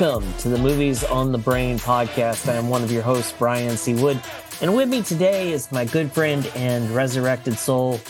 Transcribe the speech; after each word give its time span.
Welcome 0.00 0.32
to 0.38 0.48
the 0.48 0.56
Movies 0.56 1.04
on 1.04 1.30
the 1.30 1.36
Brain 1.36 1.78
podcast. 1.78 2.48
I 2.48 2.54
am 2.54 2.70
one 2.70 2.82
of 2.82 2.90
your 2.90 3.02
hosts, 3.02 3.34
Brian 3.38 3.76
C. 3.76 3.92
Wood. 3.92 4.18
And 4.62 4.74
with 4.74 4.88
me 4.88 5.02
today 5.02 5.52
is 5.52 5.70
my 5.72 5.84
good 5.84 6.10
friend 6.10 6.50
and 6.54 6.90
resurrected 6.92 7.58
soul, 7.58 8.00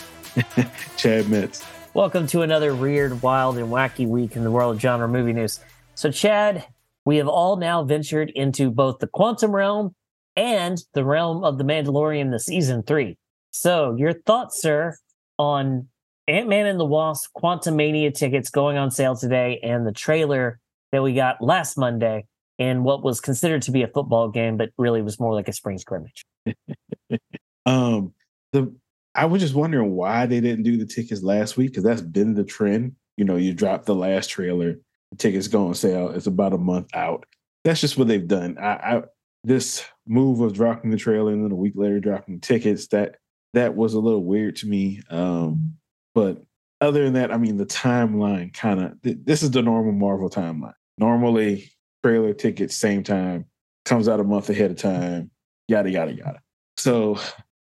Chad 0.97 1.27
Metz. 1.27 1.65
Welcome 1.93 2.27
to 2.27 2.43
another 2.43 2.73
weird, 2.73 3.21
wild, 3.21 3.57
and 3.57 3.67
wacky 3.67 4.07
week 4.07 4.37
in 4.37 4.45
the 4.45 4.51
world 4.51 4.75
of 4.75 4.81
genre 4.81 5.09
movie 5.09 5.33
news. 5.33 5.59
So, 5.95 6.09
Chad, 6.09 6.65
we 7.03 7.17
have 7.17 7.27
all 7.27 7.57
now 7.57 7.83
ventured 7.83 8.29
into 8.35 8.71
both 8.71 8.99
the 8.99 9.07
quantum 9.07 9.53
realm 9.53 9.93
and 10.37 10.81
the 10.93 11.03
realm 11.03 11.43
of 11.43 11.57
the 11.57 11.65
Mandalorian, 11.65 12.31
the 12.31 12.39
season 12.39 12.83
three. 12.83 13.17
So, 13.51 13.97
your 13.97 14.13
thoughts, 14.13 14.61
sir, 14.61 14.95
on 15.37 15.89
Ant 16.25 16.47
Man 16.47 16.67
and 16.67 16.79
the 16.79 16.85
Wasp 16.85 17.31
Quantumania 17.35 18.13
tickets 18.13 18.49
going 18.49 18.77
on 18.77 18.91
sale 18.91 19.17
today 19.17 19.59
and 19.61 19.85
the 19.85 19.91
trailer 19.91 20.61
that 20.91 21.03
we 21.03 21.13
got 21.13 21.41
last 21.41 21.77
Monday 21.77 22.25
in 22.57 22.83
what 22.83 23.03
was 23.03 23.19
considered 23.19 23.61
to 23.63 23.71
be 23.71 23.81
a 23.81 23.87
football 23.87 24.29
game, 24.29 24.57
but 24.57 24.69
really 24.77 25.01
was 25.01 25.19
more 25.19 25.33
like 25.33 25.47
a 25.47 25.53
spring 25.53 25.77
scrimmage. 25.77 26.25
um, 27.65 28.13
the 28.53 28.73
I 29.13 29.25
was 29.25 29.41
just 29.41 29.55
wondering 29.55 29.95
why 29.95 30.25
they 30.25 30.39
didn't 30.39 30.63
do 30.63 30.77
the 30.77 30.85
tickets 30.85 31.21
last 31.21 31.57
week 31.57 31.71
because 31.71 31.83
that's 31.83 32.01
been 32.01 32.33
the 32.33 32.43
trend. 32.43 32.95
You 33.17 33.25
know, 33.25 33.35
you 33.35 33.53
drop 33.53 33.85
the 33.85 33.95
last 33.95 34.29
trailer, 34.29 34.75
the 35.11 35.17
tickets 35.17 35.47
go 35.47 35.67
on 35.67 35.73
sale. 35.73 36.09
It's 36.09 36.27
about 36.27 36.53
a 36.53 36.57
month 36.57 36.95
out. 36.95 37.25
That's 37.63 37.81
just 37.81 37.97
what 37.97 38.07
they've 38.07 38.27
done. 38.27 38.57
I, 38.57 38.73
I 38.73 39.03
this 39.43 39.83
move 40.07 40.39
of 40.39 40.53
dropping 40.53 40.91
the 40.91 40.97
trailer 40.97 41.33
and 41.33 41.43
then 41.43 41.51
a 41.51 41.55
week 41.55 41.73
later 41.75 41.99
dropping 41.99 42.39
tickets 42.39 42.87
that 42.87 43.15
that 43.53 43.75
was 43.75 43.93
a 43.93 43.99
little 43.99 44.23
weird 44.23 44.55
to 44.57 44.67
me. 44.67 45.01
Um, 45.09 45.73
but 46.13 46.43
other 46.79 47.03
than 47.03 47.13
that, 47.13 47.31
I 47.31 47.37
mean, 47.37 47.57
the 47.57 47.65
timeline 47.65 48.53
kind 48.53 48.81
of 48.81 49.01
th- 49.01 49.17
this 49.23 49.43
is 49.43 49.51
the 49.51 49.61
normal 49.61 49.93
Marvel 49.93 50.29
timeline. 50.29 50.73
Normally, 51.01 51.71
trailer 52.03 52.31
tickets 52.33 52.75
same 52.75 53.01
time 53.03 53.45
comes 53.85 54.07
out 54.07 54.19
a 54.19 54.23
month 54.23 54.51
ahead 54.51 54.69
of 54.69 54.77
time. 54.77 55.31
Yada 55.67 55.89
yada 55.89 56.13
yada. 56.13 56.39
So 56.77 57.19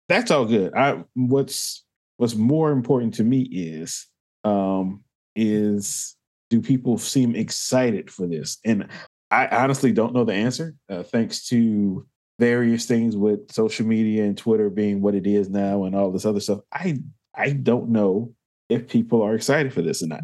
that's 0.08 0.30
all 0.30 0.46
good. 0.46 0.74
I 0.74 1.04
what's 1.14 1.84
what's 2.16 2.34
more 2.34 2.72
important 2.72 3.12
to 3.14 3.24
me 3.24 3.42
is 3.42 4.06
um 4.42 5.04
is 5.34 6.16
do 6.48 6.62
people 6.62 6.96
seem 6.96 7.34
excited 7.34 8.10
for 8.10 8.26
this? 8.26 8.58
And 8.64 8.88
I 9.30 9.48
honestly 9.48 9.92
don't 9.92 10.14
know 10.14 10.24
the 10.24 10.32
answer. 10.32 10.74
Uh, 10.88 11.02
thanks 11.02 11.46
to 11.48 12.06
various 12.38 12.86
things 12.86 13.16
with 13.16 13.52
social 13.52 13.84
media 13.84 14.24
and 14.24 14.38
Twitter 14.38 14.70
being 14.70 15.02
what 15.02 15.14
it 15.14 15.26
is 15.26 15.50
now 15.50 15.84
and 15.84 15.94
all 15.94 16.10
this 16.10 16.24
other 16.24 16.40
stuff. 16.40 16.60
I 16.72 17.00
I 17.34 17.50
don't 17.50 17.90
know 17.90 18.32
if 18.70 18.88
people 18.88 19.20
are 19.20 19.34
excited 19.34 19.74
for 19.74 19.82
this 19.82 20.02
or 20.02 20.06
not. 20.06 20.20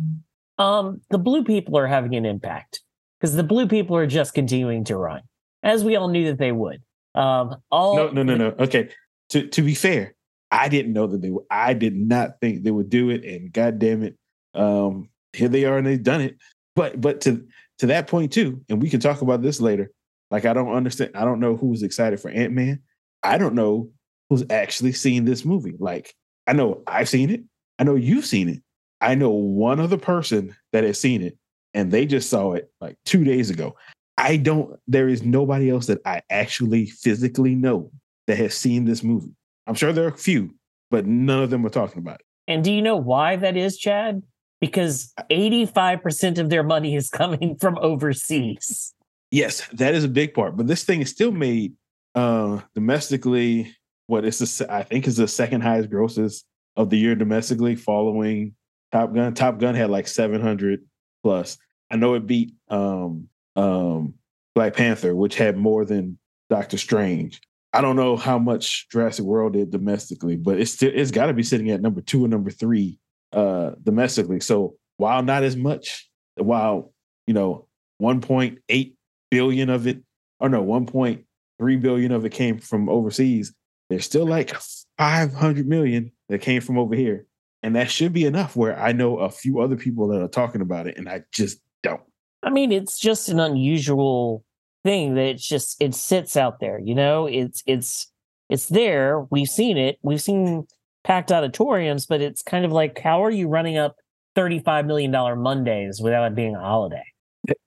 Um, 0.57 1.03
the 1.11 1.19
blue 1.19 1.45
people 1.45 1.77
are 1.77 1.87
having 1.87 2.15
an 2.15 2.25
impact 2.25 2.81
because 3.23 3.37
the 3.37 3.45
blue 3.45 3.69
people 3.69 3.97
are 3.97 4.07
just 4.07 4.35
continuing 4.35 4.83
to 4.85 4.97
run, 4.97 5.23
as 5.63 5.85
we 5.85 5.95
all 5.95 6.09
knew 6.09 6.27
that 6.27 6.39
they 6.39 6.51
would. 6.51 6.83
Um, 7.15 7.57
all 7.71 7.97
no, 7.97 8.11
no, 8.11 8.23
no, 8.25 8.37
no. 8.37 8.55
Okay, 8.59 8.89
to 9.31 9.47
to 9.47 9.63
be 9.63 9.75
fair, 9.75 10.15
I 10.51 10.69
didn't 10.69 10.93
know 10.93 11.07
that 11.07 11.23
they 11.23 11.31
would. 11.31 11.45
I 11.49 11.73
did 11.75 11.95
not 11.95 12.41
think 12.41 12.65
they 12.65 12.73
would 12.73 12.91
do 12.91 13.11
it, 13.11 13.25
and 13.25 13.53
God 13.53 13.79
damn 13.79 14.03
it, 14.03 14.17
um, 14.55 15.09
here 15.33 15.49
they 15.49 15.65
are, 15.65 15.79
and 15.79 15.87
they've 15.87 16.03
done 16.03 16.21
it. 16.21 16.37
But 16.75 17.01
but 17.01 17.21
to 17.23 17.47
to 17.79 17.87
that 17.87 18.09
point 18.09 18.33
too, 18.33 18.61
and 18.69 18.83
we 18.83 18.91
can 18.91 19.01
talk 19.01 19.23
about 19.23 19.41
this 19.41 19.61
later. 19.61 19.93
Like 20.31 20.45
I 20.45 20.53
don't 20.53 20.75
understand. 20.75 21.13
I 21.15 21.25
don't 21.25 21.41
know 21.41 21.57
who's 21.57 21.83
excited 21.83 22.19
for 22.19 22.31
Ant 22.31 22.53
Man. 22.53 22.83
I 23.23 23.39
don't 23.39 23.55
know 23.55 23.91
who's 24.31 24.45
actually 24.51 24.93
seen 24.93 25.27
this 25.27 25.45
movie. 25.45 25.77
Like 25.79 26.15
I 26.49 26.55
know 26.55 26.83
I've 26.89 27.09
seen 27.09 27.31
it. 27.31 27.43
I 27.79 27.85
know 27.85 27.95
you've 27.95 28.27
seen 28.27 28.49
it. 28.49 28.63
I 29.01 29.15
know 29.15 29.31
one 29.31 29.79
other 29.79 29.99
person 29.99 30.57
that 30.73 30.85
has 30.85 30.99
seen 30.99 31.23
it, 31.23 31.37
and 31.75 31.91
they 31.91 32.07
just 32.07 32.29
saw 32.29 32.53
it 32.53 32.71
like 32.81 32.97
two 33.05 33.25
days 33.25 33.51
ago. 33.51 33.77
I 34.19 34.37
don't, 34.37 34.79
there 34.87 35.09
is 35.09 35.23
nobody 35.23 35.71
else 35.71 35.87
that 35.87 36.01
I 36.05 36.23
actually 36.31 36.87
physically 36.87 37.55
know 37.55 37.91
that 38.27 38.37
has 38.37 38.55
seen 38.55 38.85
this 38.85 39.03
movie. 39.03 39.35
I'm 39.67 39.75
sure 39.75 39.93
there 39.93 40.05
are 40.05 40.09
a 40.09 40.17
few, 40.17 40.55
but 40.91 41.07
none 41.07 41.43
of 41.43 41.51
them 41.51 41.65
are 41.65 41.71
talking 41.71 41.99
about 41.99 42.21
it. 42.21 42.27
And 42.49 42.63
do 42.63 42.73
you 42.73 42.83
know 42.83 42.97
why 42.97 43.37
that 43.37 43.57
is, 43.57 43.79
Chad? 43.79 44.23
Because 44.61 45.13
85% 45.31 46.39
of 46.39 46.51
their 46.51 46.63
money 46.63 46.95
is 46.95 47.09
coming 47.11 47.57
from 47.57 47.79
overseas. 47.79 48.95
Yes, 49.31 49.67
that 49.73 49.95
is 49.95 50.05
a 50.05 50.09
big 50.09 50.35
part. 50.35 50.57
But 50.57 50.67
this 50.67 50.85
thing 50.85 51.01
is 51.01 51.11
still 51.11 51.33
made 51.33 51.75
uh 52.15 52.61
domestically. 52.75 53.75
What 54.07 54.27
is 54.27 54.39
this? 54.39 54.61
I 54.61 54.83
think 54.83 55.07
is 55.07 55.17
the 55.17 55.27
second 55.27 55.63
highest 55.63 55.89
grosses 55.89 56.45
of 56.77 56.91
the 56.91 56.99
year 56.99 57.15
domestically, 57.15 57.75
following 57.75 58.55
Top 58.91 59.15
Gun. 59.15 59.33
Top 59.33 59.59
Gun 59.59 59.75
had 59.75 59.89
like 59.89 60.07
700 60.07 60.85
plus. 61.23 61.59
I 61.91 61.97
know 61.97 62.15
it 62.15 62.27
beat 62.27 62.55
um, 62.69 63.29
um, 63.57 64.15
Black 64.55 64.75
Panther, 64.75 65.15
which 65.15 65.37
had 65.37 65.57
more 65.57 65.85
than 65.85 66.19
Doctor 66.51 66.79
Strange. 66.79 67.41
I 67.73 67.81
don't 67.81 67.97
know 67.97 68.17
how 68.17 68.39
much 68.39 68.89
Jurassic 68.91 69.25
World 69.25 69.55
did 69.55 69.71
domestically, 69.71 70.37
but 70.37 70.61
it's 70.61 70.73
still 70.73 70.91
it's 70.95 71.11
got 71.11 71.27
to 71.27 71.33
be 71.33 71.43
sitting 71.43 71.71
at 71.71 71.81
number 71.81 72.01
two 72.01 72.25
and 72.25 72.31
number 72.31 72.51
three 72.51 72.99
uh, 73.33 73.73
domestically. 73.83 74.41
So 74.41 74.77
while 74.99 75.23
not 75.23 75.43
as 75.43 75.57
much, 75.57 76.11
while 76.37 76.93
you 77.27 77.35
know 77.35 77.67
1.8 78.01 78.95
billion 79.31 79.71
of 79.71 79.87
it, 79.87 80.03
or 80.39 80.49
no 80.49 80.63
1.3 80.63 81.81
billion 81.81 82.13
of 82.13 82.27
it 82.27 82.33
came 82.33 82.59
from 82.59 82.89
overseas, 82.89 83.55
there's 83.89 84.05
still 84.05 84.27
like 84.27 84.55
500 84.99 85.67
million 85.67 86.13
that 86.29 86.41
came 86.41 86.61
from 86.61 86.79
over 86.79 86.95
here. 86.95 87.27
And 87.63 87.77
that 87.77 87.91
should 87.91 88.13
be 88.13 88.25
enough 88.25 88.57
where 88.57 88.79
I 88.79 88.93
know 88.93 89.19
a 89.19 89.31
few 89.31 89.61
other 89.61 89.77
people 89.77 90.09
that 90.09 90.21
are 90.21 90.29
talking 90.29 90.61
about 90.61 90.87
it 90.87 90.99
and 90.99 91.09
I 91.09 91.23
just 91.33 91.61
don't. 91.83 92.03
I 92.43 92.51
mean, 92.51 92.73
it's 92.73 92.99
just 92.99 93.29
an 93.29 93.39
unusual 93.39 94.45
thing 94.85 95.15
that 95.15 95.27
it's 95.27 95.47
just 95.47 95.77
it 95.81 95.95
sits 95.95 96.37
out 96.37 96.59
there, 96.59 96.81
you 96.81 96.95
know? 96.95 97.27
It's 97.27 97.63
it's 97.67 98.11
it's 98.49 98.67
there. 98.67 99.21
We've 99.31 99.49
seen 99.49 99.79
it. 99.79 99.99
We've 100.03 100.21
seen 100.21 100.67
packed 101.05 101.31
auditoriums, 101.31 102.07
but 102.07 102.21
it's 102.21 102.43
kind 102.43 102.65
of 102.65 102.73
like 102.73 102.99
how 102.99 103.25
are 103.25 103.31
you 103.31 103.49
running 103.49 103.79
up 103.79 103.97
$35 104.37 104.87
million 104.87 105.13
Mondays 105.41 106.01
without 106.01 106.27
it 106.27 106.35
being 106.35 106.57
a 106.57 106.61
holiday? 106.61 107.05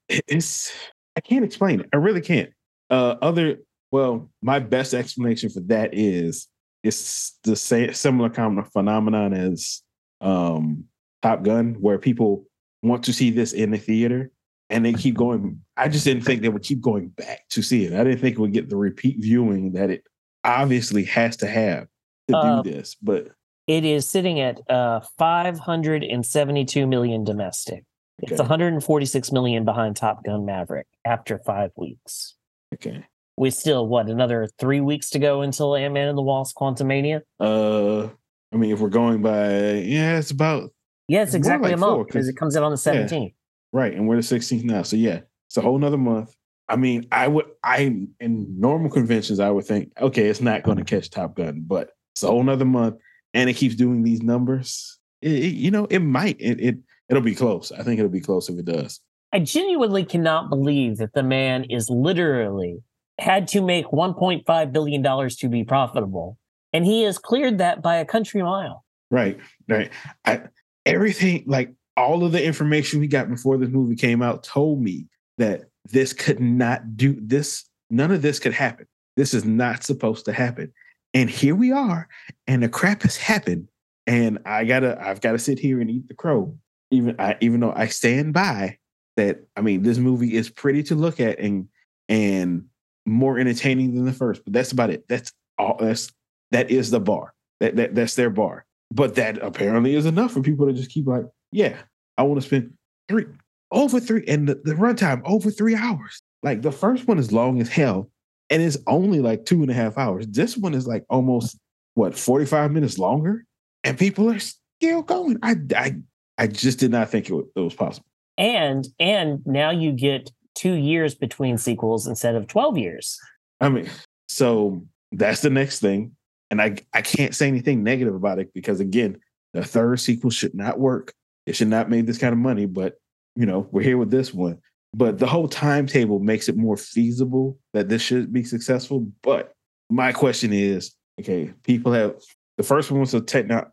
It's 0.09 0.71
I 1.15 1.21
can't 1.21 1.45
explain 1.45 1.79
it. 1.79 1.89
I 1.93 1.97
really 1.97 2.21
can't. 2.21 2.49
Uh 2.89 3.15
other 3.21 3.57
well, 3.91 4.29
my 4.41 4.59
best 4.59 4.93
explanation 4.93 5.49
for 5.49 5.61
that 5.61 5.91
is 5.93 6.47
it's 6.83 7.39
the 7.43 7.55
same 7.55 7.93
similar 7.93 8.29
kind 8.29 8.59
of 8.59 8.71
phenomenon 8.71 9.33
as 9.33 9.81
um, 10.21 10.85
Top 11.21 11.43
Gun, 11.43 11.75
where 11.79 11.97
people 11.97 12.45
want 12.81 13.03
to 13.03 13.13
see 13.13 13.31
this 13.31 13.53
in 13.53 13.71
the 13.71 13.77
theater 13.77 14.31
and 14.69 14.85
they 14.85 14.93
keep 14.93 15.15
going. 15.15 15.61
I 15.77 15.87
just 15.87 16.05
didn't 16.05 16.23
think 16.23 16.41
they 16.41 16.49
would 16.49 16.63
keep 16.63 16.81
going 16.81 17.09
back 17.09 17.47
to 17.49 17.61
see 17.61 17.85
it. 17.85 17.93
I 17.93 18.03
didn't 18.03 18.19
think 18.19 18.37
it 18.37 18.41
would 18.41 18.53
get 18.53 18.69
the 18.69 18.77
repeat 18.77 19.17
viewing 19.19 19.73
that 19.73 19.89
it 19.89 20.03
obviously 20.43 21.03
has 21.05 21.37
to 21.37 21.47
have 21.47 21.87
to 22.27 22.37
uh, 22.37 22.61
do 22.61 22.71
this. 22.71 22.95
But 23.01 23.27
it 23.67 23.85
is 23.85 24.07
sitting 24.07 24.39
at 24.39 24.59
uh, 24.69 25.01
572 25.17 26.87
million 26.87 27.23
domestic. 27.23 27.83
Okay. 28.23 28.33
It's 28.33 28.39
146 28.39 29.31
million 29.31 29.65
behind 29.65 29.97
Top 29.97 30.23
Gun 30.23 30.45
Maverick 30.45 30.87
after 31.05 31.39
five 31.39 31.71
weeks. 31.75 32.35
Okay 32.73 33.05
we 33.37 33.49
still 33.49 33.87
what 33.87 34.07
another 34.07 34.47
three 34.59 34.81
weeks 34.81 35.09
to 35.11 35.19
go 35.19 35.41
until 35.41 35.75
Ant 35.75 35.93
Man 35.93 36.07
and 36.07 36.17
the 36.17 36.21
Wasp: 36.21 36.55
Quantumania. 36.57 37.21
Uh, 37.39 38.09
I 38.55 38.57
mean, 38.57 38.71
if 38.71 38.79
we're 38.79 38.87
going 38.87 39.21
by, 39.21 39.73
yeah, 39.73 40.17
it's 40.17 40.31
about 40.31 40.71
yeah, 41.09 41.23
it's 41.23 41.33
exactly 41.33 41.71
like 41.71 41.77
a 41.77 41.79
month 41.79 42.07
because 42.07 42.29
it 42.29 42.37
comes 42.37 42.55
out 42.55 42.63
on 42.63 42.71
the 42.71 42.77
seventeenth. 42.77 43.33
Yeah, 43.33 43.79
right, 43.79 43.93
and 43.93 44.07
we're 44.07 44.15
the 44.15 44.23
sixteenth 44.23 44.63
now, 44.63 44.81
so 44.81 44.95
yeah, 44.95 45.19
it's 45.47 45.57
a 45.57 45.61
whole 45.61 45.75
another 45.75 45.97
month. 45.97 46.33
I 46.69 46.77
mean, 46.77 47.05
I 47.11 47.27
would, 47.27 47.45
I 47.65 47.79
in 48.21 48.59
normal 48.59 48.89
conventions, 48.89 49.41
I 49.41 49.51
would 49.51 49.65
think, 49.65 49.91
okay, 49.99 50.27
it's 50.27 50.39
not 50.39 50.63
going 50.63 50.77
to 50.77 50.85
catch 50.85 51.09
Top 51.09 51.35
Gun, 51.35 51.65
but 51.67 51.91
it's 52.13 52.23
a 52.23 52.27
whole 52.27 52.39
another 52.39 52.63
month, 52.63 52.95
and 53.33 53.49
it 53.49 53.55
keeps 53.55 53.75
doing 53.75 54.03
these 54.03 54.21
numbers. 54.21 54.97
It, 55.21 55.33
it, 55.33 55.53
you 55.53 55.69
know, 55.69 55.85
it 55.89 55.99
might, 55.99 56.37
it, 56.39 56.61
it, 56.61 56.77
it'll 57.09 57.21
be 57.21 57.35
close. 57.35 57.73
I 57.73 57.83
think 57.83 57.99
it'll 57.99 58.09
be 58.09 58.21
close 58.21 58.47
if 58.49 58.57
it 58.57 58.65
does. 58.65 59.01
I 59.33 59.39
genuinely 59.39 60.05
cannot 60.05 60.49
believe 60.49 60.97
that 60.97 61.13
the 61.13 61.23
man 61.23 61.65
is 61.65 61.89
literally 61.89 62.79
had 63.19 63.49
to 63.49 63.61
make 63.61 63.85
$1.5 63.87 64.71
billion 64.71 65.03
to 65.29 65.49
be 65.49 65.63
profitable. 65.65 66.37
And 66.75 66.85
he 66.85 67.03
has 67.03 67.17
cleared 67.17 67.59
that 67.59 67.81
by 67.81 67.95
a 67.95 68.05
country 68.05 68.43
mile. 68.43 68.83
Right, 69.09 69.39
right. 69.69 69.89
I, 70.25 70.41
everything, 70.85 71.45
like 71.47 71.73
all 71.95 72.25
of 72.25 72.33
the 72.33 72.43
information 72.43 72.99
we 72.99 73.07
got 73.07 73.29
before 73.29 73.57
this 73.57 73.69
movie 73.69 73.95
came 73.95 74.21
out, 74.21 74.43
told 74.43 74.81
me 74.81 75.07
that 75.37 75.69
this 75.85 76.11
could 76.11 76.41
not 76.41 76.97
do 76.97 77.17
this. 77.21 77.63
None 77.89 78.11
of 78.11 78.21
this 78.21 78.39
could 78.39 78.51
happen. 78.51 78.87
This 79.15 79.33
is 79.33 79.45
not 79.45 79.85
supposed 79.85 80.25
to 80.25 80.33
happen. 80.33 80.73
And 81.13 81.29
here 81.29 81.55
we 81.55 81.71
are, 81.71 82.09
and 82.45 82.61
the 82.61 82.67
crap 82.67 83.03
has 83.03 83.15
happened. 83.15 83.69
And 84.05 84.39
I 84.45 84.65
gotta, 84.65 85.01
I've 85.01 85.21
got 85.21 85.31
to 85.31 85.39
sit 85.39 85.57
here 85.57 85.79
and 85.79 85.89
eat 85.89 86.09
the 86.09 86.13
crow. 86.13 86.57
Even 86.91 87.15
I, 87.19 87.37
even 87.39 87.61
though 87.61 87.73
I 87.73 87.87
stand 87.87 88.33
by 88.33 88.79
that. 89.15 89.47
I 89.55 89.61
mean, 89.61 89.83
this 89.83 89.97
movie 89.97 90.35
is 90.35 90.49
pretty 90.49 90.83
to 90.83 90.95
look 90.95 91.21
at, 91.21 91.39
and 91.39 91.69
and 92.09 92.65
more 93.05 93.39
entertaining 93.39 93.95
than 93.95 94.03
the 94.03 94.11
first, 94.11 94.43
but 94.43 94.51
that's 94.51 94.73
about 94.73 94.89
it. 94.89 95.05
That's 95.07 95.31
all. 95.57 95.77
That's 95.79 96.11
that 96.51 96.71
is 96.71 96.91
the 96.91 96.99
bar. 96.99 97.33
That, 97.59 97.75
that 97.77 97.95
that's 97.95 98.15
their 98.15 98.29
bar. 98.29 98.65
But 98.91 99.15
that 99.15 99.37
apparently 99.39 99.95
is 99.95 100.05
enough 100.05 100.33
for 100.33 100.41
people 100.41 100.67
to 100.67 100.73
just 100.73 100.91
keep 100.91 101.07
like, 101.07 101.25
yeah, 101.51 101.77
I 102.17 102.23
want 102.23 102.41
to 102.41 102.47
spend 102.47 102.73
three 103.09 103.25
over 103.71 103.99
three, 103.99 104.23
and 104.27 104.47
the, 104.47 104.55
the 104.63 104.73
runtime 104.73 105.21
over 105.25 105.49
three 105.49 105.75
hours. 105.75 106.21
Like 106.43 106.61
the 106.61 106.71
first 106.71 107.07
one 107.07 107.17
is 107.17 107.31
long 107.31 107.59
as 107.61 107.69
hell, 107.69 108.09
and 108.49 108.61
it's 108.61 108.77
only 108.87 109.19
like 109.19 109.45
two 109.45 109.61
and 109.61 109.71
a 109.71 109.73
half 109.73 109.97
hours. 109.97 110.27
This 110.27 110.55
one 110.55 110.73
is 110.73 110.85
like 110.87 111.03
almost 111.09 111.57
what 111.95 112.17
forty 112.17 112.45
five 112.45 112.71
minutes 112.71 112.99
longer, 112.99 113.45
and 113.83 113.97
people 113.97 114.29
are 114.29 114.39
still 114.39 115.01
going. 115.01 115.39
I 115.41 115.55
I 115.75 115.95
I 116.37 116.47
just 116.47 116.79
did 116.79 116.91
not 116.91 117.09
think 117.09 117.29
it, 117.29 117.33
was, 117.33 117.45
it 117.55 117.59
was 117.61 117.73
possible. 117.73 118.05
And 118.37 118.87
and 118.99 119.41
now 119.45 119.71
you 119.71 119.93
get 119.93 120.29
two 120.53 120.73
years 120.73 121.15
between 121.15 121.57
sequels 121.57 122.05
instead 122.05 122.35
of 122.35 122.47
twelve 122.47 122.77
years. 122.77 123.17
I 123.61 123.69
mean, 123.69 123.89
so 124.27 124.83
that's 125.11 125.41
the 125.41 125.49
next 125.49 125.79
thing, 125.79 126.15
and 126.59 126.61
I 126.61 126.97
I 126.97 127.01
can't 127.01 127.35
say 127.35 127.47
anything 127.47 127.83
negative 127.83 128.15
about 128.15 128.39
it 128.39 128.53
because 128.53 128.79
again, 128.79 129.17
the 129.53 129.63
third 129.63 129.99
sequel 129.99 130.29
should 130.29 130.55
not 130.55 130.79
work. 130.79 131.13
It 131.45 131.55
should 131.55 131.67
not 131.67 131.89
make 131.89 132.05
this 132.05 132.17
kind 132.17 132.31
of 132.31 132.39
money, 132.39 132.65
but 132.65 132.95
you 133.35 133.45
know 133.45 133.67
we're 133.71 133.81
here 133.81 133.97
with 133.97 134.09
this 134.09 134.33
one. 134.33 134.59
But 134.93 135.19
the 135.19 135.27
whole 135.27 135.49
timetable 135.49 136.19
makes 136.19 136.47
it 136.47 136.55
more 136.55 136.77
feasible 136.77 137.59
that 137.73 137.89
this 137.89 138.01
should 138.01 138.31
be 138.31 138.45
successful. 138.45 139.05
But 139.21 139.51
my 139.89 140.13
question 140.13 140.53
is, 140.53 140.95
okay, 141.19 141.51
people 141.63 141.91
have 141.91 142.15
the 142.57 142.63
first 142.63 142.89
one 142.89 143.01
was 143.01 143.13
a, 143.13 143.19
techno, 143.19 143.69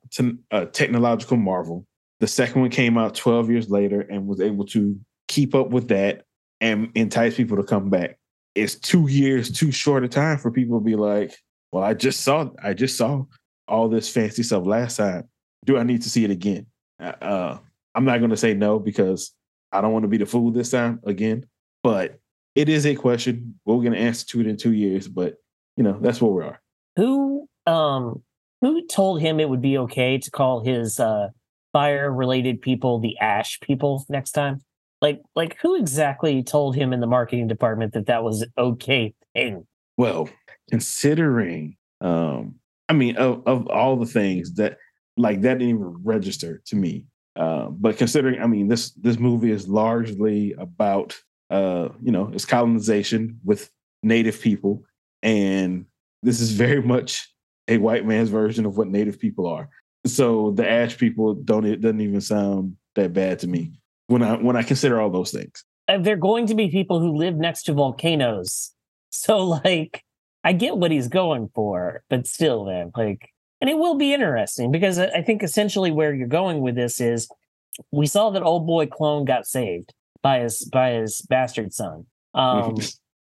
a 0.51 0.67
technological 0.67 1.37
marvel. 1.37 1.87
The 2.19 2.27
second 2.27 2.63
one 2.63 2.71
came 2.71 2.99
out 2.99 3.15
12 3.15 3.49
years 3.49 3.71
later 3.71 4.01
and 4.01 4.27
was 4.27 4.41
able 4.41 4.67
to 4.67 4.99
keep 5.29 5.55
up 5.55 5.71
with 5.71 5.87
that 5.89 6.25
and 6.61 6.91
entice 6.97 7.37
people 7.37 7.57
to 7.57 7.63
come 7.63 7.91
back. 7.91 8.19
It's 8.57 8.75
two 8.75 9.07
years 9.09 9.53
too 9.53 9.71
short 9.71 10.03
a 10.03 10.09
time 10.09 10.39
for 10.39 10.51
people 10.51 10.81
to 10.81 10.85
be 10.85 10.97
like, 10.97 11.37
well, 11.73 11.83
I 11.83 11.95
just 11.95 12.21
saw, 12.21 12.51
I 12.63 12.75
just 12.75 12.97
saw 12.97 13.25
all 13.67 13.89
this 13.89 14.09
fancy 14.09 14.43
stuff 14.43 14.67
last 14.67 14.97
time. 14.97 15.29
Do 15.65 15.79
I 15.79 15.83
need 15.83 16.03
to 16.03 16.11
see 16.11 16.25
it 16.25 16.31
again? 16.31 16.67
Uh, 17.01 17.13
uh 17.21 17.59
I'm 17.95 18.05
not 18.05 18.19
going 18.19 18.31
to 18.31 18.37
say 18.37 18.55
no 18.55 18.79
because 18.79 19.35
I 19.71 19.81
don't 19.81 19.93
want 19.93 20.05
to 20.05 20.09
be 20.09 20.17
the 20.19 20.27
fool 20.27 20.51
this 20.51 20.71
time 20.71 21.01
again. 21.05 21.47
But 21.83 22.19
it 22.55 22.69
is 22.69 22.87
a 22.87 22.95
question. 22.95 23.59
We're 23.65 23.77
going 23.77 23.93
to 23.93 23.99
answer 23.99 24.27
to 24.29 24.41
it 24.41 24.47
in 24.47 24.57
two 24.57 24.73
years, 24.73 25.09
but 25.09 25.35
you 25.77 25.85
know 25.85 25.99
that's 26.01 26.21
where 26.21 26.31
we 26.31 26.43
are. 26.45 26.61
Who 26.97 27.49
um 27.67 28.23
who 28.61 28.87
told 28.87 29.21
him 29.21 29.41
it 29.41 29.49
would 29.49 29.63
be 29.63 29.79
okay 29.79 30.19
to 30.19 30.31
call 30.31 30.65
his 30.65 30.99
uh 31.01 31.29
fire 31.73 32.13
related 32.13 32.61
people 32.61 32.99
the 32.99 33.19
ash 33.19 33.59
people 33.61 34.05
next 34.09 34.33
time 34.33 34.61
like 35.01 35.21
like 35.35 35.59
who 35.61 35.75
exactly 35.75 36.43
told 36.43 36.77
him 36.77 36.93
in 36.93 37.01
the 37.01 37.07
marketing 37.07 37.49
department 37.49 37.93
that 37.95 38.07
that 38.07 38.23
was 38.23 38.47
okay 38.59 39.15
thing 39.35 39.67
well 39.97 40.29
considering 40.71 41.77
um 42.01 42.55
i 42.89 42.93
mean 42.93 43.17
of, 43.17 43.43
of 43.47 43.67
all 43.69 43.97
the 43.97 44.07
things 44.07 44.55
that 44.55 44.79
like 45.17 45.41
that 45.43 45.59
didn't 45.59 45.77
even 45.77 45.97
register 46.03 46.63
to 46.67 46.77
me 46.77 47.07
uh, 47.37 47.67
but 47.67 47.97
considering 47.97 48.41
i 48.41 48.47
mean 48.47 48.69
this 48.69 48.93
this 48.93 49.19
movie 49.19 49.51
is 49.51 49.69
largely 49.69 50.55
about 50.59 51.19
uh 51.51 51.89
you 52.03 52.13
know 52.13 52.31
it's 52.33 52.45
colonization 52.45 53.39
with 53.45 53.71
native 54.03 54.41
people 54.41 54.83
and 55.23 55.87
this 56.23 56.41
is 56.41 56.53
very 56.53 56.83
much 56.95 57.29
a 57.69 57.79
white 57.79 58.05
man's 58.05 58.29
version 58.29 58.67
of 58.67 58.77
what 58.77 58.89
native 58.89 59.19
people 59.19 59.47
are 59.47 59.69
so 60.07 60.51
the 60.53 60.69
ash 60.69 60.99
people 60.99 61.35
don't 61.35 61.65
it 61.65 61.81
doesn't 61.81 62.01
even 62.01 62.21
sound 62.21 62.77
that 62.95 63.13
bad 63.13 63.39
to 63.41 63.47
me 63.47 63.73
when 64.13 64.23
I 64.23 64.37
when 64.37 64.57
I 64.57 64.63
consider 64.63 65.01
all 65.01 65.11
those 65.11 65.31
things. 65.33 65.65
They're 66.01 66.17
going 66.17 66.47
to 66.47 66.55
be 66.55 66.71
people 66.71 67.01
who 67.01 67.17
live 67.17 67.37
next 67.37 67.65
to 67.65 67.73
volcanoes. 67.73 68.73
So 69.15 69.41
like 69.41 70.03
I 70.45 70.53
get 70.53 70.77
what 70.77 70.91
he's 70.91 71.09
going 71.09 71.51
for, 71.55 72.03
but 72.09 72.27
still 72.27 72.67
man, 72.67 72.93
like 72.97 73.31
and 73.61 73.71
it 73.71 73.79
will 73.79 73.95
be 73.95 74.13
interesting 74.13 74.73
because 74.73 74.99
I 74.99 75.23
think 75.23 75.43
essentially 75.43 75.93
where 75.93 76.13
you're 76.13 76.27
going 76.27 76.61
with 76.61 76.75
this 76.75 77.01
is 77.01 77.29
we 77.93 78.07
saw 78.07 78.31
that 78.31 78.43
old 78.43 78.67
boy 78.67 78.87
clone 78.87 79.25
got 79.25 79.47
saved 79.47 79.95
by 80.23 80.41
his 80.41 80.69
by 80.73 80.91
his 80.91 81.23
bastard 81.23 81.73
son. 81.73 82.07
Um 82.35 82.77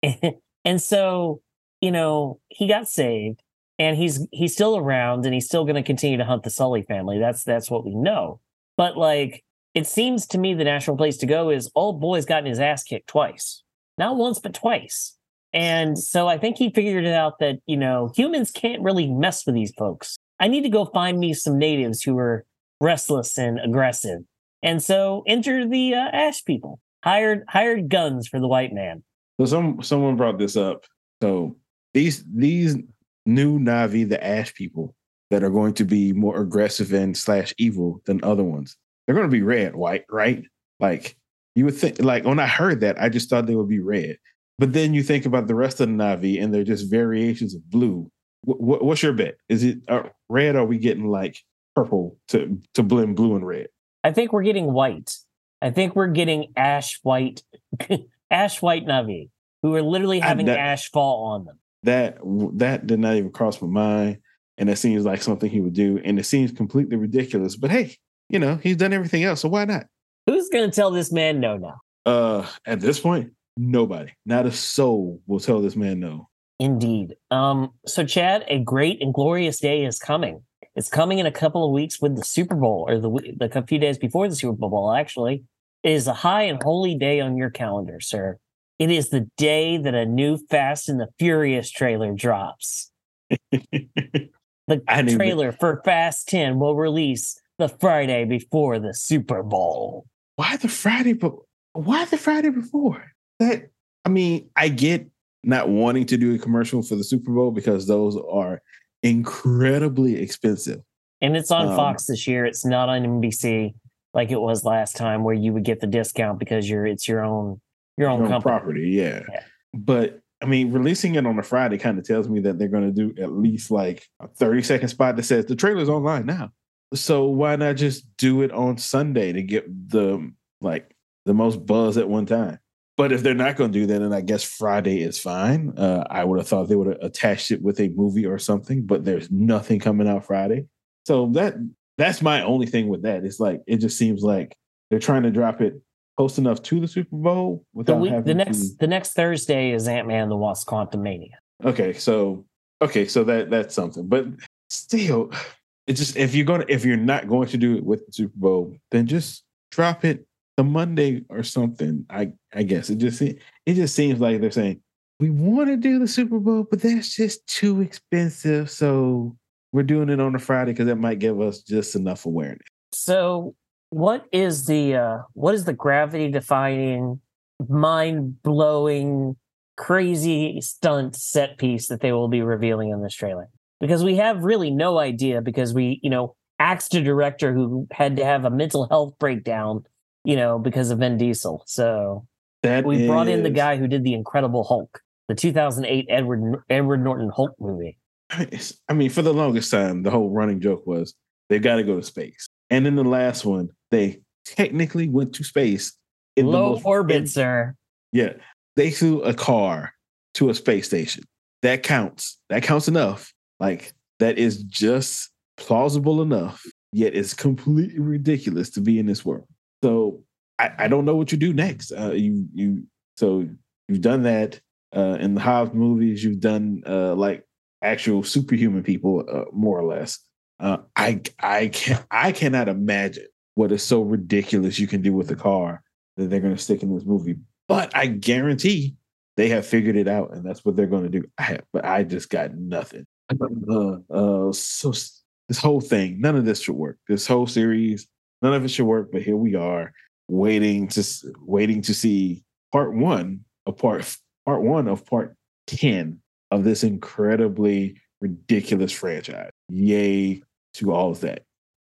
and 0.65 0.81
so, 0.81 1.41
you 1.81 1.91
know, 1.91 2.41
he 2.49 2.69
got 2.69 2.89
saved 2.89 3.43
and 3.79 3.97
he's 3.97 4.27
he's 4.33 4.53
still 4.53 4.77
around 4.77 5.25
and 5.25 5.35
he's 5.35 5.47
still 5.47 5.65
going 5.65 5.77
to 5.77 5.83
continue 5.83 6.19
to 6.19 6.25
hunt 6.25 6.43
the 6.43 6.51
Sully 6.51 6.83
family. 6.83 7.19
That's 7.19 7.45
that's 7.45 7.71
what 7.71 7.85
we 7.85 7.95
know. 7.95 8.41
But 8.77 8.97
like 8.97 9.45
it 9.75 9.87
seems 9.87 10.27
to 10.29 10.39
me 10.39 10.55
the 10.55 10.65
natural 10.65 10.97
place 10.97 11.17
to 11.19 11.27
go 11.27 11.51
is 11.51 11.71
old 11.75 12.01
boy's 12.01 12.27
gotten 12.27 12.47
his 12.47 12.61
ass 12.61 12.83
kicked 12.83 13.09
twice. 13.09 13.63
Not 13.97 14.17
once 14.17 14.39
but 14.39 14.55
twice. 14.55 15.17
And 15.53 15.99
so 15.99 16.29
I 16.29 16.39
think 16.39 16.59
he 16.59 16.71
figured 16.71 17.05
it 17.05 17.15
out 17.15 17.39
that, 17.41 17.61
you 17.67 17.77
know, 17.77 18.13
humans 18.15 18.51
can't 18.51 18.83
really 18.83 19.09
mess 19.09 19.47
with 19.47 19.55
these 19.55 19.73
folks. 19.79 20.17
I 20.41 20.49
need 20.49 20.63
to 20.63 20.69
go 20.69 20.85
find 20.87 21.19
me 21.19 21.33
some 21.35 21.59
natives 21.59 22.03
who 22.03 22.19
are 22.19 22.45
restless 22.81 23.39
and 23.39 23.59
aggressive. 23.59 24.21
And 24.63 24.83
so 24.83 25.25
enter 25.27 25.67
the 25.67 25.95
uh, 25.95 26.09
ash 26.13 26.45
people. 26.45 26.81
Hired 27.05 27.45
hired 27.49 27.89
guns 27.89 28.27
for 28.27 28.41
the 28.41 28.49
white 28.49 28.73
man. 28.73 29.05
So 29.41 29.47
some 29.47 29.83
someone 29.83 30.17
brought 30.17 30.39
this 30.39 30.57
up. 30.57 30.85
So 31.23 31.57
these 31.95 32.25
these 32.27 32.77
new 33.25 33.59
Na'vi, 33.59 34.09
the 34.09 34.25
Ash 34.25 34.53
people, 34.55 34.95
that 35.31 35.45
are 35.45 35.51
going 35.51 35.75
to 35.75 35.85
be 35.85 36.13
more 36.13 36.41
aggressive 36.41 36.93
and 36.93 37.17
slash 37.17 37.55
evil 37.59 38.01
than 38.07 38.23
other 38.25 38.43
ones. 38.43 38.77
They're 39.07 39.15
going 39.15 39.29
to 39.29 39.33
be 39.33 39.43
red, 39.43 39.77
white, 39.77 40.05
right? 40.11 40.45
Like 40.81 41.17
you 41.55 41.65
would 41.65 41.77
think. 41.77 42.03
Like 42.03 42.25
when 42.25 42.41
I 42.41 42.47
heard 42.47 42.81
that, 42.81 43.01
I 43.01 43.09
just 43.09 43.31
thought 43.31 43.47
they 43.47 43.57
would 43.57 43.69
be 43.69 43.81
red. 43.81 44.17
But 44.59 44.73
then 44.73 44.95
you 44.95 45.03
think 45.03 45.25
about 45.25 45.47
the 45.47 45.55
rest 45.55 45.81
of 45.81 45.89
the 45.89 45.95
Na'vi, 45.95 46.43
and 46.43 46.53
they're 46.53 46.65
just 46.65 46.91
variations 46.91 47.55
of 47.55 47.69
blue. 47.71 48.11
W- 48.47 48.85
what's 48.85 49.03
your 49.03 49.13
bet? 49.13 49.37
Is 49.49 49.63
it 49.63 49.79
uh, 49.89 50.05
red? 50.29 50.57
Or 50.57 50.61
are 50.61 50.65
we 50.65 50.79
getting 50.79 51.07
like 51.07 51.39
purple 51.75 52.19
to 52.29 52.61
to 52.75 52.83
blend 52.83 53.17
blue 53.17 53.37
and 53.37 53.47
red? 53.47 53.69
I 54.03 54.13
think 54.13 54.33
we're 54.33 54.43
getting 54.43 54.73
white. 54.73 55.15
I 55.63 55.71
think 55.71 55.95
we're 55.97 56.09
getting 56.09 56.53
ash 56.57 56.99
white, 57.03 57.43
ash 58.31 58.63
white 58.63 58.87
Na'vi 58.87 59.31
who 59.63 59.75
are 59.75 59.83
literally 59.83 60.21
having 60.21 60.47
that, 60.47 60.59
ash 60.59 60.91
fall 60.91 61.27
on 61.27 61.45
them 61.45 61.59
that 61.83 62.19
that 62.55 62.87
did 62.87 62.99
not 62.99 63.15
even 63.15 63.31
cross 63.31 63.61
my 63.63 63.69
mind 63.69 64.19
and 64.57 64.69
it 64.69 64.77
seems 64.77 65.05
like 65.05 65.23
something 65.23 65.51
he 65.51 65.61
would 65.61 65.73
do 65.73 66.01
and 66.05 66.19
it 66.19 66.25
seems 66.25 66.53
completely 66.53 66.97
ridiculous 66.97 67.57
but 67.57 67.71
hey 67.71 67.95
you 68.29 68.39
know 68.39 68.57
he's 68.63 68.77
done 68.77 68.93
everything 68.93 69.25
else 69.25 69.41
so 69.41 69.49
why 69.49 69.65
not 69.65 69.87
who's 70.27 70.49
going 70.49 70.69
to 70.69 70.75
tell 70.75 70.91
this 70.91 71.13
man 71.13 71.41
no 71.41 71.57
now 71.57 71.77
uh 72.07 72.47
at 72.67 72.81
this 72.81 72.99
point 72.99 73.33
nobody 73.59 74.13
not 74.25 74.47
a 74.47 74.53
soul 74.53 75.21
will 75.27 75.41
tell 75.41 75.61
this 75.61 75.77
man 75.77 76.01
no 76.01 76.29
indeed 76.59 77.15
um 77.31 77.71
so 77.87 78.05
chad 78.05 78.45
a 78.49 78.59
great 78.59 79.03
and 79.03 79.13
glorious 79.13 79.59
day 79.59 79.85
is 79.85 79.99
coming 79.99 80.43
it's 80.75 80.89
coming 80.89 81.19
in 81.19 81.27
a 81.27 81.33
couple 81.33 81.65
of 81.65 81.73
weeks 81.73 82.01
with 82.01 82.17
the 82.17 82.25
super 82.25 82.55
bowl 82.55 82.87
or 82.89 82.99
the, 82.99 83.11
the 83.37 83.59
a 83.59 83.67
few 83.67 83.79
days 83.79 83.99
before 83.99 84.29
the 84.29 84.37
super 84.37 84.69
bowl 84.69 84.93
actually 84.93 85.43
it 85.83 85.93
is 85.93 86.07
a 86.07 86.15
high 86.15 86.43
and 86.43 86.63
holy 86.63 86.95
day 86.95 87.21
on 87.21 87.37
your 87.37 87.51
calendar 87.51 88.01
sir 88.01 88.39
it 88.79 88.93
is 88.93 89.09
the 89.09 89.29
day 89.37 89.77
that 89.77 89.95
a 89.95 90.07
new 90.07 90.39
Fast 90.49 90.89
and 90.89 91.01
the 91.01 91.09
Furious 91.19 91.71
trailer 91.71 92.13
drops. 92.13 92.93
the 93.51 95.15
trailer 95.17 95.51
for 95.51 95.83
Fast 95.85 96.29
10 96.29 96.61
will 96.61 96.77
release 96.77 97.41
the 97.59 97.69
Friday 97.69 98.25
before 98.25 98.79
the 98.79 98.95
Super 98.95 99.43
Bowl. 99.43 100.07
Why 100.37 100.57
the 100.57 100.69
Friday? 100.69 101.15
But 101.15 101.33
why 101.73 102.05
the 102.05 102.17
Friday 102.17 102.51
before? 102.51 103.13
That 103.39 103.71
I 104.05 104.09
mean, 104.09 104.51
I 104.57 104.69
get 104.69 105.07
not 105.45 105.69
wanting 105.69 106.07
to 106.07 106.17
do 106.17 106.35
a 106.35 106.39
commercial 106.39 106.83
for 106.83 106.97
the 106.97 107.05
Super 107.05 107.33
Bowl 107.33 107.51
because 107.51 107.87
those 107.87 108.17
are 108.17 108.61
incredibly 109.03 110.17
expensive. 110.17 110.81
And 111.21 111.37
it's 111.37 111.51
on 111.51 111.69
um, 111.69 111.77
Fox 111.77 112.07
this 112.07 112.27
year. 112.27 112.45
It's 112.45 112.65
not 112.65 112.89
on 112.89 113.03
NBC 113.03 113.75
like 114.15 114.31
it 114.31 114.41
was 114.41 114.65
last 114.65 114.97
time, 114.97 115.25
where 115.25 115.35
you 115.35 115.53
would 115.53 115.65
get 115.65 115.81
the 115.81 115.87
discount 115.87 116.39
because 116.39 116.69
you're 116.69 116.87
it's 116.87 117.07
your 117.07 117.25
own 117.25 117.61
your 117.97 118.09
own, 118.09 118.25
your 118.25 118.35
own 118.35 118.43
property. 118.43 118.91
Yeah. 118.91 119.23
yeah. 119.31 119.43
But 119.75 120.21
I 120.41 120.47
mean, 120.47 120.73
releasing 120.73 121.17
it 121.17 121.27
on 121.27 121.39
a 121.39 121.43
Friday 121.43 121.79
kind 121.79 121.99
of 121.99 122.05
tells 122.05 122.29
me 122.29 122.41
that 122.41 122.59
they're 122.59 122.69
going 122.69 122.93
to 122.93 123.13
do 123.13 123.23
at 123.23 123.33
least 123.33 123.71
like 123.71 124.07
a 124.21 124.29
30 124.29 124.63
second 124.63 124.89
spot 124.89 125.17
that 125.17 125.25
says 125.25 125.47
the 125.47 125.57
trailer's 125.57 125.89
online 125.89 126.27
now. 126.27 126.53
So 126.95 127.25
why 127.25 127.57
not 127.57 127.77
just 127.77 128.05
do 128.17 128.43
it 128.43 128.53
on 128.53 128.79
Sunday 128.79 129.33
to 129.33 129.43
get 129.43 129.67
the 129.91 130.33
like 130.61 130.95
the 131.27 131.35
most 131.35 131.67
buzz 131.67 131.99
at 131.99 132.09
one 132.09 132.27
time? 132.27 132.59
But 132.99 133.13
if 133.13 133.23
they're 133.23 133.33
not 133.33 133.55
going 133.55 133.73
to 133.73 133.79
do 133.79 133.87
that, 133.87 134.01
then 134.01 134.13
I 134.13 134.21
guess 134.21 134.43
Friday 134.43 135.03
is 135.03 135.21
fine. 135.21 135.73
Uh, 135.79 136.03
I 136.11 136.25
would 136.25 136.41
have 136.41 136.49
thought 136.49 136.69
they 136.69 136.75
would 136.75 136.89
have 136.89 136.99
attached 137.01 137.53
it 137.53 137.63
with 137.63 137.79
a 137.79 137.91
movie 137.91 138.27
or 138.27 138.41
something, 138.41 138.85
but 138.85 139.05
there's 139.05 139.31
nothing 139.31 139.79
coming 139.79 140.09
out 140.09 140.27
Friday. 140.27 140.67
So 141.07 141.29
that 141.35 141.55
that's 141.97 142.21
my 142.21 142.43
only 142.43 142.67
thing 142.67 142.89
with 142.89 143.03
that. 143.03 143.25
It's 143.25 143.39
like 143.39 143.63
it 143.69 143.77
just 143.77 143.97
seems 143.97 144.25
like 144.25 144.57
they're 144.91 144.99
trying 144.99 145.23
to 145.23 145.31
drop 145.31 145.61
it 145.61 145.81
close 146.17 146.39
enough 146.39 146.61
to 146.65 146.81
the 146.81 146.89
Super 146.89 147.15
Bowl 147.15 147.65
without 147.73 147.95
the, 147.95 148.01
week, 148.01 148.25
the 148.25 148.35
next 148.35 148.71
to... 148.71 148.77
the 148.81 148.89
next 148.89 149.13
Thursday 149.13 149.71
is 149.71 149.87
Ant 149.87 150.09
Man 150.09 150.29
the 150.29 150.37
Wasp 150.37 150.69
Quantumania. 150.69 151.35
Okay, 151.65 151.93
so 151.93 152.45
okay, 152.83 153.07
so 153.07 153.23
that 153.23 153.49
that's 153.49 153.77
something, 153.77 154.09
but 154.09 154.27
still, 154.71 155.31
it's 155.87 156.01
just 156.01 156.17
if 156.17 156.35
you're 156.35 156.45
gonna 156.45 156.67
if 156.69 156.85
you're 156.85 156.97
not 156.97 157.29
going 157.29 157.47
to 157.51 157.59
do 157.59 157.77
it 157.77 157.85
with 157.85 158.05
the 158.07 158.13
Super 158.13 158.37
Bowl, 158.37 158.77
then 158.91 159.07
just 159.07 159.45
drop 159.71 160.05
it 160.05 160.27
the 160.59 160.65
Monday 160.65 161.23
or 161.29 161.45
something. 161.45 162.05
I 162.11 162.33
I 162.53 162.65
guess 162.65 162.91
it 162.91 162.97
just 162.97 163.23
it 163.23 163.39
just 163.67 163.95
seems 163.95 164.21
like 164.21 164.41
they're 164.41 164.51
saying 164.51 164.83
we 165.21 165.31
want 165.31 165.69
to 165.69 165.77
do 165.77 166.01
the 166.01 166.09
Super 166.09 166.41
Bowl, 166.41 166.67
but 166.69 166.83
that's 166.83 167.15
just 167.15 167.47
too 167.47 167.81
expensive, 167.81 168.69
so 168.69 169.37
we're 169.73 169.85
doing 169.85 170.09
it 170.09 170.21
on 170.21 170.35
a 170.35 170.39
Friday 170.39 170.73
because 170.73 170.87
that 170.87 170.97
might 170.97 171.21
give 171.21 171.41
us 171.41 171.61
just 171.61 171.95
enough 171.95 172.27
awareness. 172.27 172.67
So 172.93 173.55
what 173.91 174.27
is 174.33 174.67
the 174.67 174.97
uh, 174.97 175.19
what 175.35 175.55
is 175.55 175.65
the 175.65 175.73
gravity 175.73 176.29
defying, 176.29 177.21
mind 177.69 178.43
blowing, 178.43 179.37
crazy 179.77 180.61
stunt 180.61 181.15
set 181.15 181.57
piece 181.59 181.87
that 181.87 182.01
they 182.01 182.11
will 182.11 182.29
be 182.29 182.43
revealing 182.43 182.91
in 182.91 183.01
this 183.01 183.15
trailer? 183.15 183.49
Because 183.81 184.03
we 184.03 184.17
have 184.17 184.43
really 184.43 184.73
no 184.73 184.99
idea 184.99 185.41
because 185.41 185.73
we, 185.73 186.01
you 186.03 186.11
know, 186.11 186.35
axed 186.59 186.97
a 186.97 187.01
director 187.01 187.55
who 187.55 187.87
had 187.93 188.17
to 188.17 188.25
have 188.25 188.45
a 188.45 188.51
mental 188.51 188.89
health 188.89 189.15
breakdown, 189.21 189.85
you 190.25 190.37
know, 190.37 190.59
because 190.59 190.91
of 190.91 190.99
Vin 190.99 191.17
Diesel. 191.19 191.63
So 191.67 192.27
That 192.63 192.85
we 192.85 193.07
brought 193.07 193.29
in 193.29 193.43
the 193.43 193.51
guy 193.51 193.77
who 193.77 193.87
did 193.89 194.05
the 194.05 194.15
Incredible 194.15 194.65
Hulk, 194.65 195.01
the 195.29 195.35
2008 195.35 196.07
Edward 196.09 196.63
Edward 196.69 197.03
Norton 197.05 197.31
Hulk 197.35 197.55
movie. 197.61 197.99
I 198.31 198.93
mean, 198.95 199.11
for 199.11 199.23
the 199.23 199.33
longest 199.33 199.71
time, 199.71 200.03
the 200.03 200.11
whole 200.11 200.31
running 200.31 200.61
joke 200.61 200.87
was 200.87 201.15
they've 201.49 201.63
got 201.63 201.77
to 201.77 201.83
go 201.83 201.97
to 201.97 202.03
space. 202.03 202.47
And 202.71 202.87
in 202.87 202.95
the 202.97 203.05
last 203.05 203.45
one, 203.45 203.71
they 203.91 204.21
technically 204.45 205.09
went 205.09 205.35
to 205.37 205.45
space 205.45 205.95
in 206.37 206.45
the 206.47 206.53
Low 206.53 206.73
most- 206.75 206.85
orbit, 206.85 207.17
in- 207.17 207.27
sir. 207.27 207.75
yeah, 208.13 208.35
they 208.77 208.91
flew 208.91 209.23
a 209.23 209.33
car 209.33 209.93
to 210.35 210.51
a 210.51 210.55
space 210.55 210.87
station. 210.87 211.25
That 211.63 211.83
counts. 211.83 212.39
That 212.51 212.63
counts 212.63 212.87
enough. 212.87 213.33
Like 213.59 213.93
that 214.19 214.39
is 214.39 214.63
just 214.65 215.31
plausible 215.57 216.21
enough. 216.23 216.63
Yet 216.93 217.15
it's 217.17 217.35
completely 217.35 217.99
ridiculous 217.99 218.71
to 218.71 218.81
be 218.81 218.99
in 218.99 219.07
this 219.07 219.25
world. 219.25 219.47
So 219.83 220.23
I, 220.59 220.71
I 220.79 220.89
don't 220.89 221.05
know 221.05 221.17
what 221.17 221.33
you 221.33 221.39
do 221.39 221.53
next. 221.53 221.93
Uh, 221.93 222.13
you 222.13 222.47
you 222.55 222.85
so 223.17 223.49
you've 223.89 224.01
done 224.01 224.23
that 224.23 224.61
uh, 224.97 225.17
in 225.21 225.35
the 225.35 225.41
Hobbs 225.41 225.75
movies. 225.75 226.23
You've 226.23 226.41
done 226.41 226.83
uh, 226.87 227.15
like 227.15 227.45
actual 227.83 228.23
superhuman 228.23 228.83
people, 228.83 229.25
uh, 229.31 229.45
more 229.53 229.79
or 229.79 229.85
less. 229.85 230.19
Uh, 230.61 230.79
I 230.97 231.23
I 231.41 231.69
can 231.69 232.05
I 232.11 232.33
cannot 232.33 232.69
imagine 232.69 233.27
what 233.55 233.73
is 233.73 233.83
so 233.83 234.03
ridiculous 234.03 234.79
you 234.79 234.87
can 234.87 235.03
do 235.03 235.13
with 235.13 235.31
a 235.31 235.37
car 235.37 235.83
that 236.17 236.31
they're 236.31 236.41
going 236.41 236.57
to 236.57 236.63
stick 236.63 236.83
in 236.83 236.95
this 236.95 237.05
movie. 237.05 237.37
But 237.69 237.95
I 237.95 238.07
guarantee 238.07 238.97
they 239.37 239.49
have 239.51 239.67
figured 239.67 239.97
it 239.97 240.09
out, 240.09 240.33
and 240.33 240.45
that's 240.45 240.65
what 240.65 240.75
they're 240.75 240.87
going 240.87 241.05
to 241.05 241.09
do. 241.09 241.25
I 241.39 241.43
have, 241.43 241.65
but 241.73 241.85
I 241.85 242.03
just 242.03 242.31
got 242.31 242.55
nothing. 242.55 243.07
Uh, 243.31 244.53
so 244.53 244.91
this 244.91 245.59
whole 245.59 245.81
thing, 245.81 246.21
none 246.21 246.35
of 246.35 246.45
this 246.45 246.63
should 246.63 246.75
work. 246.75 246.99
This 247.09 247.27
whole 247.27 247.47
series, 247.47 248.09
none 248.43 248.55
of 248.55 248.65
it 248.65 248.69
should 248.69 248.87
work. 248.87 249.11
But 249.13 249.23
here 249.23 249.37
we 249.37 249.55
are, 249.55 249.93
waiting 250.29 250.89
to 250.89 251.05
waiting 251.41 251.83
to 251.83 251.95
see 251.95 252.45
part 252.73 252.95
one 252.95 253.45
of 253.67 253.77
part 253.77 254.17
part 254.47 254.63
one 254.63 254.89
of 254.89 255.05
part 255.07 255.37
ten 255.67 256.21
of 256.51 256.65
this 256.65 256.85
incredibly 256.85 258.01
ridiculous 258.21 258.93
franchise. 258.93 259.51
Yay 259.69 260.43
to 260.75 260.93
all 260.93 261.11
of 261.11 261.21
that. 261.21 261.43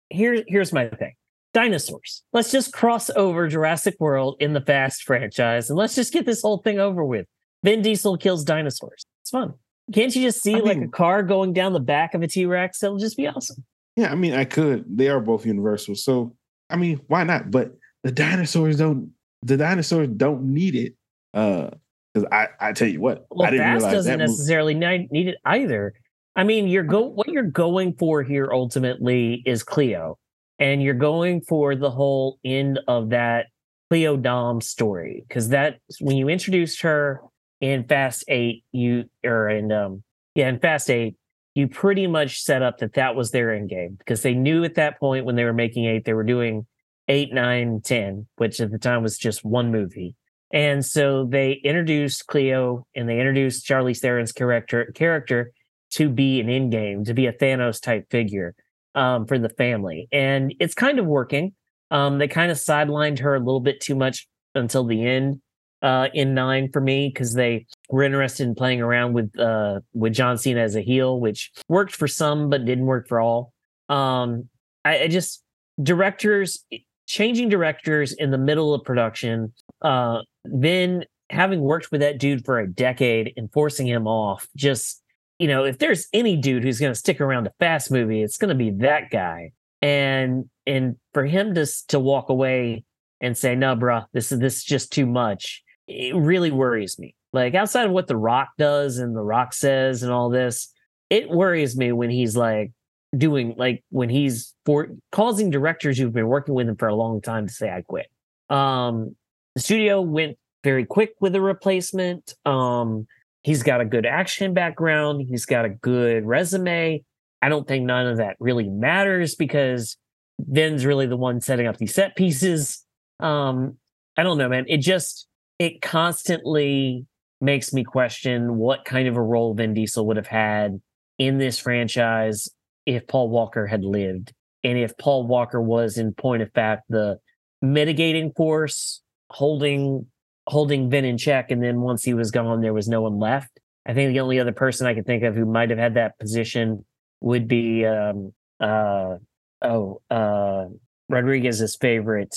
Here, 0.09 0.43
here's 0.47 0.73
my 0.73 0.89
thing. 0.89 1.13
Dinosaurs. 1.53 2.23
Let's 2.33 2.51
just 2.51 2.73
cross 2.73 3.09
over 3.11 3.47
Jurassic 3.47 3.95
World 3.99 4.35
in 4.39 4.53
the 4.53 4.61
Fast 4.61 5.03
franchise 5.03 5.69
and 5.69 5.77
let's 5.77 5.95
just 5.95 6.11
get 6.11 6.25
this 6.25 6.41
whole 6.41 6.57
thing 6.57 6.79
over 6.79 7.03
with. 7.03 7.25
Vin 7.63 7.81
Diesel 7.81 8.17
kills 8.17 8.43
dinosaurs. 8.43 9.05
It's 9.21 9.31
fun. 9.31 9.53
Can't 9.93 10.15
you 10.15 10.23
just 10.23 10.41
see 10.41 10.55
I 10.55 10.59
like 10.59 10.81
a 10.81 10.87
car 10.87 11.23
going 11.23 11.53
down 11.53 11.73
the 11.73 11.79
back 11.79 12.13
of 12.13 12.21
a 12.21 12.27
T 12.27 12.45
Rex? 12.45 12.83
It'll 12.83 12.97
just 12.97 13.17
be 13.17 13.27
awesome. 13.27 13.63
Yeah, 13.95 14.11
I 14.11 14.15
mean, 14.15 14.33
I 14.33 14.43
could. 14.43 14.85
They 14.97 15.07
are 15.07 15.19
both 15.19 15.45
universal, 15.45 15.95
so 15.95 16.35
I 16.69 16.75
mean, 16.77 17.01
why 17.07 17.23
not? 17.23 17.51
But 17.51 17.73
the 18.03 18.11
dinosaurs 18.11 18.77
don't. 18.77 19.11
The 19.43 19.57
dinosaurs 19.57 20.07
don't 20.09 20.43
need 20.53 20.75
it. 20.75 20.95
Uh, 21.33 21.69
because 22.13 22.27
I, 22.31 22.47
I 22.61 22.71
tell 22.71 22.87
you 22.87 23.01
what, 23.01 23.25
Well, 23.29 23.45
I 23.45 23.51
didn't 23.51 23.65
Fast 23.65 23.75
realize 23.83 23.93
doesn't 23.93 24.11
movie- 24.19 24.31
necessarily 24.31 24.73
need 24.73 25.27
it 25.27 25.37
either. 25.43 25.93
I 26.37 26.43
mean, 26.45 26.67
you're 26.67 26.83
go 26.83 27.01
what 27.01 27.27
you're 27.27 27.43
going 27.43 27.93
for 27.93 28.23
here 28.23 28.49
ultimately 28.51 29.43
is 29.45 29.63
Cleo, 29.63 30.17
and 30.59 30.81
you're 30.81 30.93
going 30.93 31.41
for 31.41 31.75
the 31.75 31.91
whole 31.91 32.39
end 32.45 32.79
of 32.87 33.09
that 33.09 33.47
Cleo 33.89 34.15
Dom 34.17 34.61
story 34.61 35.25
because 35.27 35.49
that 35.49 35.79
when 35.99 36.15
you 36.17 36.29
introduced 36.29 36.81
her 36.81 37.21
in 37.61 37.83
Fast 37.83 38.23
Eight, 38.29 38.63
you 38.71 39.05
or 39.25 39.49
in 39.49 39.71
um 39.73 40.01
yeah 40.35 40.47
in 40.49 40.59
Fast 40.59 40.89
Eight, 40.89 41.15
you 41.55 41.69
pretty 41.69 42.05
much 42.05 42.41
set 42.41 42.61
up 42.61 42.77
that 42.79 42.93
that 42.93 43.15
was 43.15 43.31
their 43.31 43.53
end 43.53 43.69
game 43.69 43.95
because 43.97 44.21
they 44.21 44.33
knew 44.33 44.63
at 44.65 44.75
that 44.75 44.99
point 44.99 45.25
when 45.25 45.35
they 45.35 45.45
were 45.45 45.53
making 45.53 45.85
eight, 45.85 46.03
they 46.03 46.13
were 46.13 46.23
doing 46.23 46.67
eight, 47.07 47.33
nine, 47.33 47.81
ten, 47.81 48.27
which 48.35 48.59
at 48.59 48.71
the 48.71 48.77
time 48.77 49.01
was 49.01 49.17
just 49.17 49.45
one 49.45 49.71
movie. 49.71 50.15
And 50.51 50.85
so 50.85 51.25
they 51.25 51.53
introduced 51.63 52.27
Cleo 52.27 52.85
and 52.93 53.09
they 53.09 53.19
introduced 53.19 53.65
Charlize 53.65 53.99
Theron's 53.99 54.33
character 54.33 54.91
character 54.93 55.51
to 55.91 56.09
be 56.09 56.41
an 56.41 56.49
end 56.49 56.71
game, 56.71 57.05
to 57.05 57.13
be 57.13 57.25
a 57.25 57.33
Thanos 57.33 57.81
type 57.81 58.09
figure 58.11 58.53
um, 58.93 59.25
for 59.25 59.39
the 59.39 59.49
family. 59.49 60.09
And 60.11 60.53
it's 60.59 60.73
kind 60.73 60.99
of 60.99 61.05
working. 61.05 61.53
Um, 61.89 62.17
they 62.17 62.27
kind 62.27 62.51
of 62.51 62.57
sidelined 62.57 63.19
her 63.19 63.35
a 63.35 63.39
little 63.39 63.61
bit 63.61 63.79
too 63.79 63.95
much 63.95 64.27
until 64.55 64.83
the 64.83 65.05
end 65.05 65.41
uh, 65.81 66.09
in 66.13 66.33
nine 66.33 66.69
for 66.71 66.81
me 66.81 67.09
because 67.13 67.33
they 67.33 67.65
were 67.89 68.03
interested 68.03 68.47
in 68.47 68.55
playing 68.55 68.81
around 68.81 69.13
with 69.13 69.37
uh, 69.39 69.79
with 69.93 70.13
John 70.13 70.37
Cena 70.37 70.61
as 70.61 70.75
a 70.75 70.81
heel, 70.81 71.19
which 71.19 71.51
worked 71.67 71.95
for 71.95 72.07
some 72.07 72.49
but 72.49 72.65
didn't 72.65 72.85
work 72.85 73.07
for 73.07 73.19
all. 73.19 73.53
Um, 73.89 74.49
I, 74.83 75.03
I 75.03 75.07
just 75.07 75.43
directors 75.81 76.63
changing 77.07 77.49
directors 77.49 78.13
in 78.13 78.31
the 78.31 78.37
middle 78.37 78.73
of 78.73 78.83
production 78.83 79.53
uh 79.81 80.19
then 80.45 81.03
having 81.29 81.59
worked 81.59 81.91
with 81.91 82.01
that 82.01 82.19
dude 82.19 82.45
for 82.45 82.59
a 82.59 82.67
decade 82.67 83.33
and 83.37 83.51
forcing 83.51 83.87
him 83.87 84.07
off 84.07 84.47
just 84.55 85.01
you 85.37 85.47
know 85.47 85.63
if 85.65 85.77
there's 85.77 86.07
any 86.13 86.37
dude 86.37 86.63
who's 86.63 86.79
going 86.79 86.91
to 86.91 86.97
stick 86.97 87.19
around 87.19 87.45
a 87.45 87.51
fast 87.59 87.91
movie 87.91 88.23
it's 88.23 88.37
going 88.37 88.49
to 88.49 88.55
be 88.55 88.71
that 88.71 89.09
guy 89.11 89.51
and 89.81 90.49
and 90.65 90.95
for 91.13 91.25
him 91.25 91.53
to 91.53 91.65
to 91.87 91.99
walk 91.99 92.29
away 92.29 92.83
and 93.21 93.37
say 93.37 93.55
no 93.55 93.75
bruh 93.75 94.05
this 94.13 94.31
is 94.31 94.39
this 94.39 94.57
is 94.57 94.63
just 94.63 94.91
too 94.91 95.05
much 95.05 95.63
it 95.87 96.15
really 96.15 96.51
worries 96.51 96.97
me 96.97 97.13
like 97.35 97.53
outside 97.53 97.85
of 97.85 97.91
what 97.91 98.07
the 98.07 98.17
rock 98.17 98.49
does 98.57 98.97
and 98.97 99.15
the 99.15 99.21
rock 99.21 99.53
says 99.53 100.01
and 100.01 100.11
all 100.11 100.29
this 100.29 100.73
it 101.09 101.29
worries 101.29 101.77
me 101.77 101.91
when 101.91 102.09
he's 102.09 102.35
like 102.35 102.71
doing 103.15 103.55
like 103.57 103.83
when 103.89 104.09
he's 104.09 104.53
for 104.65 104.87
causing 105.11 105.49
directors 105.49 105.97
who've 105.97 106.13
been 106.13 106.27
working 106.27 106.55
with 106.55 106.67
him 106.67 106.75
for 106.75 106.87
a 106.87 106.95
long 106.95 107.21
time 107.21 107.47
to 107.47 107.53
say 107.53 107.69
I 107.69 107.81
quit. 107.81 108.07
Um 108.49 109.15
the 109.55 109.61
studio 109.61 110.01
went 110.01 110.37
very 110.63 110.85
quick 110.85 111.13
with 111.19 111.35
a 111.35 111.41
replacement. 111.41 112.33
Um 112.45 113.07
he's 113.43 113.63
got 113.63 113.81
a 113.81 113.85
good 113.85 114.05
action 114.05 114.53
background, 114.53 115.25
he's 115.29 115.45
got 115.45 115.65
a 115.65 115.69
good 115.69 116.25
resume. 116.25 117.03
I 117.41 117.49
don't 117.49 117.67
think 117.67 117.85
none 117.85 118.07
of 118.07 118.17
that 118.17 118.37
really 118.39 118.67
matters 118.67 119.35
because 119.35 119.97
Vin's 120.39 120.85
really 120.85 121.05
the 121.05 121.17
one 121.17 121.39
setting 121.41 121.67
up 121.67 121.77
these 121.77 121.93
set 121.93 122.15
pieces. 122.15 122.83
Um 123.19 123.77
I 124.17 124.23
don't 124.23 124.37
know 124.37 124.49
man, 124.49 124.65
it 124.67 124.77
just 124.77 125.27
it 125.59 125.81
constantly 125.81 127.05
makes 127.41 127.73
me 127.73 127.83
question 127.83 128.55
what 128.55 128.85
kind 128.85 129.07
of 129.07 129.17
a 129.17 129.21
role 129.21 129.53
Vin 129.53 129.73
Diesel 129.73 130.05
would 130.07 130.17
have 130.17 130.27
had 130.27 130.81
in 131.17 131.37
this 131.37 131.59
franchise 131.59 132.49
if 132.85 133.07
Paul 133.07 133.29
Walker 133.29 133.67
had 133.67 133.83
lived 133.83 134.33
and 134.63 134.77
if 134.77 134.97
Paul 134.97 135.27
Walker 135.27 135.61
was 135.61 135.97
in 135.97 136.13
point 136.13 136.41
of 136.41 136.51
fact 136.53 136.83
the 136.89 137.17
mitigating 137.61 138.31
force 138.35 139.01
holding 139.29 140.07
holding 140.47 140.89
Vin 140.89 141.05
in 141.05 141.17
check 141.17 141.51
and 141.51 141.63
then 141.63 141.81
once 141.81 142.03
he 142.03 142.13
was 142.13 142.31
gone 142.31 142.61
there 142.61 142.73
was 142.73 142.87
no 142.87 143.01
one 143.01 143.19
left. 143.19 143.59
I 143.85 143.93
think 143.93 144.11
the 144.11 144.19
only 144.19 144.39
other 144.39 144.51
person 144.51 144.87
I 144.87 144.93
could 144.93 145.05
think 145.05 145.23
of 145.23 145.35
who 145.35 145.45
might 145.45 145.69
have 145.69 145.79
had 145.79 145.95
that 145.95 146.17
position 146.19 146.85
would 147.21 147.47
be 147.47 147.85
um 147.85 148.33
uh 148.59 149.15
oh 149.61 150.01
uh 150.09 150.65
Rodriguez's 151.09 151.75
favorite 151.75 152.35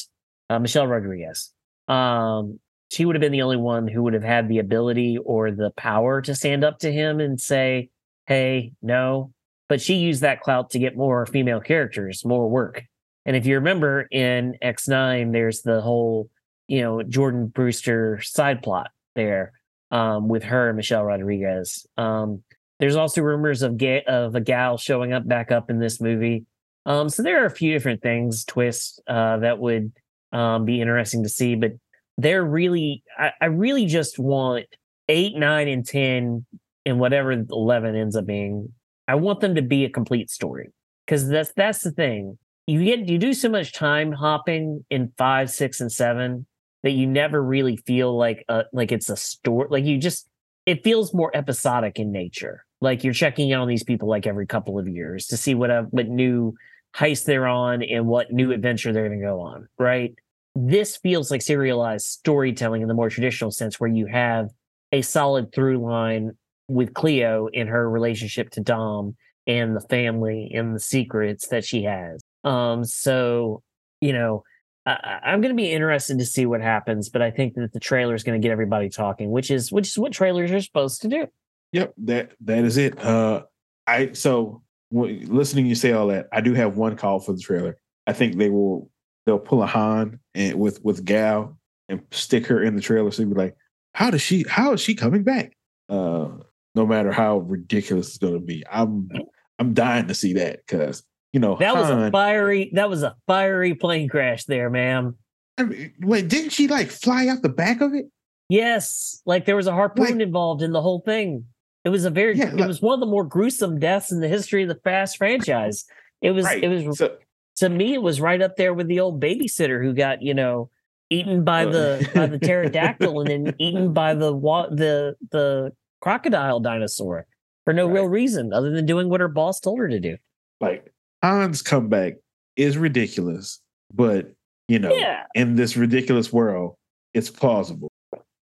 uh, 0.50 0.58
Michelle 0.58 0.86
Rodriguez. 0.86 1.52
Um 1.88 2.60
she 2.90 3.04
would 3.04 3.14
have 3.14 3.20
been 3.20 3.32
the 3.32 3.42
only 3.42 3.56
one 3.56 3.86
who 3.88 4.02
would 4.02 4.14
have 4.14 4.22
had 4.24 4.48
the 4.48 4.58
ability 4.58 5.18
or 5.18 5.50
the 5.50 5.70
power 5.76 6.20
to 6.22 6.34
stand 6.34 6.64
up 6.64 6.78
to 6.80 6.92
him 6.92 7.20
and 7.20 7.40
say, 7.40 7.90
"Hey, 8.26 8.72
no, 8.82 9.32
but 9.68 9.80
she 9.80 9.94
used 9.94 10.22
that 10.22 10.40
clout 10.40 10.70
to 10.70 10.78
get 10.78 10.96
more 10.96 11.26
female 11.26 11.60
characters, 11.60 12.24
more 12.24 12.48
work. 12.48 12.82
And 13.26 13.36
if 13.36 13.46
you 13.46 13.56
remember 13.56 14.02
in 14.10 14.56
F9, 14.62 15.32
there's 15.32 15.60
the 15.62 15.82
whole, 15.82 16.30
you 16.66 16.80
know, 16.80 16.98
Jordana 16.98 17.52
Brewster 17.52 18.20
side 18.22 18.62
plot 18.62 18.90
there 19.14 19.52
um, 19.90 20.28
with 20.28 20.44
her 20.44 20.68
and 20.68 20.76
Michelle 20.76 21.04
Rodriguez. 21.04 21.86
Um, 21.98 22.42
there's 22.80 22.96
also 22.96 23.20
rumors 23.20 23.62
of 23.62 23.76
ga- 23.76 24.04
of 24.04 24.34
a 24.34 24.40
gal 24.40 24.78
showing 24.78 25.12
up 25.12 25.28
back 25.28 25.52
up 25.52 25.68
in 25.68 25.78
this 25.78 26.00
movie. 26.00 26.46
Um, 26.86 27.10
so 27.10 27.22
there 27.22 27.42
are 27.42 27.46
a 27.46 27.50
few 27.50 27.72
different 27.72 28.00
things, 28.00 28.44
twists 28.44 28.98
uh, 29.06 29.38
that 29.38 29.58
would 29.58 29.92
um, 30.32 30.64
be 30.64 30.80
interesting 30.80 31.22
to 31.24 31.28
see. 31.28 31.54
But 31.54 31.72
they're 32.18 32.44
really, 32.44 33.02
I, 33.16 33.32
I 33.40 33.46
really 33.46 33.86
just 33.86 34.18
want 34.18 34.66
eight, 35.08 35.36
nine, 35.36 35.68
and 35.68 35.86
ten, 35.86 36.44
and 36.84 37.00
whatever 37.00 37.32
eleven 37.32 37.96
ends 37.96 38.16
up 38.16 38.26
being 38.26 38.72
I 39.08 39.14
want 39.14 39.40
them 39.40 39.54
to 39.54 39.62
be 39.62 39.84
a 39.84 39.90
complete 39.90 40.30
story 40.30 40.68
because 41.06 41.28
that's 41.28 41.52
that's 41.56 41.82
the 41.82 41.90
thing. 41.90 42.38
You 42.66 42.84
get 42.84 43.08
you 43.08 43.16
do 43.16 43.32
so 43.32 43.48
much 43.48 43.72
time 43.72 44.12
hopping 44.12 44.84
in 44.90 45.10
five, 45.16 45.50
six, 45.50 45.80
and 45.80 45.90
seven 45.90 46.46
that 46.82 46.90
you 46.92 47.06
never 47.06 47.42
really 47.42 47.78
feel 47.78 48.16
like 48.16 48.44
a 48.50 48.64
like 48.74 48.92
it's 48.92 49.08
a 49.08 49.16
story. 49.16 49.68
Like 49.70 49.84
you 49.84 49.96
just 49.96 50.28
it 50.66 50.84
feels 50.84 51.14
more 51.14 51.34
episodic 51.34 51.98
in 51.98 52.12
nature. 52.12 52.66
Like 52.82 53.02
you're 53.02 53.14
checking 53.14 53.48
in 53.48 53.58
on 53.58 53.66
these 53.66 53.82
people 53.82 54.08
like 54.08 54.26
every 54.26 54.46
couple 54.46 54.78
of 54.78 54.86
years 54.86 55.26
to 55.28 55.38
see 55.38 55.54
what 55.54 55.70
uh, 55.70 55.84
what 55.84 56.08
new 56.08 56.54
heist 56.94 57.24
they're 57.24 57.46
on 57.46 57.82
and 57.82 58.06
what 58.06 58.30
new 58.30 58.52
adventure 58.52 58.92
they're 58.92 59.08
going 59.08 59.20
to 59.20 59.26
go 59.26 59.40
on, 59.40 59.68
right? 59.78 60.14
This 60.60 60.96
feels 60.96 61.30
like 61.30 61.42
serialized 61.42 62.06
storytelling 62.06 62.82
in 62.82 62.88
the 62.88 62.94
more 62.94 63.10
traditional 63.10 63.50
sense, 63.50 63.78
where 63.78 63.90
you 63.90 64.06
have 64.06 64.50
a 64.90 65.02
solid 65.02 65.52
through 65.54 65.78
line 65.78 66.32
with 66.66 66.94
Cleo 66.94 67.48
in 67.52 67.68
her 67.68 67.88
relationship 67.88 68.50
to 68.50 68.60
Dom 68.60 69.16
and 69.46 69.76
the 69.76 69.80
family 69.82 70.50
and 70.52 70.74
the 70.74 70.80
secrets 70.80 71.48
that 71.48 71.64
she 71.64 71.84
has. 71.84 72.20
Um, 72.44 72.84
so 72.84 73.62
you 74.00 74.12
know, 74.12 74.42
I, 74.86 75.20
I'm 75.24 75.40
going 75.40 75.54
to 75.54 75.60
be 75.60 75.70
interested 75.70 76.18
to 76.18 76.26
see 76.26 76.46
what 76.46 76.60
happens, 76.60 77.08
but 77.08 77.22
I 77.22 77.30
think 77.30 77.54
that 77.54 77.72
the 77.72 77.80
trailer 77.80 78.14
is 78.14 78.24
going 78.24 78.40
to 78.40 78.44
get 78.44 78.52
everybody 78.52 78.88
talking, 78.88 79.30
which 79.30 79.50
is 79.50 79.70
which 79.70 79.88
is 79.88 79.98
what 79.98 80.12
trailers 80.12 80.50
are 80.50 80.60
supposed 80.60 81.02
to 81.02 81.08
do. 81.08 81.26
Yep, 81.72 81.94
that 81.98 82.32
that 82.40 82.64
is 82.64 82.76
it. 82.78 82.98
Uh, 82.98 83.42
I 83.86 84.12
so 84.12 84.62
listening 84.90 85.66
you 85.66 85.74
say 85.74 85.92
all 85.92 86.08
that, 86.08 86.26
I 86.32 86.40
do 86.40 86.54
have 86.54 86.76
one 86.76 86.96
call 86.96 87.20
for 87.20 87.32
the 87.32 87.40
trailer. 87.40 87.76
I 88.06 88.12
think 88.12 88.38
they 88.38 88.48
will 88.48 88.90
they'll 89.28 89.38
pull 89.38 89.62
a 89.62 89.66
Han 89.66 90.18
and 90.34 90.58
with 90.58 90.82
with 90.82 91.04
Gal 91.04 91.58
and 91.90 92.00
stick 92.10 92.46
her 92.46 92.62
in 92.62 92.74
the 92.74 92.80
trailer. 92.80 93.10
So 93.10 93.22
you'd 93.22 93.34
be 93.34 93.38
like, 93.38 93.56
how 93.92 94.10
does 94.10 94.22
she? 94.22 94.46
How 94.48 94.72
is 94.72 94.80
she 94.80 94.94
coming 94.94 95.22
back? 95.22 95.52
Uh, 95.90 96.28
no 96.74 96.86
matter 96.86 97.12
how 97.12 97.38
ridiculous 97.38 98.08
it's 98.08 98.18
going 98.18 98.32
to 98.32 98.40
be, 98.40 98.64
I'm 98.72 99.10
I'm 99.58 99.74
dying 99.74 100.08
to 100.08 100.14
see 100.14 100.32
that 100.34 100.64
because 100.66 101.02
you 101.34 101.40
know 101.40 101.56
that 101.58 101.74
Han, 101.74 101.78
was 101.78 101.90
a 101.90 102.10
fiery 102.10 102.70
that 102.72 102.88
was 102.88 103.02
a 103.02 103.16
fiery 103.26 103.74
plane 103.74 104.08
crash 104.08 104.44
there, 104.44 104.70
ma'am. 104.70 105.14
I 105.58 105.64
mean, 105.64 105.92
wait, 106.00 106.28
didn't 106.28 106.50
she 106.50 106.66
like 106.66 106.88
fly 106.88 107.28
out 107.28 107.42
the 107.42 107.50
back 107.50 107.82
of 107.82 107.92
it? 107.92 108.06
Yes, 108.48 109.20
like 109.26 109.44
there 109.44 109.56
was 109.56 109.66
a 109.66 109.72
harpoon 109.72 110.04
like, 110.06 110.20
involved 110.20 110.62
in 110.62 110.72
the 110.72 110.80
whole 110.80 111.00
thing. 111.00 111.44
It 111.84 111.90
was 111.90 112.06
a 112.06 112.10
very 112.10 112.34
yeah, 112.34 112.46
like, 112.46 112.60
it 112.60 112.66
was 112.66 112.80
one 112.80 112.94
of 112.94 113.00
the 113.00 113.06
more 113.06 113.24
gruesome 113.24 113.78
deaths 113.78 114.10
in 114.10 114.20
the 114.20 114.28
history 114.28 114.62
of 114.62 114.68
the 114.68 114.80
Fast 114.84 115.18
franchise. 115.18 115.84
It 116.22 116.30
was 116.30 116.46
right. 116.46 116.64
it 116.64 116.68
was 116.68 116.98
so, 116.98 117.16
to 117.58 117.68
me 117.68 117.94
it 117.94 118.02
was 118.02 118.20
right 118.20 118.40
up 118.40 118.56
there 118.56 118.74
with 118.74 118.88
the 118.88 119.00
old 119.00 119.20
babysitter 119.20 119.82
who 119.82 119.92
got, 119.92 120.22
you 120.22 120.34
know, 120.34 120.70
eaten 121.10 121.44
by 121.44 121.64
uh, 121.64 121.70
the 121.70 122.10
by 122.14 122.26
the 122.26 122.38
pterodactyl 122.38 123.20
and 123.20 123.30
then 123.30 123.54
eaten 123.58 123.92
by 123.92 124.14
the 124.14 124.32
the 124.70 125.16
the 125.30 125.72
crocodile 126.00 126.60
dinosaur 126.60 127.26
for 127.64 127.72
no 127.72 127.86
right. 127.86 127.94
real 127.94 128.06
reason 128.06 128.52
other 128.52 128.70
than 128.70 128.86
doing 128.86 129.08
what 129.08 129.20
her 129.20 129.28
boss 129.28 129.60
told 129.60 129.78
her 129.78 129.88
to 129.88 130.00
do. 130.00 130.16
Like 130.60 130.92
Han's 131.22 131.62
comeback 131.62 132.14
is 132.56 132.76
ridiculous, 132.76 133.60
but 133.92 134.32
you 134.68 134.78
know, 134.78 134.92
yeah. 134.92 135.24
in 135.34 135.56
this 135.56 135.76
ridiculous 135.76 136.32
world, 136.32 136.76
it's 137.14 137.30
plausible. 137.30 137.90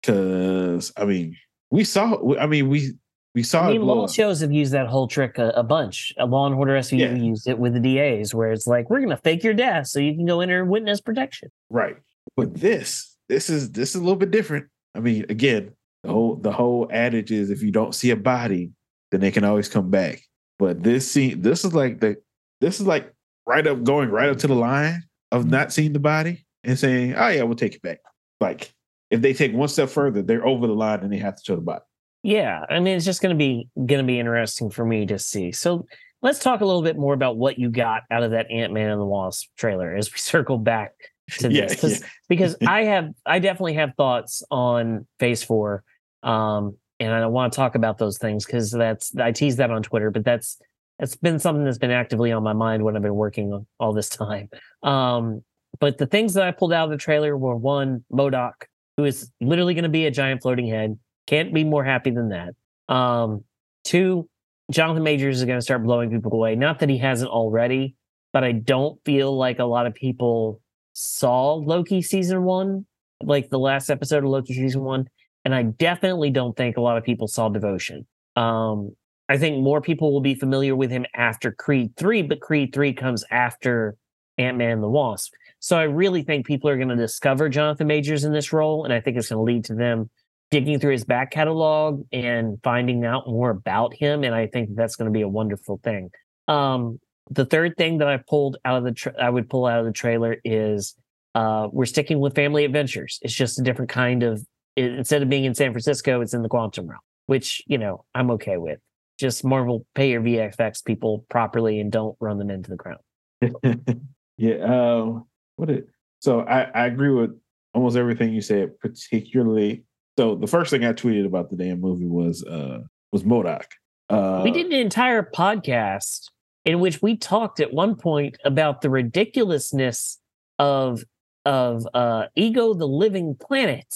Cause 0.03 0.93
I 0.97 1.05
mean, 1.05 1.37
we 1.71 1.85
saw. 1.85 2.37
I 2.39 2.47
mean, 2.47 2.69
we 2.69 2.95
we 3.35 3.43
saw. 3.43 3.69
I 3.69 3.73
mean, 3.73 3.83
law 3.83 4.07
shows 4.07 4.41
have 4.41 4.53
used 4.53 4.73
that 4.73 4.87
whole 4.87 5.09
trick 5.09 5.39
a, 5.39 5.49
a 5.51 5.63
bunch. 5.63 6.13
A 6.19 6.27
Law 6.27 6.47
and 6.47 6.55
Order 6.55 6.75
SVU 6.75 6.99
yeah. 6.99 7.15
used 7.15 7.49
it 7.49 7.59
with 7.59 7.75
the 7.75 7.81
DAs, 7.81 8.35
where 8.35 8.53
it's 8.53 8.67
like 8.67 8.89
we're 8.89 8.99
going 8.99 9.11
to 9.11 9.17
fake 9.17 9.43
your 9.43 9.55
death 9.55 9.89
so 9.89 9.99
you 9.99 10.15
can 10.15 10.25
go 10.25 10.41
enter 10.41 10.65
witness 10.65 11.01
protection. 11.01 11.51
Right, 11.69 11.97
but 12.37 12.55
this 12.55 13.17
this 13.29 13.51
is 13.51 13.73
this 13.73 13.91
is 13.91 13.97
a 13.97 14.01
little 14.01 14.17
bit 14.17 14.31
different. 14.31 14.67
I 14.95 15.01
mean, 15.01 15.27
again, 15.29 15.73
the 16.05 16.11
whole 16.11 16.37
the 16.37 16.53
whole 16.53 16.89
adage 16.93 17.33
is 17.33 17.51
if 17.51 17.63
you 17.63 17.73
don't 17.73 17.95
see 17.95 18.11
a 18.11 18.17
body, 18.17 18.71
then 19.11 19.21
they 19.21 19.33
can 19.33 19.45
always 19.45 19.69
come 19.69 19.91
back. 19.91 20.23
But 20.59 20.83
this 20.83 21.11
scene, 21.11 21.43
this 21.43 21.65
is 21.65 21.75
like 21.75 22.01
the 22.01 22.17
this 22.61 22.81
is 22.81 22.87
like 22.87 23.13
right 23.47 23.67
up 23.67 23.83
going 23.83 24.11
right 24.11 24.29
up 24.29 24.39
to 24.39 24.47
the 24.47 24.55
line 24.55 25.03
of 25.33 25.51
not 25.51 25.73
seeing 25.73 25.93
the 25.93 25.99
body 25.99 26.47
and 26.63 26.79
saying, 26.79 27.15
"Oh 27.15 27.29
yeah, 27.29 27.43
we'll 27.43 27.57
take 27.57 27.75
it 27.75 27.83
back." 27.83 27.99
Like 28.41 28.73
if 29.11 29.21
they 29.21 29.35
take 29.35 29.53
one 29.53 29.69
step 29.69 29.89
further, 29.89 30.23
they're 30.23 30.47
over 30.47 30.69
the 30.69 30.75
line 30.75 31.01
and 31.01 31.13
they 31.13 31.19
have 31.19 31.37
to 31.37 31.43
show 31.45 31.57
the 31.57 31.63
body. 31.63 31.83
Yeah, 32.25 32.65
I 32.71 32.81
mean 32.81 32.97
it's 32.97 33.05
just 33.05 33.21
going 33.21 33.37
to 33.37 33.39
be 33.39 33.69
going 33.77 34.01
to 34.01 34.07
be 34.07 34.19
interesting 34.19 34.71
for 34.71 34.85
me 34.85 35.05
to 35.07 35.19
see. 35.19 35.53
So 35.53 35.87
let's 36.23 36.39
talk 36.39 36.63
a 36.63 36.65
little 36.65 36.83
bit 36.83 36.97
more 36.97 37.13
about 37.13 37.37
what 37.37 37.59
you 37.59 37.69
got 37.69 38.03
out 38.11 38.23
of 38.23 38.31
that 38.31 38.51
Ant 38.51 38.73
Man 38.73 38.91
and 38.91 39.01
the 39.01 39.05
Wasp 39.05 39.51
trailer 39.59 39.95
as 39.95 40.11
we 40.11 40.19
circle 40.19 40.57
back 40.57 40.93
to 41.39 41.51
this 41.51 41.83
yeah, 41.83 41.91
yeah. 41.91 41.99
because 42.29 42.57
I 42.67 42.85
have 42.85 43.11
I 43.27 43.41
definitely 43.41 43.75
have 43.75 43.93
thoughts 43.97 44.43
on 44.51 45.07
Phase 45.21 45.45
Four, 45.45 45.85
um, 46.23 46.79
and 46.99 47.13
I 47.13 47.27
want 47.27 47.53
to 47.53 47.57
talk 47.57 47.75
about 47.75 47.99
those 47.99 48.17
things 48.17 48.47
because 48.47 48.71
that's 48.71 49.15
I 49.17 49.31
teased 49.33 49.59
that 49.59 49.71
on 49.71 49.83
Twitter, 49.83 50.11
but 50.11 50.25
that's 50.25 50.59
it's 50.99 51.17
been 51.17 51.39
something 51.39 51.65
that's 51.65 51.79
been 51.79 51.91
actively 51.91 52.33
on 52.33 52.43
my 52.43 52.55
mind 52.55 52.85
when 52.85 52.97
I've 52.97 53.03
been 53.03 53.15
working 53.15 53.67
all 53.79 53.93
this 53.93 54.09
time. 54.09 54.49
Um, 54.83 55.43
but 55.79 55.99
the 55.99 56.07
things 56.07 56.35
that 56.35 56.45
I 56.45 56.53
pulled 56.53 56.73
out 56.73 56.85
of 56.85 56.91
the 56.91 56.97
trailer 56.97 57.37
were 57.37 57.57
one, 57.57 58.05
MODOK, 58.11 58.53
who 58.97 59.05
is 59.05 59.31
literally 59.41 59.75
going 59.75 59.83
to 59.83 59.89
be 59.91 60.07
a 60.07 60.11
giant 60.11 60.43
floating 60.43 60.69
head. 60.69 60.99
Can't 61.27 61.53
be 61.55 61.65
more 61.65 61.85
happy 61.85 62.11
than 62.11 62.31
that. 62.31 62.55
Um, 62.93 63.45
two, 63.85 64.29
Jonathan 64.71 65.03
Majors 65.03 65.39
is 65.39 65.45
going 65.45 65.59
to 65.59 65.63
start 65.63 65.83
blowing 65.83 66.11
people 66.11 66.33
away. 66.33 66.55
Not 66.55 66.79
that 66.81 66.89
he 66.89 66.99
hasn't 66.99 67.31
already, 67.31 67.97
but 68.33 68.45
I 68.45 68.53
don't 68.53 68.99
feel 69.05 69.37
like 69.37 69.59
a 69.59 69.65
lot 69.65 69.87
of 69.87 69.95
people 69.95 70.61
saw 70.93 71.55
Loki 71.55 72.03
season 72.03 72.45
one, 72.45 72.87
like 73.23 73.51
the 73.51 73.59
last 73.59 73.91
episode 73.91 74.25
of 74.25 74.31
Loki 74.31 74.55
season 74.55 74.83
one. 74.83 75.09
And 75.45 75.55
I 75.55 75.63
definitely 75.63 76.31
don't 76.31 76.57
think 76.57 76.77
a 76.77 76.81
lot 76.81 76.97
of 76.97 77.05
people 77.05 77.29
saw 77.29 77.49
Devotion. 77.49 78.07
Um, 78.37 78.97
I 79.29 79.39
think 79.39 79.63
more 79.63 79.81
people 79.81 80.13
will 80.13 80.21
be 80.21 80.35
familiar 80.35 80.77
with 80.77 80.91
him 80.91 81.07
after 81.15 81.53
Creed 81.53 81.93
3, 81.97 82.23
but 82.23 82.41
Creed 82.41 82.75
3 82.75 82.93
comes 82.93 83.25
after 83.31 83.97
Ant 84.39 84.57
Man 84.57 84.71
and 84.71 84.83
the 84.83 84.89
Wasp. 84.89 85.33
So 85.61 85.79
I 85.79 85.85
really 85.85 86.23
think 86.23 86.47
people 86.47 86.69
are 86.69 86.77
going 86.77 86.89
to 86.89 86.97
discover 86.97 87.49
Jonathan 87.49 87.87
Majors 87.87 88.25
in 88.25 88.33
this 88.33 88.53
role. 88.53 88.85
And 88.85 88.93
I 88.93 89.01
think 89.01 89.17
it's 89.17 89.31
going 89.31 89.39
to 89.39 89.53
lead 89.53 89.65
to 89.67 89.75
them 89.75 90.11
digging 90.55 90.79
through 90.79 90.93
his 90.93 91.03
back 91.03 91.33
catalog 91.33 92.07
and 92.13 92.61
finding 92.63 93.05
out 93.05 93.27
more 93.27 93.51
about 93.51 93.93
him. 93.93 94.23
And 94.23 94.33
I 94.33 94.47
think 94.47 94.77
that's 94.77 94.95
going 94.95 95.07
to 95.07 95.13
be 95.13 95.23
a 95.23 95.29
wonderful 95.29 95.81
thing. 95.83 96.13
Um, 96.47 97.01
the 97.29 97.45
third 97.45 97.77
thing 97.77 97.99
that 97.99 98.07
I 98.07 98.19
pulled 98.19 98.59
out 98.65 98.79
of 98.79 98.85
the, 98.85 98.93
tra- 98.93 99.21
I 99.21 99.31
would 99.31 99.51
pull 99.51 99.67
out 99.67 99.81
of 99.81 99.85
the 99.85 99.91
trailer 99.91 100.37
is 100.45 100.95
uh, 101.35 101.67
we're 101.73 101.87
sticking 101.87 102.21
with 102.21 102.37
family 102.37 102.65
adventures. 102.65 103.19
It's 103.23 103.35
just 103.35 103.59
a 103.59 103.65
different 103.65 103.91
kind 103.91 104.23
of, 104.23 104.47
it, 104.77 104.93
instead 104.93 105.23
of 105.23 105.29
being 105.29 105.45
in 105.45 105.57
San 105.57 105.73
Francisco, 105.73 106.21
it's 106.21 106.35
in 106.35 106.43
the 106.43 106.49
quantum 106.49 106.87
realm, 106.87 107.01
which, 107.27 107.61
you 107.67 107.77
know, 107.77 108.05
I'm 108.15 108.31
okay 108.31 108.57
with 108.57 108.79
just 109.19 109.45
Marvel 109.45 109.85
pay 109.97 110.13
your 110.13 110.21
VFX 110.21 110.85
people 110.85 111.25
properly 111.31 111.81
and 111.81 111.91
don't 111.91 112.17
run 112.21 112.39
them 112.39 112.51
into 112.51 112.71
the 112.71 112.77
ground. 112.77 113.01
yeah. 114.37 114.55
Um, 114.59 115.25
what 115.57 115.69
it? 115.69 115.89
So 116.21 116.43
I, 116.43 116.63
I 116.63 116.87
agree 116.87 117.11
with 117.11 117.37
almost 117.73 117.97
everything 117.97 118.33
you 118.33 118.41
said, 118.41 118.79
particularly. 118.79 119.83
So 120.19 120.37
the 120.37 120.47
first 120.47 120.71
thing 120.71 120.85
I 120.85 120.93
tweeted 120.93 121.27
about 121.27 121.51
the 121.51 121.57
damn 121.57 121.81
movie 121.81 122.07
was 122.07 122.45
uh 122.45 122.81
was 123.13 123.23
MODOK. 123.25 123.65
Uh, 124.11 124.43
we 124.45 124.51
did 124.51 124.67
an 124.67 124.73
entire 124.73 125.23
podcast 125.23 126.31
in 126.65 126.81
which 126.81 127.03
we 127.03 127.17
talked 127.17 127.61
at 127.61 127.73
one 127.73 127.97
point 127.97 128.37
about 128.45 128.81
the 128.81 128.91
ridiculousness 128.91 130.19
of 130.59 131.05
of 131.45 131.87
uh 131.95 132.27
Ego 132.37 132.75
the 132.75 132.89
Living 132.89 133.35
Planet 133.35 133.93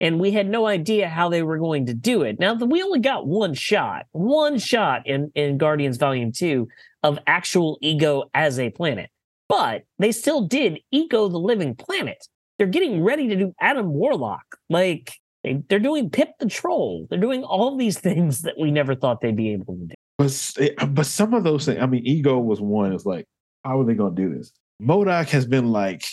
and 0.00 0.18
we 0.18 0.30
had 0.30 0.48
no 0.48 0.66
idea 0.66 1.08
how 1.08 1.28
they 1.28 1.42
were 1.42 1.58
going 1.58 1.86
to 1.86 1.94
do 1.94 2.22
it. 2.22 2.38
Now, 2.40 2.54
we 2.54 2.82
only 2.82 3.00
got 3.00 3.26
one 3.26 3.52
shot, 3.54 4.06
one 4.12 4.58
shot 4.58 5.06
in, 5.06 5.30
in 5.34 5.58
Guardians 5.58 5.98
Volume 5.98 6.32
2 6.32 6.66
of 7.02 7.18
actual 7.26 7.78
Ego 7.82 8.24
as 8.32 8.58
a 8.58 8.70
planet, 8.70 9.10
but 9.48 9.82
they 9.98 10.12
still 10.12 10.46
did 10.46 10.80
Ego 10.90 11.28
the 11.28 11.38
Living 11.38 11.74
Planet. 11.74 12.26
They're 12.58 12.66
getting 12.66 13.02
ready 13.02 13.28
to 13.28 13.36
do 13.36 13.52
Adam 13.60 13.92
Warlock. 13.92 14.56
Like, 14.70 15.12
they, 15.44 15.62
they're 15.68 15.78
doing 15.78 16.10
Pip 16.10 16.30
the 16.38 16.46
Troll. 16.46 17.06
They're 17.08 17.18
doing 17.18 17.44
all 17.44 17.76
these 17.76 17.98
things 18.00 18.42
that 18.42 18.58
we 18.58 18.70
never 18.70 18.94
thought 18.94 19.20
they'd 19.20 19.36
be 19.36 19.52
able 19.52 19.76
to 19.76 19.86
do. 19.86 19.94
But, 20.18 20.52
eh, 20.58 20.84
but 20.86 21.06
some 21.06 21.34
of 21.34 21.44
those 21.44 21.64
things, 21.64 21.80
I 21.80 21.86
mean, 21.86 22.06
Ego 22.06 22.38
was 22.38 22.60
one. 22.60 22.92
It's 22.92 23.06
like, 23.06 23.26
how 23.64 23.80
are 23.80 23.84
they 23.84 23.94
going 23.94 24.14
to 24.14 24.22
do 24.22 24.34
this? 24.34 24.52
MODOK 24.82 25.28
has 25.30 25.46
been 25.46 25.72
like, 25.72 26.04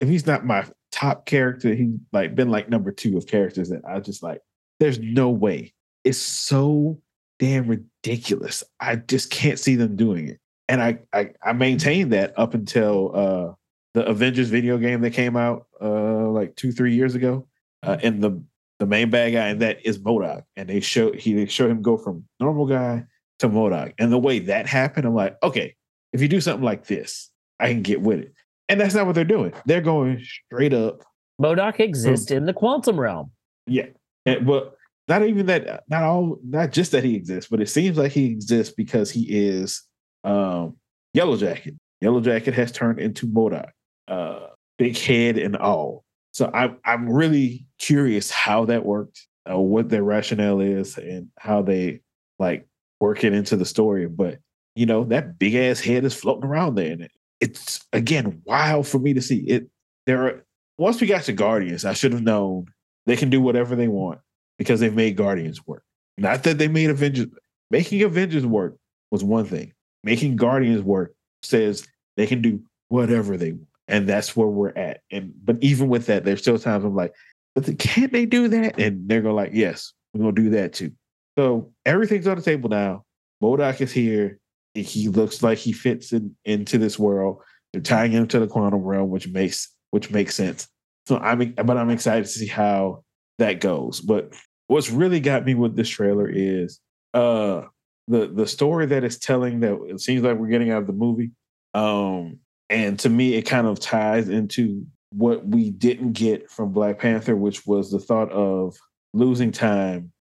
if 0.00 0.08
he's 0.08 0.26
not 0.26 0.44
my 0.44 0.64
top 0.94 1.26
character. 1.26 1.74
he's 1.74 1.90
like 2.12 2.36
been 2.36 2.50
like 2.50 2.68
number 2.68 2.92
two 2.92 3.18
of 3.18 3.26
characters 3.26 3.68
that 3.68 3.82
I 3.86 3.98
just 3.98 4.22
like. 4.22 4.40
There's 4.78 4.98
no 5.00 5.28
way. 5.28 5.74
It's 6.04 6.18
so 6.18 7.00
damn 7.40 7.66
ridiculous. 7.66 8.62
I 8.78 8.96
just 8.96 9.30
can't 9.30 9.58
see 9.58 9.74
them 9.74 9.96
doing 9.96 10.28
it. 10.28 10.38
And 10.68 10.80
I 10.80 11.00
I, 11.12 11.30
I 11.42 11.52
maintained 11.52 12.12
that 12.12 12.32
up 12.38 12.54
until 12.54 13.10
uh 13.14 13.54
the 13.94 14.06
Avengers 14.06 14.50
video 14.50 14.78
game 14.78 15.00
that 15.00 15.10
came 15.10 15.36
out 15.36 15.66
uh 15.80 16.28
like 16.28 16.54
two 16.54 16.70
three 16.70 16.94
years 16.94 17.16
ago. 17.16 17.48
Uh, 17.82 17.98
and 18.02 18.22
the 18.22 18.42
the 18.78 18.86
main 18.86 19.10
bad 19.10 19.32
guy 19.32 19.48
and 19.48 19.60
that 19.62 19.84
is 19.84 19.98
MODOK. 19.98 20.42
And 20.56 20.68
they 20.68 20.80
show 20.80 21.12
he 21.12 21.34
they 21.34 21.46
show 21.46 21.68
him 21.68 21.82
go 21.82 21.96
from 21.96 22.24
normal 22.40 22.66
guy 22.66 23.04
to 23.40 23.48
MODOK. 23.48 23.94
And 23.98 24.12
the 24.12 24.18
way 24.18 24.40
that 24.40 24.66
happened, 24.66 25.06
I'm 25.06 25.14
like, 25.14 25.36
okay, 25.42 25.74
if 26.12 26.20
you 26.20 26.28
do 26.28 26.40
something 26.40 26.64
like 26.64 26.86
this, 26.86 27.30
I 27.60 27.68
can 27.68 27.82
get 27.82 28.00
with 28.00 28.20
it. 28.20 28.34
And 28.68 28.80
that's 28.80 28.94
not 28.94 29.06
what 29.06 29.14
they're 29.14 29.24
doing. 29.24 29.52
They're 29.66 29.80
going 29.80 30.24
straight 30.24 30.72
up. 30.72 31.04
MODOK 31.40 31.80
exists 31.80 32.28
from, 32.28 32.38
in 32.38 32.46
the 32.46 32.52
quantum 32.52 32.98
realm. 32.98 33.30
Yeah. 33.66 33.86
And, 34.24 34.46
but 34.46 34.76
not 35.08 35.24
even 35.24 35.46
that, 35.46 35.84
not 35.88 36.02
all, 36.02 36.38
not 36.44 36.72
just 36.72 36.92
that 36.92 37.04
he 37.04 37.14
exists, 37.14 37.50
but 37.50 37.60
it 37.60 37.68
seems 37.68 37.98
like 37.98 38.12
he 38.12 38.26
exists 38.26 38.72
because 38.74 39.10
he 39.10 39.26
is 39.28 39.82
um, 40.22 40.76
Yellow 41.12 41.36
Jacket. 41.36 41.74
Yellow 42.00 42.20
Jacket 42.20 42.54
has 42.54 42.72
turned 42.72 42.98
into 42.98 43.26
MODOK, 43.26 43.68
uh, 44.08 44.46
big 44.78 44.96
head 44.96 45.36
and 45.36 45.56
all. 45.56 46.03
So 46.34 46.50
I'm 46.52 46.78
I'm 46.84 47.08
really 47.08 47.64
curious 47.78 48.28
how 48.28 48.64
that 48.64 48.84
worked, 48.84 49.24
uh, 49.48 49.56
what 49.56 49.88
their 49.88 50.02
rationale 50.02 50.60
is, 50.60 50.98
and 50.98 51.28
how 51.38 51.62
they 51.62 52.00
like 52.40 52.66
work 53.00 53.22
it 53.22 53.32
into 53.32 53.56
the 53.56 53.64
story. 53.64 54.08
But 54.08 54.38
you 54.74 54.84
know 54.84 55.04
that 55.04 55.38
big 55.38 55.54
ass 55.54 55.78
head 55.78 56.04
is 56.04 56.12
floating 56.12 56.44
around 56.44 56.74
there, 56.74 56.90
and 56.90 57.08
it's 57.40 57.86
again 57.92 58.42
wild 58.44 58.88
for 58.88 58.98
me 58.98 59.14
to 59.14 59.22
see 59.22 59.44
it. 59.46 59.68
There 60.06 60.26
are 60.26 60.44
once 60.76 61.00
we 61.00 61.06
got 61.06 61.22
to 61.24 61.32
Guardians, 61.32 61.84
I 61.84 61.92
should 61.92 62.12
have 62.12 62.22
known 62.22 62.66
they 63.06 63.14
can 63.16 63.30
do 63.30 63.40
whatever 63.40 63.76
they 63.76 63.86
want 63.86 64.18
because 64.58 64.80
they've 64.80 64.92
made 64.92 65.16
Guardians 65.16 65.64
work. 65.64 65.84
Not 66.18 66.42
that 66.42 66.58
they 66.58 66.66
made 66.66 66.90
Avengers. 66.90 67.28
Making 67.70 68.02
Avengers 68.02 68.44
work 68.44 68.76
was 69.12 69.22
one 69.22 69.44
thing. 69.44 69.72
Making 70.02 70.34
Guardians 70.34 70.82
work 70.82 71.14
says 71.44 71.86
they 72.16 72.26
can 72.26 72.42
do 72.42 72.60
whatever 72.88 73.36
they 73.36 73.52
want, 73.52 73.68
and 73.88 74.08
that's 74.08 74.36
where 74.36 74.48
we're 74.48 74.76
at. 74.76 75.00
And 75.10 75.32
but 75.44 75.58
even 75.60 75.88
with 75.88 76.06
that, 76.06 76.24
there's 76.24 76.40
still 76.40 76.58
times 76.58 76.84
I'm 76.84 76.94
like, 76.94 77.14
but 77.54 77.78
can't 77.78 78.12
they 78.12 78.26
do 78.26 78.48
that? 78.48 78.78
And 78.78 79.08
they're 79.08 79.22
going 79.22 79.36
like, 79.36 79.50
yes, 79.52 79.92
we're 80.12 80.20
gonna 80.20 80.32
do 80.32 80.50
that 80.50 80.72
too. 80.72 80.92
So 81.38 81.72
everything's 81.84 82.26
on 82.26 82.36
the 82.36 82.42
table 82.42 82.70
now. 82.70 83.04
MODOK 83.42 83.80
is 83.80 83.92
here. 83.92 84.38
He 84.74 85.08
looks 85.08 85.42
like 85.42 85.58
he 85.58 85.72
fits 85.72 86.12
in, 86.12 86.34
into 86.44 86.78
this 86.78 86.98
world. 86.98 87.40
They're 87.72 87.82
tying 87.82 88.12
him 88.12 88.26
to 88.28 88.38
the 88.40 88.46
quantum 88.46 88.82
realm, 88.82 89.10
which 89.10 89.28
makes 89.28 89.72
which 89.90 90.10
makes 90.10 90.34
sense. 90.34 90.68
So 91.06 91.18
I'm 91.18 91.52
but 91.52 91.76
I'm 91.76 91.90
excited 91.90 92.24
to 92.24 92.30
see 92.30 92.46
how 92.46 93.04
that 93.38 93.60
goes. 93.60 94.00
But 94.00 94.34
what's 94.66 94.90
really 94.90 95.20
got 95.20 95.44
me 95.44 95.54
with 95.54 95.76
this 95.76 95.88
trailer 95.88 96.28
is 96.28 96.80
uh 97.12 97.62
the 98.08 98.28
the 98.28 98.46
story 98.46 98.86
that 98.86 99.04
it's 99.04 99.18
telling 99.18 99.60
that 99.60 99.80
it 99.88 100.00
seems 100.00 100.22
like 100.22 100.36
we're 100.36 100.48
getting 100.48 100.70
out 100.70 100.82
of 100.82 100.86
the 100.86 100.92
movie. 100.92 101.30
Um 101.74 102.38
and 102.70 102.98
to 102.98 103.08
me 103.08 103.34
it 103.34 103.42
kind 103.42 103.66
of 103.66 103.80
ties 103.80 104.28
into 104.28 104.86
what 105.10 105.46
we 105.46 105.70
didn't 105.70 106.12
get 106.12 106.50
from 106.50 106.72
Black 106.72 106.98
Panther, 106.98 107.36
which 107.36 107.66
was 107.66 107.90
the 107.90 108.00
thought 108.00 108.30
of 108.32 108.76
losing 109.12 109.52
time 109.52 110.12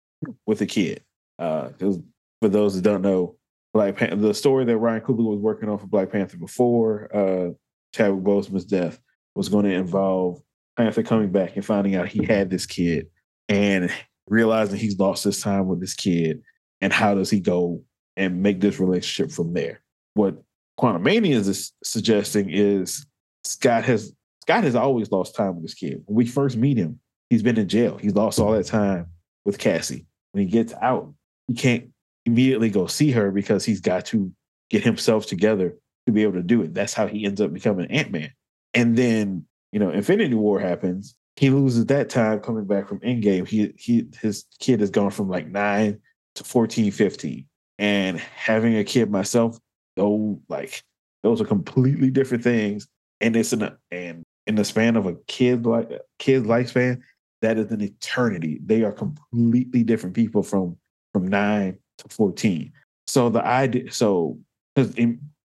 with 0.45 0.61
a 0.61 0.65
kid. 0.65 1.01
Because 1.37 1.97
uh, 1.97 2.01
for 2.41 2.49
those 2.49 2.75
that 2.75 2.83
don't 2.83 3.01
know, 3.01 3.35
Black 3.73 3.95
Panther, 3.95 4.15
the 4.15 4.33
story 4.33 4.65
that 4.65 4.77
Ryan 4.77 5.01
Coogler 5.01 5.31
was 5.31 5.39
working 5.39 5.67
on 5.67 5.79
for 5.79 5.87
Black 5.87 6.11
Panther 6.11 6.37
before 6.37 7.09
uh, 7.15 7.49
Chadwick 7.95 8.23
Boseman's 8.23 8.65
death 8.65 8.99
was 9.35 9.49
going 9.49 9.65
to 9.65 9.73
involve 9.73 10.39
Panther 10.77 11.01
coming 11.01 11.31
back 11.31 11.55
and 11.55 11.65
finding 11.65 11.95
out 11.95 12.07
he 12.07 12.23
had 12.23 12.51
this 12.51 12.67
kid 12.67 13.07
and 13.49 13.91
realizing 14.27 14.77
he's 14.77 14.99
lost 14.99 15.23
his 15.23 15.41
time 15.41 15.67
with 15.67 15.79
this 15.79 15.95
kid 15.95 16.41
and 16.81 16.93
how 16.93 17.15
does 17.15 17.29
he 17.29 17.39
go 17.39 17.81
and 18.15 18.43
make 18.43 18.61
this 18.61 18.79
relationship 18.79 19.31
from 19.33 19.53
there. 19.53 19.81
What 20.13 20.43
Quantumania 20.79 21.35
is 21.35 21.71
suggesting 21.83 22.49
is 22.49 23.05
Scott 23.43 23.83
has 23.85 24.13
Scott 24.41 24.63
has 24.63 24.75
always 24.75 25.11
lost 25.11 25.35
time 25.35 25.55
with 25.55 25.63
this 25.63 25.73
kid. 25.73 26.03
When 26.05 26.15
we 26.15 26.25
first 26.25 26.57
meet 26.57 26.77
him, 26.77 26.99
he's 27.29 27.43
been 27.43 27.57
in 27.57 27.69
jail. 27.69 27.97
He's 27.97 28.15
lost 28.15 28.39
all 28.39 28.51
that 28.51 28.65
time 28.65 29.07
with 29.45 29.57
Cassie. 29.57 30.05
When 30.31 30.43
he 30.45 30.49
gets 30.49 30.73
out, 30.81 31.13
he 31.47 31.53
can't 31.53 31.89
immediately 32.25 32.69
go 32.69 32.87
see 32.87 33.11
her 33.11 33.31
because 33.31 33.63
he's 33.63 33.81
got 33.81 34.05
to 34.07 34.31
get 34.69 34.83
himself 34.83 35.25
together 35.25 35.75
to 36.05 36.11
be 36.11 36.23
able 36.23 36.33
to 36.33 36.43
do 36.43 36.61
it. 36.61 36.73
That's 36.73 36.93
how 36.93 37.07
he 37.07 37.25
ends 37.25 37.39
up 37.39 37.53
becoming 37.53 37.89
Ant 37.91 38.11
Man. 38.11 38.31
And 38.73 38.97
then, 38.97 39.45
you 39.71 39.79
know, 39.79 39.91
Infinity 39.91 40.35
War 40.35 40.59
happens. 40.59 41.15
He 41.35 41.49
loses 41.49 41.85
that 41.87 42.09
time 42.09 42.39
coming 42.39 42.65
back 42.65 42.87
from 42.87 42.99
Endgame. 42.99 43.47
He 43.47 43.73
he 43.77 44.07
his 44.21 44.45
kid 44.59 44.81
has 44.81 44.89
gone 44.89 45.11
from 45.11 45.29
like 45.29 45.47
nine 45.47 45.99
to 46.35 46.43
14, 46.43 46.91
15. 46.91 47.45
And 47.79 48.19
having 48.19 48.77
a 48.77 48.83
kid 48.83 49.09
myself, 49.09 49.57
though, 49.95 50.39
like 50.49 50.83
those 51.23 51.41
are 51.41 51.45
completely 51.45 52.09
different 52.09 52.43
things. 52.43 52.87
And 53.21 53.35
it's 53.35 53.53
in 53.53 53.61
a 53.61 53.77
and 53.91 54.23
in 54.47 54.55
the 54.55 54.65
span 54.65 54.95
of 54.95 55.05
a 55.05 55.15
kid 55.27 55.65
like 55.65 55.89
kid's 56.19 56.45
lifespan, 56.45 57.01
that 57.41 57.57
is 57.57 57.71
an 57.71 57.81
eternity. 57.81 58.59
They 58.65 58.83
are 58.83 58.91
completely 58.91 59.83
different 59.83 60.15
people 60.15 60.43
from 60.43 60.77
from 61.13 61.27
nine 61.27 61.77
to 61.99 62.05
14. 62.09 62.71
So 63.07 63.29
the 63.29 63.45
idea, 63.45 63.91
so 63.91 64.37
because 64.75 64.95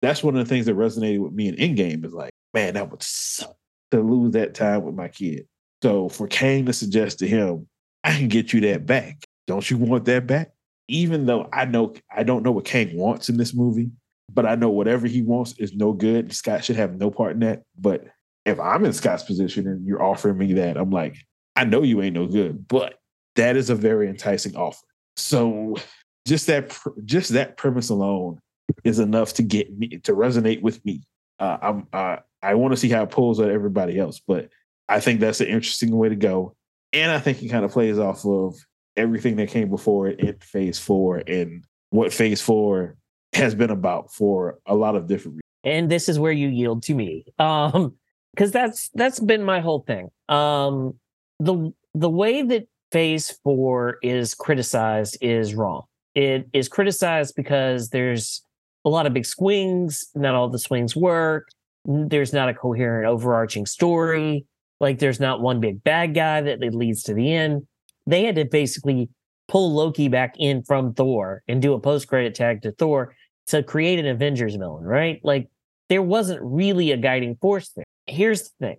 that's 0.02 0.24
one 0.24 0.36
of 0.36 0.46
the 0.46 0.50
things 0.54 0.66
that 0.66 0.76
resonated 0.76 1.20
with 1.20 1.34
me 1.34 1.48
in 1.48 1.56
Endgame 1.56 2.06
is 2.06 2.14
like, 2.14 2.32
man, 2.54 2.74
that 2.74 2.92
would 2.92 3.02
suck 3.02 3.56
to 3.92 4.02
lose 4.02 4.34
that 4.34 4.54
time 4.54 4.84
with 4.84 4.96
my 4.96 5.08
kid. 5.08 5.48
So 5.82 6.10
for 6.10 6.28
Kang 6.28 6.66
to 6.66 6.74
suggest 6.74 7.20
to 7.20 7.28
him, 7.28 7.68
I 8.04 8.12
can 8.18 8.28
get 8.28 8.54
you 8.54 8.62
that 8.62 8.86
back. 8.86 9.24
Don't 9.48 9.70
you 9.70 9.78
want 9.78 10.06
that 10.06 10.28
back? 10.28 10.52
Even 10.88 11.26
though 11.26 11.50
I 11.54 11.66
know 11.66 11.94
I 12.16 12.24
don't 12.24 12.44
know 12.44 12.52
what 12.52 12.66
Kang 12.66 12.96
wants 12.96 13.30
in 13.30 13.38
this 13.38 13.54
movie, 13.54 13.90
but 14.34 14.46
I 14.46 14.56
know 14.56 14.70
whatever 14.70 15.08
he 15.08 15.22
wants 15.22 15.54
is 15.60 15.74
no 15.74 15.94
good. 15.94 16.34
Scott 16.34 16.64
should 16.64 16.76
have 16.76 16.98
no 16.98 17.12
part 17.12 17.34
in 17.34 17.40
that. 17.40 17.64
But 17.78 18.06
if 18.46 18.60
I'm 18.60 18.86
in 18.86 18.94
Scott's 18.94 19.24
position 19.24 19.68
and 19.68 19.86
you're 19.86 20.04
offering 20.04 20.38
me 20.38 20.54
that, 20.54 20.78
I'm 20.78 20.92
like, 20.92 21.18
I 21.56 21.64
know 21.64 21.84
you 21.84 22.02
ain't 22.02 22.16
no 22.16 22.28
good, 22.28 22.68
but 22.68 23.00
that 23.36 23.56
is 23.56 23.70
a 23.70 23.76
very 23.76 24.10
enticing 24.10 24.56
offer. 24.56 24.86
So 25.16 25.78
just 26.26 26.48
that 26.48 26.78
just 27.06 27.32
that 27.32 27.58
premise 27.58 27.90
alone 27.90 28.40
is 28.84 29.00
enough 29.00 29.34
to 29.36 29.44
get 29.44 29.78
me 29.78 30.00
to 30.00 30.14
resonate 30.14 30.62
with 30.62 30.84
me. 30.86 31.04
Uh, 31.40 31.58
I'm 31.62 31.88
uh, 31.94 32.18
I 32.42 32.56
want 32.56 32.74
to 32.74 32.78
see 32.78 32.90
how 32.90 33.04
it 33.04 33.12
pulls 33.12 33.40
at 33.40 33.50
everybody 33.50 34.00
else, 34.00 34.22
but 34.26 34.50
I 34.90 35.00
think 35.00 35.20
that's 35.20 35.42
an 35.42 35.48
interesting 35.48 35.96
way 35.96 36.10
to 36.10 36.16
go, 36.16 36.56
and 36.94 37.12
I 37.12 37.20
think 37.20 37.42
it 37.42 37.50
kind 37.50 37.66
of 37.66 37.72
plays 37.72 38.00
off 38.00 38.26
of 38.26 38.56
everything 38.98 39.36
that 39.38 39.50
came 39.50 39.70
before 39.70 40.08
it 40.08 40.20
in 40.20 40.38
Phase 40.40 40.80
Four 40.80 41.24
and 41.28 41.64
what 41.90 42.14
Phase 42.14 42.42
Four 42.42 42.96
has 43.36 43.56
been 43.56 43.70
about 43.70 44.14
for 44.14 44.60
a 44.66 44.76
lot 44.76 44.96
of 44.96 45.08
different. 45.08 45.36
reasons. 45.36 45.42
And 45.64 45.90
this 45.90 46.10
is 46.10 46.20
where 46.20 46.32
you 46.32 46.50
yield 46.50 46.84
to 46.84 46.94
me, 46.94 47.26
um, 47.40 47.96
because 48.34 48.52
that's 48.52 48.90
that's 48.94 49.20
been 49.20 49.44
my 49.44 49.60
whole 49.60 49.80
thing. 49.80 50.10
Um, 50.30 50.96
the 51.40 51.74
the 51.94 52.10
way 52.10 52.42
that 52.42 52.68
Phase 52.92 53.32
Four 53.44 53.98
is 54.02 54.36
criticized 54.36 55.18
is 55.22 55.56
wrong 55.56 55.84
it 56.16 56.48
is 56.54 56.70
criticized 56.70 57.36
because 57.36 57.90
there's 57.90 58.42
a 58.86 58.90
lot 58.90 59.06
of 59.06 59.14
big 59.14 59.26
swings. 59.26 60.06
Not 60.16 60.34
all 60.34 60.50
the 60.50 60.58
swings 60.58 60.96
work. 60.96 61.50
There's 61.84 62.34
not 62.34 62.50
a 62.50 62.54
coherent 62.54 63.08
overarching 63.08 63.66
story. 63.66 64.46
Like 64.80 65.00
there's 65.00 65.20
not 65.20 65.42
one 65.42 65.60
big 65.60 65.84
bad 65.84 66.16
guy 66.16 66.42
that 66.42 66.62
leads 66.74 67.04
to 67.04 67.14
the 67.14 67.32
end. 67.32 67.68
They 68.08 68.24
had 68.24 68.36
to 68.36 68.46
basically 68.46 69.10
pull 69.48 69.74
Loki 69.74 70.08
back 70.08 70.36
in 70.40 70.64
from 70.64 70.94
Thor 70.94 71.44
and 71.48 71.62
do 71.62 71.74
a 71.74 71.80
post 71.80 72.08
credit 72.08 72.34
tag 72.34 72.62
to 72.64 72.72
Thor 72.72 73.14
to 73.48 73.64
create 73.64 74.00
an 74.00 74.08
Avengers 74.08 74.56
villain, 74.56 74.84
right? 74.84 75.20
Like 75.24 75.50
there 75.90 76.02
wasn't 76.02 76.42
really 76.42 76.92
a 76.92 76.98
guiding 76.98 77.36
force 77.36 77.70
there. 77.70 77.86
Here's 78.08 78.44
the 78.44 78.52
thing: 78.60 78.78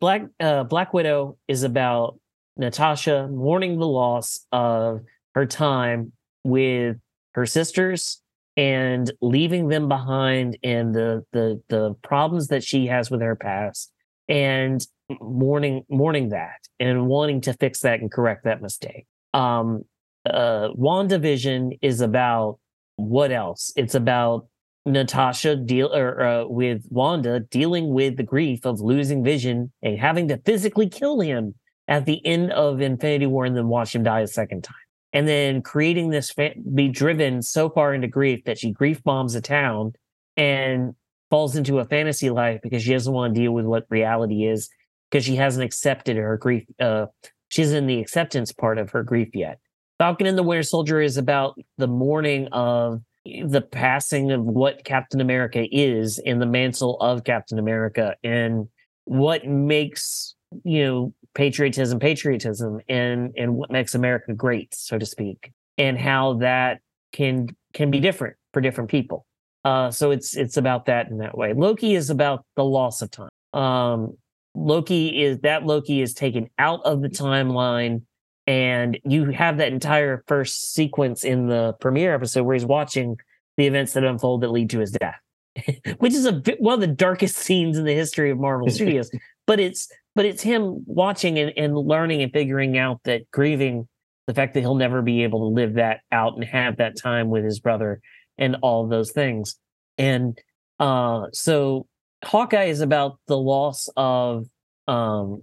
Black 0.00 0.22
uh, 0.40 0.64
Black 0.64 0.92
Widow 0.92 1.36
is 1.48 1.62
about 1.62 2.18
Natasha 2.56 3.28
mourning 3.28 3.78
the 3.78 3.86
loss 3.86 4.46
of 4.52 5.00
her 5.34 5.46
time 5.46 6.12
with 6.44 6.96
her 7.32 7.46
sisters 7.46 8.20
and 8.56 9.10
leaving 9.20 9.68
them 9.68 9.88
behind 9.88 10.58
and 10.62 10.94
the 10.94 11.24
the 11.32 11.60
the 11.68 11.94
problems 12.02 12.48
that 12.48 12.62
she 12.62 12.86
has 12.86 13.10
with 13.10 13.20
her 13.20 13.34
past 13.34 13.92
and 14.28 14.86
mourning 15.20 15.84
mourning 15.88 16.28
that 16.30 16.60
and 16.78 17.06
wanting 17.06 17.40
to 17.40 17.52
fix 17.54 17.80
that 17.80 18.00
and 18.00 18.12
correct 18.12 18.44
that 18.44 18.62
mistake. 18.62 19.06
Um 19.32 19.84
uh 20.24 20.68
WandaVision 20.78 21.78
is 21.82 22.00
about 22.00 22.58
what 22.96 23.32
else? 23.32 23.72
It's 23.76 23.94
about 23.94 24.46
Natasha 24.86 25.56
deal 25.56 25.94
or 25.94 26.20
uh, 26.20 26.44
with 26.46 26.84
Wanda 26.90 27.40
dealing 27.40 27.92
with 27.92 28.16
the 28.16 28.22
grief 28.22 28.64
of 28.64 28.80
losing 28.80 29.24
Vision 29.24 29.72
and 29.82 29.98
having 29.98 30.28
to 30.28 30.38
physically 30.38 30.88
kill 30.88 31.20
him 31.20 31.54
at 31.88 32.06
the 32.06 32.24
end 32.26 32.52
of 32.52 32.80
Infinity 32.80 33.26
War 33.26 33.44
and 33.44 33.56
then 33.56 33.68
watch 33.68 33.94
him 33.94 34.02
die 34.02 34.20
a 34.20 34.26
second 34.26 34.64
time 34.64 34.76
and 35.14 35.28
then 35.28 35.62
creating 35.62 36.10
this 36.10 36.30
fa- 36.30 36.54
be 36.74 36.88
driven 36.88 37.40
so 37.40 37.70
far 37.70 37.94
into 37.94 38.08
grief 38.08 38.44
that 38.44 38.58
she 38.58 38.72
grief 38.72 39.02
bombs 39.04 39.34
a 39.34 39.40
town 39.40 39.92
and 40.36 40.94
falls 41.30 41.56
into 41.56 41.78
a 41.78 41.84
fantasy 41.84 42.28
life 42.28 42.60
because 42.62 42.82
she 42.82 42.92
doesn't 42.92 43.14
want 43.14 43.34
to 43.34 43.40
deal 43.40 43.52
with 43.52 43.64
what 43.64 43.86
reality 43.88 44.44
is 44.44 44.68
because 45.10 45.24
she 45.24 45.36
hasn't 45.36 45.64
accepted 45.64 46.16
her 46.16 46.36
grief 46.36 46.64
uh 46.80 47.06
she's 47.48 47.72
in 47.72 47.86
the 47.86 48.00
acceptance 48.00 48.52
part 48.52 48.76
of 48.76 48.90
her 48.90 49.02
grief 49.02 49.28
yet 49.32 49.58
falcon 49.98 50.26
and 50.26 50.38
the 50.38 50.42
winter 50.42 50.62
soldier 50.62 51.00
is 51.00 51.16
about 51.16 51.58
the 51.78 51.88
mourning 51.88 52.48
of 52.48 53.00
the 53.24 53.62
passing 53.62 54.32
of 54.32 54.42
what 54.42 54.84
captain 54.84 55.20
america 55.20 55.66
is 55.70 56.18
in 56.18 56.38
the 56.38 56.46
mantle 56.46 56.98
of 57.00 57.24
captain 57.24 57.58
america 57.58 58.14
and 58.22 58.68
what 59.04 59.46
makes 59.46 60.34
you 60.62 60.84
know 60.84 61.14
patriotism, 61.34 61.98
patriotism, 61.98 62.80
and 62.88 63.32
and 63.36 63.54
what 63.56 63.70
makes 63.70 63.94
America 63.94 64.32
great, 64.32 64.74
so 64.74 64.98
to 64.98 65.06
speak, 65.06 65.52
and 65.78 65.98
how 65.98 66.34
that 66.34 66.80
can 67.12 67.48
can 67.72 67.90
be 67.90 68.00
different 68.00 68.36
for 68.52 68.60
different 68.60 68.90
people. 68.90 69.26
Uh, 69.64 69.90
so 69.90 70.10
it's 70.10 70.36
it's 70.36 70.56
about 70.56 70.86
that 70.86 71.08
in 71.08 71.18
that 71.18 71.36
way. 71.36 71.52
Loki 71.52 71.94
is 71.94 72.10
about 72.10 72.44
the 72.56 72.64
loss 72.64 73.02
of 73.02 73.10
time. 73.10 73.28
Um, 73.52 74.16
Loki 74.54 75.22
is 75.22 75.40
that 75.40 75.66
Loki 75.66 76.00
is 76.00 76.14
taken 76.14 76.48
out 76.58 76.80
of 76.84 77.02
the 77.02 77.08
timeline, 77.08 78.02
and 78.46 78.98
you 79.04 79.26
have 79.30 79.58
that 79.58 79.72
entire 79.72 80.22
first 80.26 80.74
sequence 80.74 81.24
in 81.24 81.46
the 81.46 81.74
premiere 81.80 82.14
episode 82.14 82.44
where 82.44 82.54
he's 82.54 82.64
watching 82.64 83.16
the 83.56 83.66
events 83.66 83.92
that 83.92 84.04
unfold 84.04 84.42
that 84.42 84.50
lead 84.50 84.70
to 84.70 84.80
his 84.80 84.92
death, 84.92 85.20
which 85.98 86.14
is 86.14 86.26
a 86.26 86.42
one 86.58 86.74
of 86.74 86.80
the 86.80 86.86
darkest 86.86 87.36
scenes 87.38 87.78
in 87.78 87.84
the 87.84 87.94
history 87.94 88.30
of 88.30 88.38
Marvel 88.38 88.68
Studios. 88.70 89.10
But 89.46 89.60
it's 89.60 89.92
but 90.14 90.24
it's 90.24 90.42
him 90.42 90.84
watching 90.86 91.38
and, 91.38 91.52
and 91.58 91.76
learning 91.76 92.22
and 92.22 92.32
figuring 92.32 92.78
out 92.78 93.02
that 93.04 93.30
grieving 93.30 93.86
the 94.26 94.32
fact 94.32 94.54
that 94.54 94.60
he'll 94.60 94.74
never 94.74 95.02
be 95.02 95.22
able 95.22 95.40
to 95.40 95.54
live 95.54 95.74
that 95.74 96.00
out 96.10 96.34
and 96.34 96.44
have 96.44 96.78
that 96.78 96.96
time 96.96 97.28
with 97.28 97.44
his 97.44 97.60
brother 97.60 98.00
and 98.38 98.56
all 98.62 98.88
those 98.88 99.10
things 99.10 99.56
and 99.98 100.38
uh 100.80 101.26
so 101.34 101.86
Hawkeye 102.24 102.64
is 102.64 102.80
about 102.80 103.18
the 103.26 103.38
loss 103.38 103.88
of 103.96 104.46
um, 104.88 105.42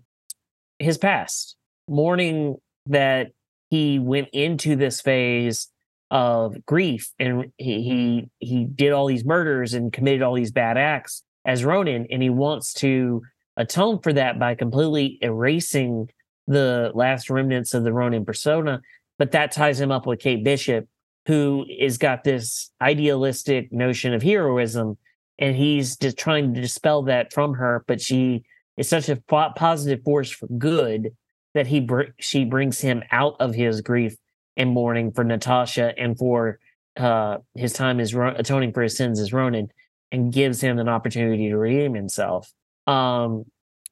his 0.80 0.98
past, 0.98 1.56
mourning 1.88 2.58
that 2.88 3.32
he 3.70 4.00
went 4.00 4.30
into 4.34 4.76
this 4.76 5.02
phase 5.02 5.70
of 6.12 6.66
grief 6.66 7.14
and 7.20 7.54
he, 7.58 7.82
he 7.82 8.30
he 8.40 8.66
did 8.66 8.92
all 8.92 9.08
these 9.08 9.24
murders 9.24 9.74
and 9.74 9.94
committed 9.94 10.22
all 10.22 10.34
these 10.36 10.52
bad 10.52 10.78
acts 10.78 11.24
as 11.46 11.64
Ronin, 11.64 12.08
and 12.12 12.22
he 12.22 12.30
wants 12.30 12.74
to 12.76 13.24
atone 13.58 14.00
for 14.00 14.14
that 14.14 14.38
by 14.38 14.56
completely 14.56 15.18
erasing 15.22 16.10
the 16.48 16.92
last 16.94 17.30
remnants 17.30 17.74
of 17.74 17.84
the 17.84 17.94
Ronin 17.94 18.26
persona. 18.26 18.82
But 19.18 19.32
that 19.32 19.52
ties 19.52 19.80
him 19.80 19.92
up 19.92 20.06
with 20.06 20.20
Kate 20.20 20.44
Bishop, 20.44 20.88
who 21.28 21.66
is 21.70 21.98
got 21.98 22.24
this 22.24 22.72
idealistic 22.82 23.72
notion 23.72 24.14
of 24.14 24.22
heroism, 24.22 24.98
and 25.40 25.56
he's 25.56 25.96
just 25.96 26.18
trying 26.18 26.54
to 26.54 26.62
dispel 26.62 27.04
that 27.04 27.34
from 27.34 27.54
her. 27.54 27.84
But 27.88 28.02
she 28.02 28.44
is 28.78 28.90
such 28.90 29.10
a 29.10 29.16
positive 29.16 30.04
force 30.04 30.30
for 30.30 30.48
good 30.48 31.16
that 31.54 31.68
he 31.68 31.80
br- 31.80 32.14
she 32.20 32.46
brings 32.46 32.82
him 32.82 33.04
out 33.12 33.36
of 33.40 33.54
his 33.54 33.82
grief 33.82 34.16
and 34.58 34.70
mourning 34.70 35.12
for 35.12 35.24
Natasha 35.24 35.94
and 35.98 36.18
for 36.18 36.60
uh, 36.98 37.38
his 37.56 37.74
time 37.74 38.00
as 38.00 38.14
ro- 38.14 38.36
atoning 38.36 38.74
for 38.74 38.84
his 38.84 38.96
sins 38.98 39.20
as 39.20 39.34
Ronin, 39.34 39.72
and 40.12 40.34
gives 40.34 40.62
him 40.62 40.78
an 40.80 40.90
opportunity 40.90 41.50
to 41.50 41.58
redeem 41.58 41.94
himself. 41.94 42.52
Um, 42.88 43.46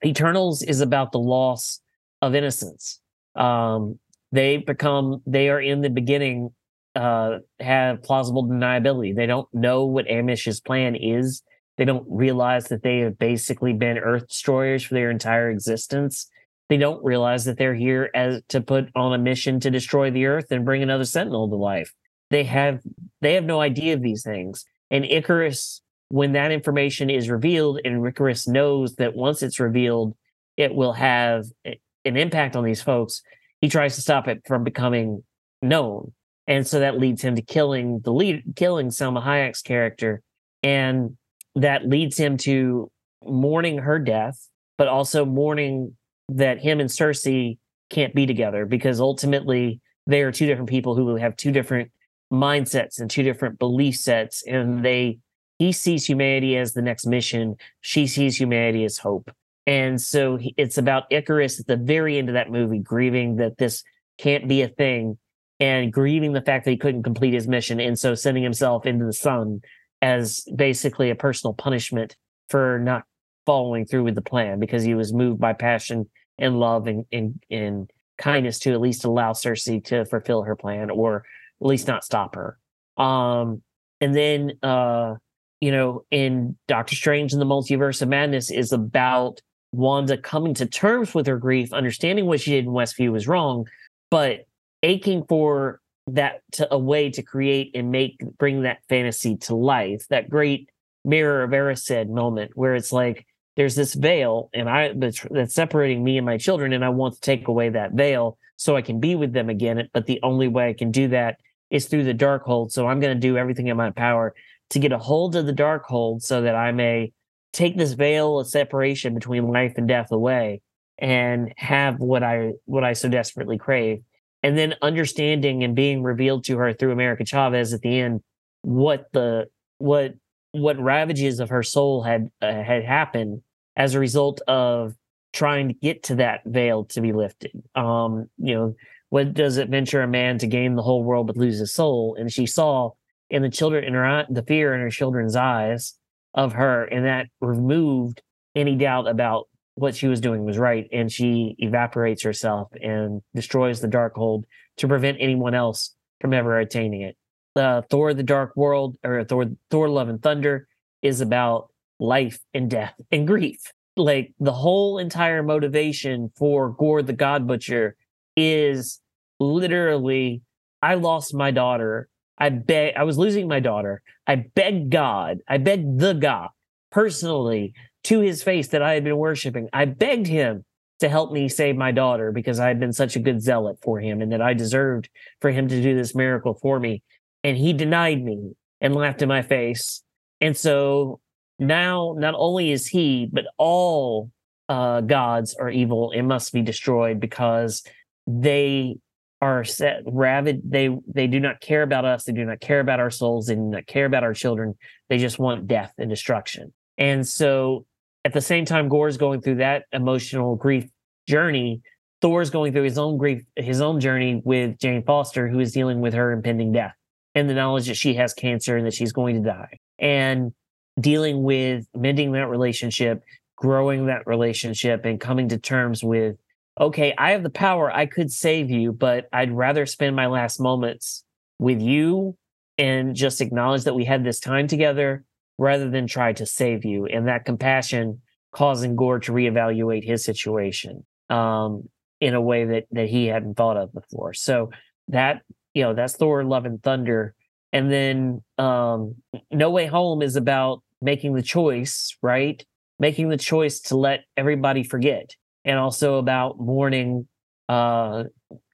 Eternals 0.03 0.61
is 0.61 0.81
about 0.81 1.11
the 1.11 1.19
loss 1.19 1.81
of 2.21 2.35
innocence. 2.35 2.99
Um, 3.35 3.99
they 4.31 4.57
become 4.57 5.21
they 5.25 5.49
are 5.49 5.61
in 5.61 5.81
the 5.81 5.89
beginning 5.89 6.51
uh, 6.95 7.39
have 7.59 8.03
plausible 8.03 8.45
deniability. 8.45 9.15
They 9.15 9.25
don't 9.25 9.47
know 9.53 9.85
what 9.85 10.07
Arishem's 10.07 10.59
plan 10.59 10.95
is. 10.95 11.43
They 11.77 11.85
don't 11.85 12.05
realize 12.09 12.65
that 12.65 12.83
they 12.83 12.99
have 12.99 13.17
basically 13.17 13.73
been 13.73 13.97
Earth 13.97 14.27
destroyers 14.27 14.83
for 14.83 14.95
their 14.95 15.09
entire 15.09 15.49
existence. 15.49 16.29
They 16.69 16.77
don't 16.77 17.03
realize 17.03 17.45
that 17.45 17.57
they're 17.57 17.73
here 17.73 18.09
as 18.13 18.41
to 18.49 18.61
put 18.61 18.89
on 18.95 19.13
a 19.13 19.17
mission 19.17 19.59
to 19.61 19.71
destroy 19.71 20.11
the 20.11 20.27
Earth 20.27 20.51
and 20.51 20.65
bring 20.65 20.83
another 20.83 21.05
Sentinel 21.05 21.49
to 21.49 21.55
life. 21.55 21.93
They 22.29 22.43
have 22.43 22.81
they 23.21 23.33
have 23.33 23.43
no 23.43 23.59
idea 23.59 23.95
of 23.95 24.01
these 24.01 24.23
things. 24.23 24.65
And 24.91 25.03
Ikaris, 25.03 25.81
when 26.09 26.33
that 26.33 26.51
information 26.51 27.09
is 27.09 27.29
revealed, 27.29 27.79
and 27.83 28.01
Ikaris 28.03 28.47
knows 28.47 28.95
that 28.95 29.15
once 29.15 29.41
it's 29.41 29.59
revealed, 29.59 30.15
it 30.57 30.73
will 30.73 30.93
have 30.93 31.45
an 31.65 32.17
impact 32.17 32.55
on 32.55 32.63
these 32.63 32.81
folks. 32.81 33.21
He 33.61 33.69
tries 33.69 33.95
to 33.95 34.01
stop 34.01 34.27
it 34.27 34.43
from 34.45 34.63
becoming 34.63 35.23
known 35.61 36.13
and 36.49 36.65
so 36.65 36.79
that 36.79 36.97
leads 36.97 37.21
him 37.21 37.35
to 37.35 37.43
killing 37.43 37.99
the 37.99 38.11
lead, 38.11 38.55
killing 38.55 38.87
Salma 38.87 39.23
Hayek's 39.23 39.61
character, 39.61 40.23
and 40.63 41.15
that 41.53 41.87
leads 41.87 42.17
him 42.17 42.37
to 42.37 42.91
mourning 43.23 43.77
her 43.77 43.99
death, 43.99 44.49
but 44.75 44.87
also 44.87 45.25
mourning 45.25 45.95
that 46.35 46.59
him 46.59 46.79
and 46.79 46.89
Sersi 46.89 47.57
can't 47.89 48.13
be 48.13 48.25
together 48.25 48.65
because 48.65 48.99
ultimately 48.99 49.81
they 50.07 50.21
are 50.21 50.31
two 50.31 50.45
different 50.45 50.69
people 50.69 50.95
who 50.95 51.15
have 51.15 51.35
two 51.35 51.51
different 51.51 51.91
mindsets 52.31 52.99
and 52.99 53.09
two 53.09 53.23
different 53.23 53.59
belief 53.59 53.95
sets, 53.95 54.43
and 54.45 54.83
they 54.83 55.19
he 55.57 55.73
sees 55.73 56.05
humanity 56.05 56.55
as 56.57 56.73
the 56.73 56.81
next 56.81 57.05
mission, 57.05 57.55
she 57.81 58.07
sees 58.07 58.39
humanity 58.39 58.85
as 58.85 58.97
hope. 58.97 59.29
And 59.67 60.01
so 60.01 60.39
it's 60.55 60.77
about 60.77 61.09
Ikaris 61.11 61.59
at 61.59 61.67
the 61.67 61.75
very 61.75 62.17
end 62.17 62.29
of 62.29 62.33
that 62.33 62.49
movie 62.49 62.79
grieving 62.79 63.35
that 63.35 63.57
this 63.57 63.83
can't 64.17 64.47
be 64.47 64.61
a 64.61 64.69
thing 64.69 65.17
and 65.59 65.91
grieving 65.91 66.31
the 66.31 66.41
fact 66.41 66.63
that 66.65 66.71
he 66.71 66.77
couldn't 66.77 67.03
complete 67.03 67.33
his 67.33 67.47
mission. 67.47 67.79
And 67.79 67.99
so 67.99 68.15
sending 68.15 68.41
himself 68.41 68.85
into 68.85 69.05
the 69.05 69.13
sun 69.13 69.61
as 70.01 70.45
basically 70.55 71.09
a 71.09 71.15
personal 71.15 71.53
punishment 71.53 72.15
for 72.47 72.79
not 72.79 73.03
following 73.45 73.85
through 73.85 74.03
with 74.03 74.15
the 74.15 74.21
plan 74.21 74.59
because 74.59 74.83
he 74.83 74.93
was 74.93 75.13
moved 75.13 75.39
by 75.39 75.53
passion 75.53 76.09
and 76.37 76.59
love 76.59 76.87
and, 76.87 77.05
and, 77.11 77.41
and 77.49 77.91
kindness 78.17 78.59
to 78.59 78.71
at 78.71 78.81
least 78.81 79.05
allow 79.05 79.31
Sersi 79.33 79.83
to 79.85 80.05
fulfill 80.05 80.43
her 80.43 80.55
plan 80.55 80.89
or 80.89 81.25
at 81.61 81.67
least 81.67 81.87
not 81.87 82.03
stop 82.03 82.35
her. 82.35 82.57
Um, 82.97 83.61
and 84.01 84.15
then, 84.15 84.53
uh, 84.63 85.15
you 85.61 85.71
know, 85.71 86.05
in 86.11 86.57
Doctor 86.67 86.95
Strange 86.95 87.33
and 87.33 87.41
the 87.41 87.45
Multiverse 87.45 88.01
of 88.01 88.09
Madness 88.09 88.51
is 88.51 88.71
about 88.71 89.41
Wanda 89.71 90.17
coming 90.17 90.53
to 90.55 90.65
terms 90.65 91.13
with 91.13 91.27
her 91.27 91.37
grief, 91.37 91.73
understanding 91.73 92.25
what 92.25 92.41
she 92.41 92.51
did 92.51 92.65
in 92.65 92.71
Westview 92.71 93.11
was 93.11 93.27
wrong, 93.27 93.67
but 94.09 94.45
aching 94.83 95.23
for 95.27 95.81
that 96.07 96.41
to 96.53 96.73
a 96.73 96.77
way 96.77 97.09
to 97.11 97.21
create 97.21 97.71
and 97.75 97.91
make 97.91 98.17
bring 98.37 98.63
that 98.63 98.79
fantasy 98.89 99.35
to 99.35 99.55
life 99.55 100.07
that 100.09 100.29
great 100.29 100.69
mirror 101.05 101.43
of 101.43 101.51
Erised 101.51 102.09
moment 102.09 102.51
where 102.55 102.75
it's 102.75 102.91
like 102.91 103.25
there's 103.59 103.75
this 103.75 103.93
veil 103.93 104.49
and 104.53 104.69
i 104.69 104.93
that's, 104.95 105.25
separating 105.53 106.01
me 106.01 106.15
and 106.17 106.25
my 106.25 106.37
children 106.37 106.71
and 106.71 106.85
i 106.85 106.87
want 106.87 107.13
to 107.13 107.19
take 107.19 107.49
away 107.49 107.67
that 107.67 107.91
veil 107.91 108.37
so 108.55 108.77
i 108.77 108.81
can 108.81 109.01
be 109.01 109.15
with 109.15 109.33
them 109.33 109.49
again 109.49 109.89
but 109.93 110.05
the 110.05 110.17
only 110.23 110.47
way 110.47 110.69
i 110.69 110.73
can 110.73 110.91
do 110.91 111.09
that 111.09 111.37
is 111.69 111.85
through 111.85 112.05
the 112.05 112.13
Darkhold. 112.13 112.71
so 112.71 112.87
i'm 112.87 113.01
going 113.01 113.13
to 113.13 113.19
do 113.19 113.37
everything 113.37 113.67
in 113.67 113.75
my 113.75 113.91
power 113.91 114.33
to 114.69 114.79
get 114.79 114.93
a 114.93 114.97
hold 114.97 115.35
of 115.35 115.45
the 115.45 115.51
Darkhold 115.51 116.21
so 116.21 116.41
that 116.41 116.55
i 116.55 116.71
may 116.71 117.11
take 117.51 117.75
this 117.75 117.91
veil 117.91 118.39
of 118.39 118.47
separation 118.47 119.13
between 119.13 119.51
life 119.51 119.73
and 119.75 119.89
death 119.89 120.13
away 120.13 120.61
and 120.97 121.53
have 121.57 121.99
what 121.99 122.23
i 122.23 122.53
what 122.63 122.85
i 122.85 122.93
so 122.93 123.09
desperately 123.09 123.57
crave 123.57 124.01
and 124.41 124.57
then 124.57 124.73
understanding 124.81 125.65
and 125.65 125.75
being 125.75 126.01
revealed 126.01 126.45
to 126.45 126.57
her 126.57 126.71
through 126.71 126.93
America 126.93 127.25
Chavez 127.25 127.73
at 127.73 127.81
the 127.81 127.99
end 127.99 128.21
what 128.61 129.07
the 129.11 129.47
what 129.79 130.13
what 130.53 130.79
ravages 130.79 131.41
of 131.41 131.49
her 131.49 131.61
soul 131.61 132.03
had 132.03 132.29
uh, 132.41 132.63
had 132.63 132.85
happened 132.85 133.41
as 133.79 133.95
a 133.95 133.99
result 133.99 134.41
of 134.47 134.93
trying 135.31 135.69
to 135.69 135.73
get 135.73 136.03
to 136.03 136.15
that 136.15 136.41
veil 136.45 136.83
to 136.83 137.01
be 137.01 137.13
lifted. 137.13 137.63
Um, 137.75 138.29
you 138.37 138.53
know, 138.53 138.75
what 139.09 139.33
does 139.33 139.57
it 139.57 139.69
venture 139.69 140.01
a 140.01 140.07
man 140.07 140.37
to 140.39 140.47
gain 140.47 140.75
the 140.75 140.83
whole 140.83 141.03
world 141.03 141.27
but 141.27 141.37
lose 141.37 141.57
his 141.57 141.73
soul? 141.73 142.15
And 142.19 142.31
she 142.31 142.45
saw 142.45 142.91
in 143.29 143.41
the 143.41 143.49
children 143.49 143.83
in 143.85 143.93
her 143.93 144.25
the 144.29 144.43
fear 144.43 144.75
in 144.75 144.81
her 144.81 144.89
children's 144.89 145.35
eyes 145.35 145.95
of 146.35 146.53
her, 146.53 146.83
and 146.83 147.05
that 147.05 147.27
removed 147.41 148.21
any 148.55 148.75
doubt 148.75 149.07
about 149.07 149.47
what 149.75 149.95
she 149.95 150.07
was 150.07 150.19
doing 150.19 150.43
was 150.43 150.57
right 150.57 150.89
and 150.91 151.09
she 151.09 151.55
evaporates 151.59 152.21
herself 152.23 152.69
and 152.81 153.21
destroys 153.33 153.79
the 153.79 153.87
Darkhold 153.87 154.43
to 154.75 154.89
prevent 154.89 155.17
anyone 155.21 155.53
else 155.53 155.95
from 156.19 156.33
ever 156.33 156.59
attaining 156.59 157.01
it 157.01 157.15
uh, 157.55 157.81
thor 157.89 158.13
the 158.13 158.23
dark 158.23 158.51
world 158.57 158.97
or 159.05 159.23
thor 159.23 159.45
thor 159.71 159.87
love 159.87 160.09
and 160.09 160.21
thunder 160.21 160.67
is 161.01 161.21
about 161.21 161.69
life 161.99 162.39
and 162.53 162.69
death 162.69 162.95
and 163.11 163.27
grief 163.27 163.59
like 163.95 164.33
the 164.39 164.53
whole 164.53 164.97
entire 164.97 165.43
motivation 165.43 166.31
for 166.35 166.69
Gorr 166.69 167.01
the 167.01 167.13
god 167.13 167.45
butcher 167.45 167.95
is 168.37 169.01
literally 169.39 170.41
i 170.81 170.93
lost 170.93 171.33
my 171.33 171.51
daughter 171.51 172.07
i 172.37 172.49
beg 172.49 172.95
i 172.95 173.03
was 173.03 173.17
losing 173.17 173.47
my 173.47 173.59
daughter 173.59 174.01
i 174.27 174.35
begged 174.35 174.91
god 174.91 175.39
i 175.47 175.57
begged 175.57 175.99
the 175.99 176.13
god 176.13 176.49
personally 176.91 177.73
to 178.03 178.19
his 178.19 178.43
face 178.43 178.69
that 178.69 178.81
I 178.81 178.93
had 178.93 179.03
been 179.03 179.17
worshiping. 179.17 179.69
I 179.73 179.85
begged 179.85 180.27
him 180.27 180.65
to 180.99 181.09
help 181.09 181.31
me 181.31 181.47
save 181.47 181.75
my 181.75 181.91
daughter 181.91 182.31
because 182.31 182.59
I 182.59 182.67
had 182.67 182.79
been 182.79 182.93
such 182.93 183.15
a 183.15 183.19
good 183.19 183.41
zealot 183.41 183.77
for 183.81 183.99
him 183.99 184.21
and 184.21 184.31
that 184.31 184.41
I 184.41 184.53
deserved 184.53 185.09
for 185.39 185.51
him 185.51 185.67
to 185.67 185.81
do 185.81 185.95
this 185.95 186.15
miracle 186.15 186.53
for 186.53 186.79
me. 186.79 187.03
And 187.43 187.57
he 187.57 187.71
denied 187.71 188.23
me 188.23 188.53
and 188.81 188.95
laughed 188.95 189.21
in 189.21 189.29
my 189.29 189.41
face. 189.41 190.03
And 190.41 190.55
so 190.57 191.19
now, 191.59 192.15
not 192.17 192.33
only 192.37 192.71
is 192.71 192.87
he, 192.87 193.29
but 193.31 193.45
all 193.57 194.31
uh, 194.67 195.01
gods 195.01 195.55
are 195.55 195.69
evil 195.69 196.11
and 196.15 196.27
must 196.27 196.53
be 196.53 196.61
destroyed 196.61 197.19
because 197.19 197.83
they 198.27 198.97
are 199.41 199.63
set 199.63 200.01
rabid. 200.05 200.61
They 200.65 200.89
they 201.07 201.27
do 201.27 201.39
not 201.39 201.61
care 201.61 201.81
about 201.81 202.05
us. 202.05 202.25
They 202.25 202.33
do 202.33 202.45
not 202.45 202.59
care 202.59 202.79
about 202.79 202.99
our 202.99 203.09
souls. 203.09 203.47
They 203.47 203.55
do 203.55 203.61
not 203.61 203.87
care 203.87 204.05
about 204.05 204.23
our 204.23 204.33
children. 204.33 204.75
They 205.09 205.17
just 205.17 205.39
want 205.39 205.67
death 205.67 205.93
and 205.97 206.09
destruction. 206.09 206.73
And 206.97 207.27
so 207.27 207.85
at 208.25 208.33
the 208.33 208.41
same 208.41 208.65
time, 208.65 208.89
Gorr's 208.89 209.17
going 209.17 209.41
through 209.41 209.55
that 209.55 209.85
emotional 209.91 210.55
grief 210.55 210.89
journey. 211.27 211.81
Thor's 212.21 212.49
going 212.49 212.73
through 212.73 212.83
his 212.83 212.97
own 212.97 213.17
grief, 213.17 213.43
his 213.55 213.79
own 213.79 214.01
journey 214.01 214.41
with 214.43 214.77
Jane 214.77 215.03
Foster, 215.03 215.47
who 215.47 215.59
is 215.59 215.71
dealing 215.71 216.01
with 216.01 216.13
her 216.13 216.31
impending 216.33 216.73
death 216.73 216.93
and 217.33 217.49
the 217.49 217.53
knowledge 217.53 217.87
that 217.87 217.95
she 217.95 218.15
has 218.15 218.33
cancer 218.33 218.75
and 218.75 218.85
that 218.85 218.93
she's 218.93 219.13
going 219.13 219.35
to 219.35 219.49
die, 219.49 219.77
and 219.97 220.53
dealing 220.99 221.43
with 221.43 221.87
mending 221.95 222.31
that 222.33 222.47
relationship, 222.47 223.23
growing 223.55 224.07
that 224.07 224.27
relationship, 224.27 225.05
and 225.05 225.19
coming 225.19 225.49
to 225.49 225.57
terms 225.57 226.03
with, 226.03 226.37
okay, 226.79 227.13
I 227.17 227.31
have 227.31 227.43
the 227.43 227.49
power, 227.49 227.91
I 227.91 228.05
could 228.05 228.31
save 228.31 228.69
you, 228.69 228.91
but 228.91 229.27
I'd 229.33 229.51
rather 229.51 229.85
spend 229.85 230.15
my 230.15 230.27
last 230.27 230.59
moments 230.59 231.23
with 231.59 231.81
you 231.81 232.37
and 232.77 233.15
just 233.15 233.41
acknowledge 233.41 233.83
that 233.83 233.95
we 233.95 234.05
had 234.05 234.23
this 234.23 234.39
time 234.39 234.67
together 234.67 235.25
rather 235.57 235.89
than 235.89 236.07
try 236.07 236.31
to 236.33 236.45
save 236.45 236.85
you. 236.85 237.05
And 237.05 237.27
that 237.27 237.43
compassion 237.45 238.21
causing 238.51 238.95
Gorr 238.95 239.19
to 239.19 239.31
reevaluate 239.31 240.05
his 240.05 240.23
situation 240.23 241.05
um, 241.29 241.89
in 242.19 242.33
a 242.33 242.41
way 242.41 242.65
that 242.65 242.87
that 242.91 243.09
he 243.09 243.27
hadn't 243.27 243.55
thought 243.55 243.77
of 243.77 243.93
before. 243.93 244.33
So 244.33 244.71
that 245.09 245.41
you 245.73 245.83
know 245.83 245.93
that's 245.93 246.15
Thor: 246.15 246.43
Love 246.43 246.65
and 246.65 246.81
Thunder, 246.81 247.35
and 247.71 247.91
then 247.91 248.41
um, 248.57 249.15
No 249.51 249.69
Way 249.69 249.85
Home 249.85 250.21
is 250.21 250.35
about 250.35 250.81
making 251.01 251.33
the 251.33 251.41
choice, 251.41 252.15
right? 252.21 252.63
making 252.99 253.29
the 253.29 253.37
choice 253.37 253.79
to 253.79 253.97
let 253.97 254.25
everybody 254.37 254.83
forget, 254.83 255.35
and 255.65 255.79
also 255.79 256.17
about 256.17 256.59
mourning 256.59 257.27
uh, 257.69 258.25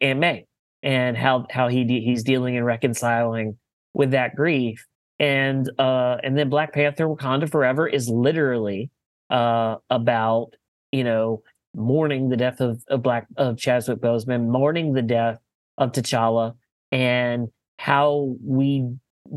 Aunt 0.01 0.19
May 0.19 0.47
and 0.83 1.15
how 1.15 1.45
how 1.49 1.67
he 1.67 1.83
de- 1.83 2.01
he's 2.01 2.23
dealing 2.23 2.57
and 2.57 2.65
reconciling 2.65 3.57
with 3.93 4.11
that 4.11 4.35
grief. 4.35 4.85
And 5.19 5.69
uh, 5.79 6.17
and 6.23 6.37
then 6.37 6.49
Black 6.49 6.73
Panther: 6.73 7.07
Wakanda 7.07 7.49
Forever 7.49 7.87
is 7.87 8.09
literally 8.09 8.89
uh, 9.29 9.77
about 9.89 10.55
you 10.91 11.03
know 11.03 11.43
mourning 11.73 12.29
the 12.29 12.37
death 12.37 12.59
of, 12.59 12.83
of 12.89 13.03
Black 13.03 13.27
of 13.37 13.57
Chadwick 13.57 13.99
Boseman, 13.99 14.47
mourning 14.47 14.93
the 14.93 15.01
death 15.01 15.39
of 15.77 15.91
T'Challa, 15.91 16.55
and 16.91 17.47
how 17.77 18.35
we 18.43 18.89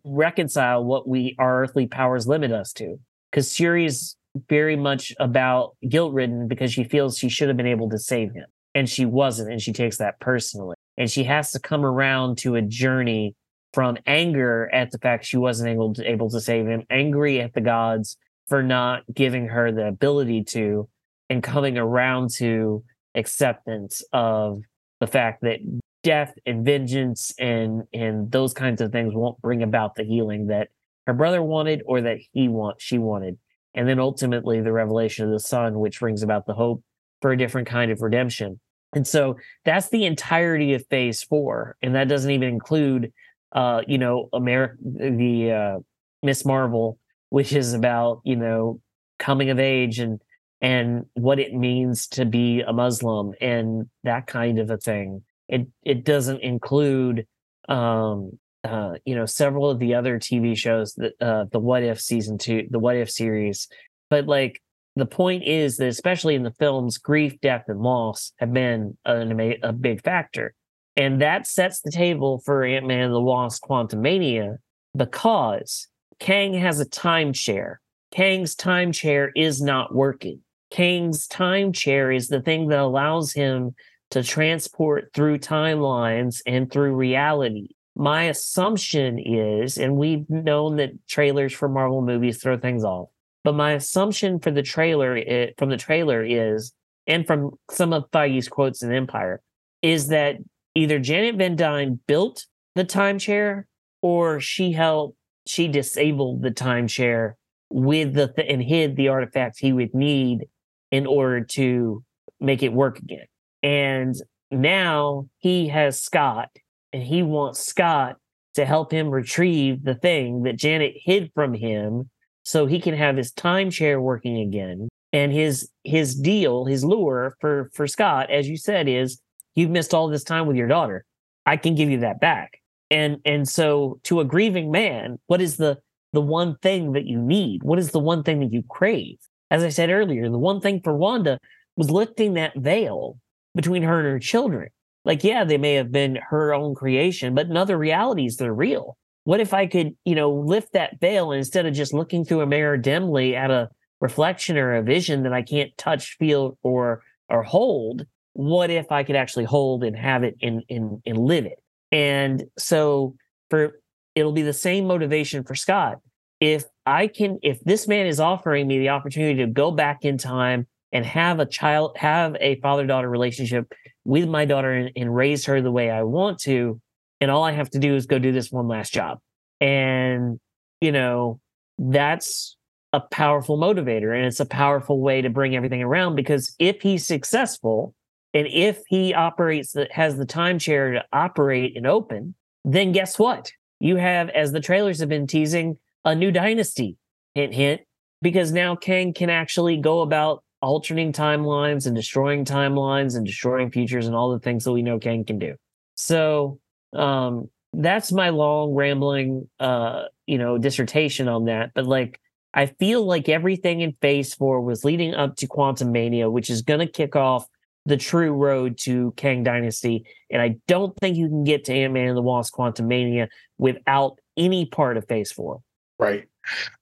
reconcile 0.04 0.84
what 0.84 1.08
we 1.08 1.34
our 1.38 1.62
earthly 1.62 1.86
powers 1.86 2.26
limit 2.26 2.52
us 2.52 2.72
to. 2.74 2.96
Because 3.30 3.54
Shuri's 3.54 4.16
very 4.48 4.76
much 4.76 5.12
about 5.18 5.76
guilt 5.88 6.12
ridden 6.12 6.48
because 6.48 6.72
she 6.72 6.84
feels 6.84 7.18
she 7.18 7.28
should 7.28 7.48
have 7.48 7.56
been 7.56 7.66
able 7.66 7.88
to 7.90 7.98
save 7.98 8.32
him 8.32 8.46
and 8.74 8.88
she 8.88 9.04
wasn't, 9.06 9.50
and 9.50 9.60
she 9.60 9.72
takes 9.72 9.98
that 9.98 10.20
personally. 10.20 10.76
And 10.96 11.10
she 11.10 11.24
has 11.24 11.52
to 11.52 11.60
come 11.60 11.84
around 11.84 12.38
to 12.38 12.54
a 12.54 12.62
journey 12.62 13.34
from 13.72 13.98
anger 14.06 14.68
at 14.72 14.90
the 14.90 14.98
fact 14.98 15.24
she 15.24 15.36
wasn't 15.36 15.70
able 15.70 15.94
to 15.94 16.08
able 16.08 16.30
to 16.30 16.40
save 16.40 16.66
him, 16.66 16.84
angry 16.90 17.40
at 17.40 17.54
the 17.54 17.60
gods 17.60 18.16
for 18.46 18.62
not 18.62 19.02
giving 19.12 19.48
her 19.48 19.70
the 19.72 19.86
ability 19.86 20.44
to, 20.44 20.88
and 21.28 21.42
coming 21.42 21.76
around 21.76 22.30
to 22.36 22.82
acceptance 23.14 24.02
of 24.12 24.62
the 25.00 25.06
fact 25.06 25.42
that 25.42 25.58
death 26.02 26.34
and 26.46 26.64
vengeance 26.64 27.34
and 27.38 27.82
and 27.92 28.30
those 28.30 28.54
kinds 28.54 28.80
of 28.80 28.92
things 28.92 29.14
won't 29.14 29.40
bring 29.40 29.62
about 29.62 29.94
the 29.94 30.04
healing 30.04 30.46
that 30.46 30.68
her 31.06 31.14
brother 31.14 31.42
wanted 31.42 31.82
or 31.86 32.00
that 32.02 32.18
he 32.32 32.48
want 32.48 32.80
she 32.80 32.98
wanted. 32.98 33.38
And 33.74 33.88
then 33.88 33.98
ultimately 33.98 34.60
the 34.60 34.72
revelation 34.72 35.24
of 35.26 35.32
the 35.32 35.40
son 35.40 35.78
which 35.78 36.00
brings 36.00 36.22
about 36.22 36.46
the 36.46 36.54
hope 36.54 36.82
for 37.20 37.32
a 37.32 37.36
different 37.36 37.68
kind 37.68 37.90
of 37.90 38.00
redemption. 38.00 38.60
And 38.94 39.06
so 39.06 39.36
that's 39.64 39.90
the 39.90 40.06
entirety 40.06 40.74
of 40.74 40.86
phase 40.88 41.22
four. 41.22 41.76
And 41.82 41.94
that 41.94 42.08
doesn't 42.08 42.30
even 42.30 42.48
include 42.48 43.12
uh 43.52 43.80
you 43.86 43.96
know 43.98 44.28
america 44.32 44.76
the 44.82 45.50
uh 45.50 45.78
miss 46.22 46.44
marvel 46.44 46.98
which 47.30 47.52
is 47.52 47.72
about 47.72 48.20
you 48.24 48.36
know 48.36 48.80
coming 49.18 49.50
of 49.50 49.58
age 49.58 49.98
and 49.98 50.20
and 50.60 51.06
what 51.14 51.38
it 51.38 51.54
means 51.54 52.06
to 52.08 52.24
be 52.24 52.60
a 52.60 52.72
muslim 52.72 53.32
and 53.40 53.88
that 54.04 54.26
kind 54.26 54.58
of 54.58 54.70
a 54.70 54.76
thing 54.76 55.22
it 55.48 55.66
it 55.82 56.04
doesn't 56.04 56.40
include 56.40 57.26
um 57.68 58.38
uh 58.64 58.94
you 59.04 59.14
know 59.14 59.26
several 59.26 59.70
of 59.70 59.78
the 59.78 59.94
other 59.94 60.18
tv 60.18 60.56
shows 60.56 60.94
that 60.94 61.12
uh 61.20 61.44
the 61.52 61.58
what 61.58 61.82
if 61.82 62.00
season 62.00 62.38
two 62.38 62.66
the 62.70 62.78
what 62.78 62.96
if 62.96 63.10
series. 63.10 63.68
But 64.10 64.26
like 64.26 64.62
the 64.96 65.06
point 65.06 65.44
is 65.44 65.76
that 65.76 65.88
especially 65.88 66.34
in 66.34 66.42
the 66.42 66.52
films 66.52 66.98
grief 66.98 67.40
death 67.40 67.64
and 67.68 67.80
loss 67.80 68.32
have 68.38 68.52
been 68.52 68.96
an, 69.04 69.58
a 69.62 69.72
big 69.72 70.02
factor. 70.02 70.54
And 70.96 71.20
that 71.22 71.46
sets 71.46 71.80
the 71.80 71.92
table 71.92 72.42
for 72.44 72.64
ant-man 72.64 73.04
and 73.04 73.14
the 73.14 73.20
wasp 73.20 73.62
quantumania 73.62 74.56
because 74.96 75.86
kang 76.18 76.54
has 76.54 76.80
a 76.80 76.84
time 76.84 77.32
timeshare. 77.32 77.76
Kang's 78.10 78.54
time 78.54 78.90
chair 78.90 79.30
is 79.36 79.60
not 79.60 79.94
working. 79.94 80.40
Kang's 80.70 81.26
time 81.26 81.72
chair 81.72 82.10
is 82.10 82.28
the 82.28 82.40
thing 82.40 82.68
that 82.68 82.78
allows 82.80 83.32
him 83.32 83.74
to 84.10 84.22
transport 84.22 85.10
through 85.14 85.38
timelines 85.38 86.40
and 86.46 86.70
through 86.70 86.94
reality. 86.94 87.68
My 87.94 88.24
assumption 88.24 89.18
is, 89.18 89.76
and 89.76 89.96
we've 89.96 90.28
known 90.30 90.76
that 90.76 90.90
trailers 91.08 91.52
for 91.52 91.68
Marvel 91.68 92.00
movies 92.00 92.40
throw 92.40 92.56
things 92.56 92.84
off, 92.84 93.08
but 93.44 93.54
my 93.54 93.72
assumption 93.72 94.38
for 94.38 94.50
the 94.50 94.62
trailer 94.62 95.16
it, 95.16 95.54
from 95.58 95.68
the 95.70 95.76
trailer 95.76 96.24
is, 96.24 96.72
and 97.06 97.26
from 97.26 97.50
some 97.70 97.92
of 97.92 98.10
Feige's 98.10 98.48
quotes 98.48 98.82
in 98.82 98.92
Empire, 98.92 99.40
is 99.82 100.08
that 100.08 100.36
either 100.74 100.98
Janet 100.98 101.36
Van 101.36 101.56
Dyne 101.56 102.00
built 102.06 102.46
the 102.74 102.84
time 102.84 103.18
chair 103.18 103.66
or 104.02 104.40
she 104.40 104.72
helped, 104.72 105.16
she 105.46 105.66
disabled 105.66 106.42
the 106.42 106.50
time 106.50 106.86
chair 106.86 107.36
with 107.70 108.14
the 108.14 108.28
th- 108.28 108.46
and 108.48 108.62
hid 108.62 108.96
the 108.96 109.08
artifacts 109.08 109.58
he 109.58 109.72
would 109.72 109.94
need 109.94 110.46
in 110.90 111.06
order 111.06 111.44
to 111.44 112.04
make 112.40 112.62
it 112.62 112.72
work 112.72 112.98
again. 112.98 113.26
And 113.62 114.14
now 114.50 115.28
he 115.38 115.68
has 115.68 116.00
Scott, 116.00 116.48
and 116.92 117.02
he 117.02 117.22
wants 117.22 117.64
Scott 117.64 118.16
to 118.54 118.64
help 118.64 118.92
him 118.92 119.10
retrieve 119.10 119.84
the 119.84 119.94
thing 119.94 120.42
that 120.42 120.56
Janet 120.56 120.94
hid 120.96 121.30
from 121.34 121.54
him 121.54 122.10
so 122.44 122.66
he 122.66 122.80
can 122.80 122.94
have 122.94 123.16
his 123.16 123.30
time 123.32 123.70
chair 123.70 124.00
working 124.00 124.38
again. 124.38 124.88
And 125.12 125.32
his 125.32 125.70
his 125.84 126.14
deal, 126.14 126.64
his 126.64 126.84
lure 126.84 127.36
for 127.40 127.70
for 127.74 127.86
Scott, 127.86 128.30
as 128.30 128.48
you 128.48 128.56
said, 128.56 128.88
is 128.88 129.20
you've 129.54 129.70
missed 129.70 129.94
all 129.94 130.08
this 130.08 130.24
time 130.24 130.46
with 130.46 130.56
your 130.56 130.68
daughter. 130.68 131.04
I 131.46 131.56
can 131.56 131.74
give 131.74 131.88
you 131.88 132.00
that 132.00 132.20
back. 132.20 132.60
And 132.90 133.18
and 133.24 133.48
so 133.48 134.00
to 134.04 134.20
a 134.20 134.24
grieving 134.24 134.70
man, 134.70 135.18
what 135.26 135.40
is 135.40 135.56
the 135.56 135.78
the 136.12 136.20
one 136.20 136.56
thing 136.58 136.92
that 136.92 137.06
you 137.06 137.20
need? 137.20 137.62
What 137.62 137.78
is 137.78 137.90
the 137.90 137.98
one 137.98 138.22
thing 138.22 138.40
that 138.40 138.52
you 138.52 138.62
crave? 138.68 139.18
As 139.50 139.62
I 139.62 139.68
said 139.68 139.90
earlier, 139.90 140.28
the 140.28 140.38
one 140.38 140.60
thing 140.60 140.80
for 140.82 140.94
Wanda 140.94 141.38
was 141.76 141.90
lifting 141.90 142.34
that 142.34 142.56
veil 142.56 143.18
between 143.54 143.82
her 143.82 143.98
and 143.98 144.08
her 144.08 144.18
children. 144.18 144.68
Like, 145.04 145.24
yeah, 145.24 145.44
they 145.44 145.58
may 145.58 145.74
have 145.74 145.90
been 145.90 146.18
her 146.30 146.52
own 146.52 146.74
creation, 146.74 147.34
but 147.34 147.46
in 147.46 147.56
other 147.56 147.78
realities, 147.78 148.36
they're 148.36 148.52
real. 148.52 148.96
What 149.24 149.40
if 149.40 149.54
I 149.54 149.66
could, 149.66 149.96
you 150.04 150.14
know, 150.14 150.30
lift 150.30 150.72
that 150.72 151.00
veil 151.00 151.32
and 151.32 151.38
instead 151.38 151.66
of 151.66 151.74
just 151.74 151.92
looking 151.92 152.24
through 152.24 152.40
a 152.40 152.46
mirror 152.46 152.76
dimly 152.76 153.36
at 153.36 153.50
a 153.50 153.68
reflection 154.00 154.56
or 154.56 154.74
a 154.74 154.82
vision 154.82 155.22
that 155.22 155.32
I 155.32 155.42
can't 155.42 155.76
touch, 155.76 156.16
feel, 156.18 156.58
or 156.62 157.02
or 157.28 157.42
hold? 157.42 158.06
What 158.32 158.70
if 158.70 158.90
I 158.92 159.02
could 159.02 159.16
actually 159.16 159.44
hold 159.44 159.84
and 159.84 159.96
have 159.96 160.24
it 160.24 160.36
and 160.42 160.62
and, 160.70 161.02
and 161.04 161.18
live 161.18 161.46
it? 161.46 161.62
And 161.92 162.44
so 162.58 163.16
for 163.50 163.80
it'll 164.14 164.32
be 164.32 164.42
the 164.42 164.52
same 164.52 164.86
motivation 164.86 165.44
for 165.44 165.54
Scott. 165.54 165.98
If 166.40 166.64
I 166.86 167.06
can, 167.06 167.38
if 167.42 167.60
this 167.64 167.88
man 167.88 168.06
is 168.06 168.20
offering 168.20 168.66
me 168.66 168.78
the 168.78 168.90
opportunity 168.90 169.44
to 169.44 169.46
go 169.46 169.70
back 169.70 170.04
in 170.04 170.18
time 170.18 170.66
and 170.92 171.04
have 171.04 171.38
a 171.40 171.46
child, 171.46 171.96
have 171.96 172.36
a 172.40 172.60
father 172.60 172.86
daughter 172.86 173.08
relationship 173.08 173.72
with 174.04 174.28
my 174.28 174.44
daughter 174.44 174.72
and, 174.72 174.90
and, 174.96 175.14
raise 175.14 175.44
her 175.44 175.60
the 175.60 175.70
way 175.70 175.90
I 175.90 176.02
want 176.02 176.38
to. 176.40 176.80
And 177.20 177.30
all 177.30 177.44
I 177.44 177.52
have 177.52 177.70
to 177.70 177.78
do 177.78 177.94
is 177.94 178.06
go 178.06 178.18
do 178.18 178.32
this 178.32 178.50
one 178.50 178.68
last 178.68 178.92
job. 178.92 179.18
And, 179.60 180.40
you 180.80 180.92
know, 180.92 181.40
that's 181.78 182.56
a 182.92 183.00
powerful 183.00 183.58
motivator 183.58 184.16
and 184.16 184.24
it's 184.24 184.40
a 184.40 184.46
powerful 184.46 185.00
way 185.00 185.20
to 185.20 185.28
bring 185.28 185.54
everything 185.54 185.82
around 185.82 186.16
because 186.16 186.54
if 186.58 186.80
he's 186.80 187.06
successful 187.06 187.94
and 188.32 188.46
if 188.46 188.82
he 188.86 189.12
operates 189.12 189.72
that 189.72 189.92
has 189.92 190.16
the 190.16 190.24
time 190.24 190.58
timeshare 190.58 190.94
to 190.94 191.04
operate 191.12 191.76
and 191.76 191.86
open, 191.86 192.34
then 192.64 192.92
guess 192.92 193.18
what? 193.18 193.52
You 193.80 193.96
have, 193.96 194.28
as 194.30 194.52
the 194.52 194.60
trailers 194.60 195.00
have 195.00 195.08
been 195.08 195.26
teasing, 195.26 195.78
a 196.04 196.14
new 196.14 196.30
dynasty. 196.30 196.96
Hint, 197.34 197.54
hint. 197.54 197.80
Because 198.20 198.50
now 198.50 198.74
Kang 198.74 199.12
can 199.12 199.30
actually 199.30 199.76
go 199.76 200.00
about 200.00 200.42
alternating 200.60 201.12
timelines 201.12 201.86
and 201.86 201.94
destroying 201.94 202.44
timelines 202.44 203.16
and 203.16 203.24
destroying 203.24 203.70
futures 203.70 204.06
and 204.06 204.16
all 204.16 204.32
the 204.32 204.40
things 204.40 204.64
that 204.64 204.72
we 204.72 204.82
know 204.82 204.98
Kang 204.98 205.24
can 205.24 205.38
do. 205.38 205.54
So 205.94 206.60
um, 206.92 207.48
that's 207.72 208.12
my 208.12 208.30
long 208.30 208.74
rambling, 208.74 209.48
uh, 209.60 210.04
you 210.26 210.38
know, 210.38 210.58
dissertation 210.58 211.28
on 211.28 211.46
that. 211.46 211.72
But 211.74 211.86
like, 211.86 212.20
I 212.54 212.66
feel 212.66 213.04
like 213.04 213.28
everything 213.28 213.80
in 213.80 213.94
Phase 214.00 214.34
Four 214.34 214.62
was 214.62 214.84
leading 214.84 215.14
up 215.14 215.36
to 215.36 215.46
Quantumania, 215.46 216.30
which 216.30 216.50
is 216.50 216.62
going 216.62 216.80
to 216.80 216.86
kick 216.86 217.14
off 217.14 217.46
the 217.84 217.96
true 217.96 218.32
road 218.32 218.78
to 218.78 219.12
Kang 219.16 219.42
Dynasty. 219.42 220.04
And 220.30 220.42
I 220.42 220.56
don't 220.66 220.96
think 221.00 221.16
you 221.16 221.28
can 221.28 221.44
get 221.44 221.64
to 221.64 221.74
Ant 221.74 221.92
Man 221.92 222.08
and 222.08 222.16
the 222.16 222.22
Wasp 222.22 222.54
Quantumania 222.54 223.28
without 223.58 224.18
any 224.36 224.66
part 224.66 224.96
of 224.96 225.06
Phase 225.06 225.30
Four. 225.30 225.60
Right. 225.98 226.28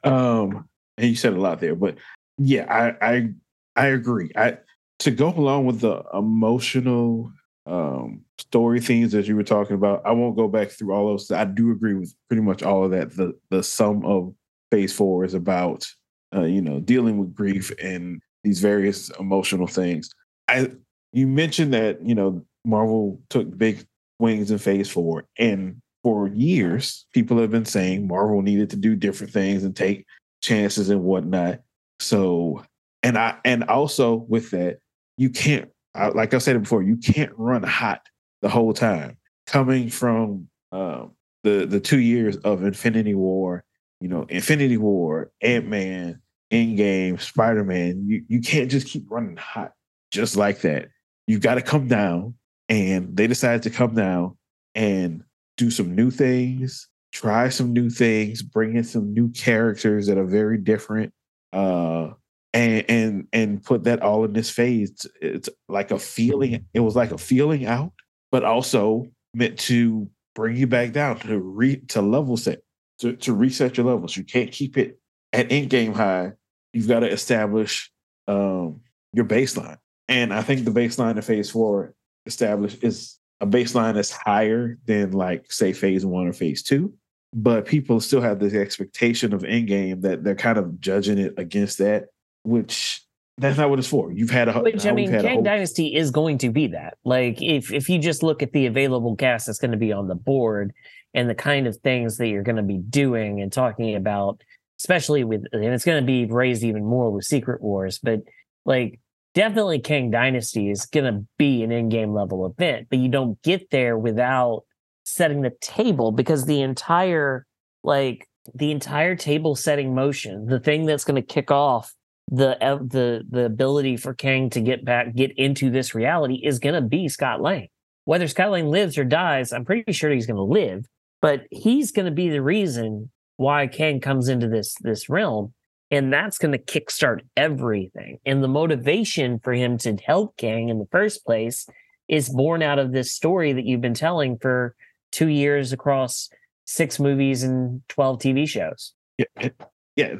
Um, 0.04 0.68
and 0.96 1.08
you 1.08 1.16
said 1.16 1.34
a 1.34 1.40
lot 1.40 1.60
there, 1.60 1.74
but 1.74 1.96
yeah, 2.38 2.94
I, 3.02 3.06
I 3.06 3.28
I 3.76 3.86
agree. 3.88 4.30
I 4.36 4.58
to 5.00 5.10
go 5.10 5.28
along 5.28 5.66
with 5.66 5.80
the 5.80 6.02
emotional 6.14 7.30
um, 7.66 8.22
story 8.38 8.80
themes 8.80 9.12
that 9.12 9.26
you 9.26 9.36
were 9.36 9.42
talking 9.42 9.74
about. 9.74 10.02
I 10.06 10.12
won't 10.12 10.36
go 10.36 10.48
back 10.48 10.70
through 10.70 10.92
all 10.92 11.08
those. 11.08 11.30
I 11.30 11.44
do 11.44 11.70
agree 11.70 11.94
with 11.94 12.14
pretty 12.28 12.42
much 12.42 12.62
all 12.62 12.84
of 12.84 12.90
that. 12.92 13.14
The 13.16 13.38
the 13.50 13.62
sum 13.62 14.04
of 14.04 14.34
Phase 14.70 14.92
Four 14.92 15.24
is 15.24 15.34
about 15.34 15.86
uh, 16.34 16.44
you 16.44 16.62
know 16.62 16.80
dealing 16.80 17.18
with 17.18 17.34
grief 17.34 17.72
and 17.82 18.20
these 18.44 18.60
various 18.60 19.10
emotional 19.20 19.66
things. 19.66 20.10
I 20.48 20.70
you 21.12 21.26
mentioned 21.26 21.74
that 21.74 22.04
you 22.04 22.14
know 22.14 22.44
Marvel 22.64 23.20
took 23.28 23.56
big 23.56 23.86
wings 24.18 24.50
in 24.50 24.58
Phase 24.58 24.88
Four, 24.88 25.26
and 25.38 25.80
for 26.02 26.28
years 26.28 27.06
people 27.12 27.38
have 27.38 27.50
been 27.50 27.64
saying 27.64 28.06
Marvel 28.06 28.40
needed 28.40 28.70
to 28.70 28.76
do 28.76 28.94
different 28.96 29.32
things 29.32 29.64
and 29.64 29.74
take 29.74 30.06
chances 30.40 30.88
and 30.88 31.02
whatnot. 31.02 31.60
So 31.98 32.62
and 33.06 33.16
I 33.18 33.38
and 33.44 33.64
also 33.64 34.14
with 34.14 34.50
that, 34.50 34.78
you 35.16 35.30
can't 35.30 35.70
like 35.94 36.34
I 36.34 36.38
said 36.38 36.60
before, 36.60 36.82
you 36.82 36.96
can't 36.96 37.32
run 37.36 37.62
hot 37.62 38.02
the 38.42 38.48
whole 38.48 38.74
time. 38.74 39.16
Coming 39.46 39.88
from 39.88 40.48
um, 40.72 41.12
the 41.44 41.66
the 41.66 41.80
two 41.80 42.00
years 42.00 42.36
of 42.38 42.64
Infinity 42.64 43.14
War, 43.14 43.64
you 44.00 44.08
know, 44.08 44.26
Infinity 44.28 44.76
War, 44.76 45.30
Ant 45.40 45.68
Man, 45.68 46.20
Endgame, 46.52 47.20
Spider 47.20 47.64
Man, 47.64 48.04
you, 48.08 48.24
you 48.28 48.40
can't 48.40 48.70
just 48.70 48.88
keep 48.88 49.06
running 49.08 49.36
hot 49.36 49.72
just 50.10 50.36
like 50.36 50.60
that. 50.62 50.88
You've 51.26 51.40
got 51.40 51.54
to 51.54 51.62
come 51.62 51.88
down. 51.88 52.34
And 52.68 53.16
they 53.16 53.28
decided 53.28 53.62
to 53.62 53.70
come 53.70 53.94
down 53.94 54.36
and 54.74 55.22
do 55.56 55.70
some 55.70 55.94
new 55.94 56.10
things, 56.10 56.88
try 57.12 57.48
some 57.48 57.72
new 57.72 57.90
things, 57.90 58.42
bring 58.42 58.74
in 58.74 58.82
some 58.82 59.14
new 59.14 59.28
characters 59.30 60.08
that 60.08 60.18
are 60.18 60.24
very 60.24 60.58
different. 60.58 61.12
Uh, 61.52 62.10
and 62.56 62.84
and 62.88 63.28
and 63.32 63.62
put 63.62 63.84
that 63.84 64.02
all 64.02 64.24
in 64.24 64.32
this 64.32 64.50
phase. 64.50 64.90
It's, 64.90 65.06
it's 65.20 65.48
like 65.68 65.90
a 65.90 65.98
feeling. 65.98 66.66
It 66.74 66.80
was 66.80 66.96
like 66.96 67.12
a 67.12 67.18
feeling 67.18 67.66
out, 67.66 67.92
but 68.32 68.44
also 68.44 69.08
meant 69.34 69.58
to 69.60 70.08
bring 70.34 70.56
you 70.56 70.66
back 70.66 70.92
down 70.92 71.18
to 71.20 71.38
re 71.38 71.76
to 71.88 72.02
level 72.02 72.36
set 72.36 72.62
to, 73.00 73.14
to 73.16 73.34
reset 73.34 73.76
your 73.76 73.86
levels. 73.86 74.16
You 74.16 74.24
can't 74.24 74.50
keep 74.50 74.78
it 74.78 74.98
at 75.32 75.52
end 75.52 75.70
game 75.70 75.92
high. 75.92 76.32
You've 76.72 76.88
got 76.88 77.00
to 77.00 77.10
establish 77.10 77.90
um, 78.26 78.80
your 79.12 79.24
baseline. 79.24 79.78
And 80.08 80.32
I 80.32 80.42
think 80.42 80.64
the 80.64 80.70
baseline 80.70 81.18
of 81.18 81.24
phase 81.24 81.50
four 81.50 81.94
established 82.26 82.82
is 82.82 83.18
a 83.40 83.46
baseline 83.46 83.94
that's 83.94 84.10
higher 84.10 84.78
than 84.86 85.12
like 85.12 85.52
say 85.52 85.72
phase 85.72 86.06
one 86.06 86.26
or 86.26 86.32
phase 86.32 86.62
two. 86.62 86.94
But 87.34 87.66
people 87.66 88.00
still 88.00 88.22
have 88.22 88.38
this 88.38 88.54
expectation 88.54 89.34
of 89.34 89.44
end 89.44 89.66
game 89.66 90.00
that 90.02 90.24
they're 90.24 90.34
kind 90.34 90.58
of 90.58 90.80
judging 90.80 91.18
it 91.18 91.34
against 91.36 91.78
that, 91.78 92.06
which 92.46 93.02
that's 93.38 93.58
not 93.58 93.68
what 93.68 93.78
it's 93.78 93.88
for. 93.88 94.10
You've 94.10 94.30
had 94.30 94.48
a 94.48 94.60
which 94.60 94.86
I 94.86 94.92
mean, 94.92 95.10
Kang 95.10 95.26
whole... 95.26 95.42
Dynasty 95.42 95.94
is 95.94 96.10
going 96.10 96.38
to 96.38 96.50
be 96.50 96.68
that. 96.68 96.96
Like 97.04 97.42
if 97.42 97.72
if 97.72 97.88
you 97.88 97.98
just 97.98 98.22
look 98.22 98.42
at 98.42 98.52
the 98.52 98.66
available 98.66 99.14
gas 99.14 99.44
that's 99.44 99.58
going 99.58 99.72
to 99.72 99.76
be 99.76 99.92
on 99.92 100.08
the 100.08 100.14
board 100.14 100.72
and 101.12 101.28
the 101.28 101.34
kind 101.34 101.66
of 101.66 101.76
things 101.76 102.16
that 102.16 102.28
you're 102.28 102.42
going 102.42 102.56
to 102.56 102.62
be 102.62 102.78
doing 102.78 103.40
and 103.42 103.52
talking 103.52 103.94
about, 103.94 104.40
especially 104.80 105.24
with 105.24 105.44
and 105.52 105.64
it's 105.64 105.84
going 105.84 106.02
to 106.02 106.06
be 106.06 106.24
raised 106.24 106.62
even 106.62 106.84
more 106.84 107.10
with 107.10 107.24
Secret 107.24 107.60
Wars, 107.60 107.98
but 108.02 108.20
like 108.64 109.00
definitely 109.34 109.80
Kang 109.80 110.10
Dynasty 110.10 110.70
is 110.70 110.86
going 110.86 111.12
to 111.12 111.26
be 111.36 111.62
an 111.62 111.70
Endgame 111.70 112.14
level 112.14 112.46
event, 112.46 112.86
but 112.88 112.98
you 112.98 113.10
don't 113.10 113.40
get 113.42 113.70
there 113.70 113.98
without 113.98 114.64
setting 115.04 115.42
the 115.42 115.52
table 115.60 116.10
because 116.10 116.46
the 116.46 116.62
entire 116.62 117.46
like 117.84 118.26
the 118.54 118.70
entire 118.70 119.14
table 119.14 119.54
setting 119.54 119.94
motion, 119.94 120.46
the 120.46 120.60
thing 120.60 120.86
that's 120.86 121.04
going 121.04 121.20
to 121.20 121.34
kick 121.34 121.50
off 121.50 121.92
the 122.28 122.56
the 122.60 123.24
the 123.28 123.44
ability 123.44 123.96
for 123.96 124.14
Kang 124.14 124.50
to 124.50 124.60
get 124.60 124.84
back 124.84 125.14
get 125.14 125.32
into 125.38 125.70
this 125.70 125.94
reality 125.94 126.40
is 126.42 126.58
going 126.58 126.74
to 126.74 126.80
be 126.80 127.08
Scott 127.08 127.40
Lang. 127.40 127.68
Whether 128.04 128.28
Scott 128.28 128.50
Lang 128.50 128.68
lives 128.68 128.98
or 128.98 129.04
dies, 129.04 129.52
I'm 129.52 129.64
pretty 129.64 129.92
sure 129.92 130.10
he's 130.10 130.26
going 130.26 130.36
to 130.36 130.42
live, 130.42 130.86
but 131.20 131.42
he's 131.50 131.92
going 131.92 132.06
to 132.06 132.12
be 132.12 132.28
the 132.28 132.42
reason 132.42 133.10
why 133.36 133.66
Kang 133.66 134.00
comes 134.00 134.28
into 134.28 134.48
this 134.48 134.74
this 134.82 135.08
realm 135.08 135.52
and 135.90 136.12
that's 136.12 136.38
going 136.38 136.52
to 136.52 136.58
kickstart 136.58 137.20
everything. 137.36 138.18
And 138.26 138.42
the 138.42 138.48
motivation 138.48 139.38
for 139.38 139.52
him 139.52 139.78
to 139.78 139.96
help 140.04 140.36
Kang 140.36 140.68
in 140.68 140.78
the 140.78 140.88
first 140.90 141.24
place 141.24 141.68
is 142.08 142.28
born 142.28 142.62
out 142.62 142.78
of 142.78 142.92
this 142.92 143.12
story 143.12 143.52
that 143.52 143.64
you've 143.64 143.80
been 143.80 143.94
telling 143.94 144.38
for 144.38 144.74
2 145.12 145.28
years 145.28 145.72
across 145.72 146.28
6 146.66 146.98
movies 146.98 147.42
and 147.42 147.82
12 147.88 148.18
TV 148.18 148.48
shows. 148.48 148.94
Yeah. 149.18 149.48
Yeah, 149.94 150.14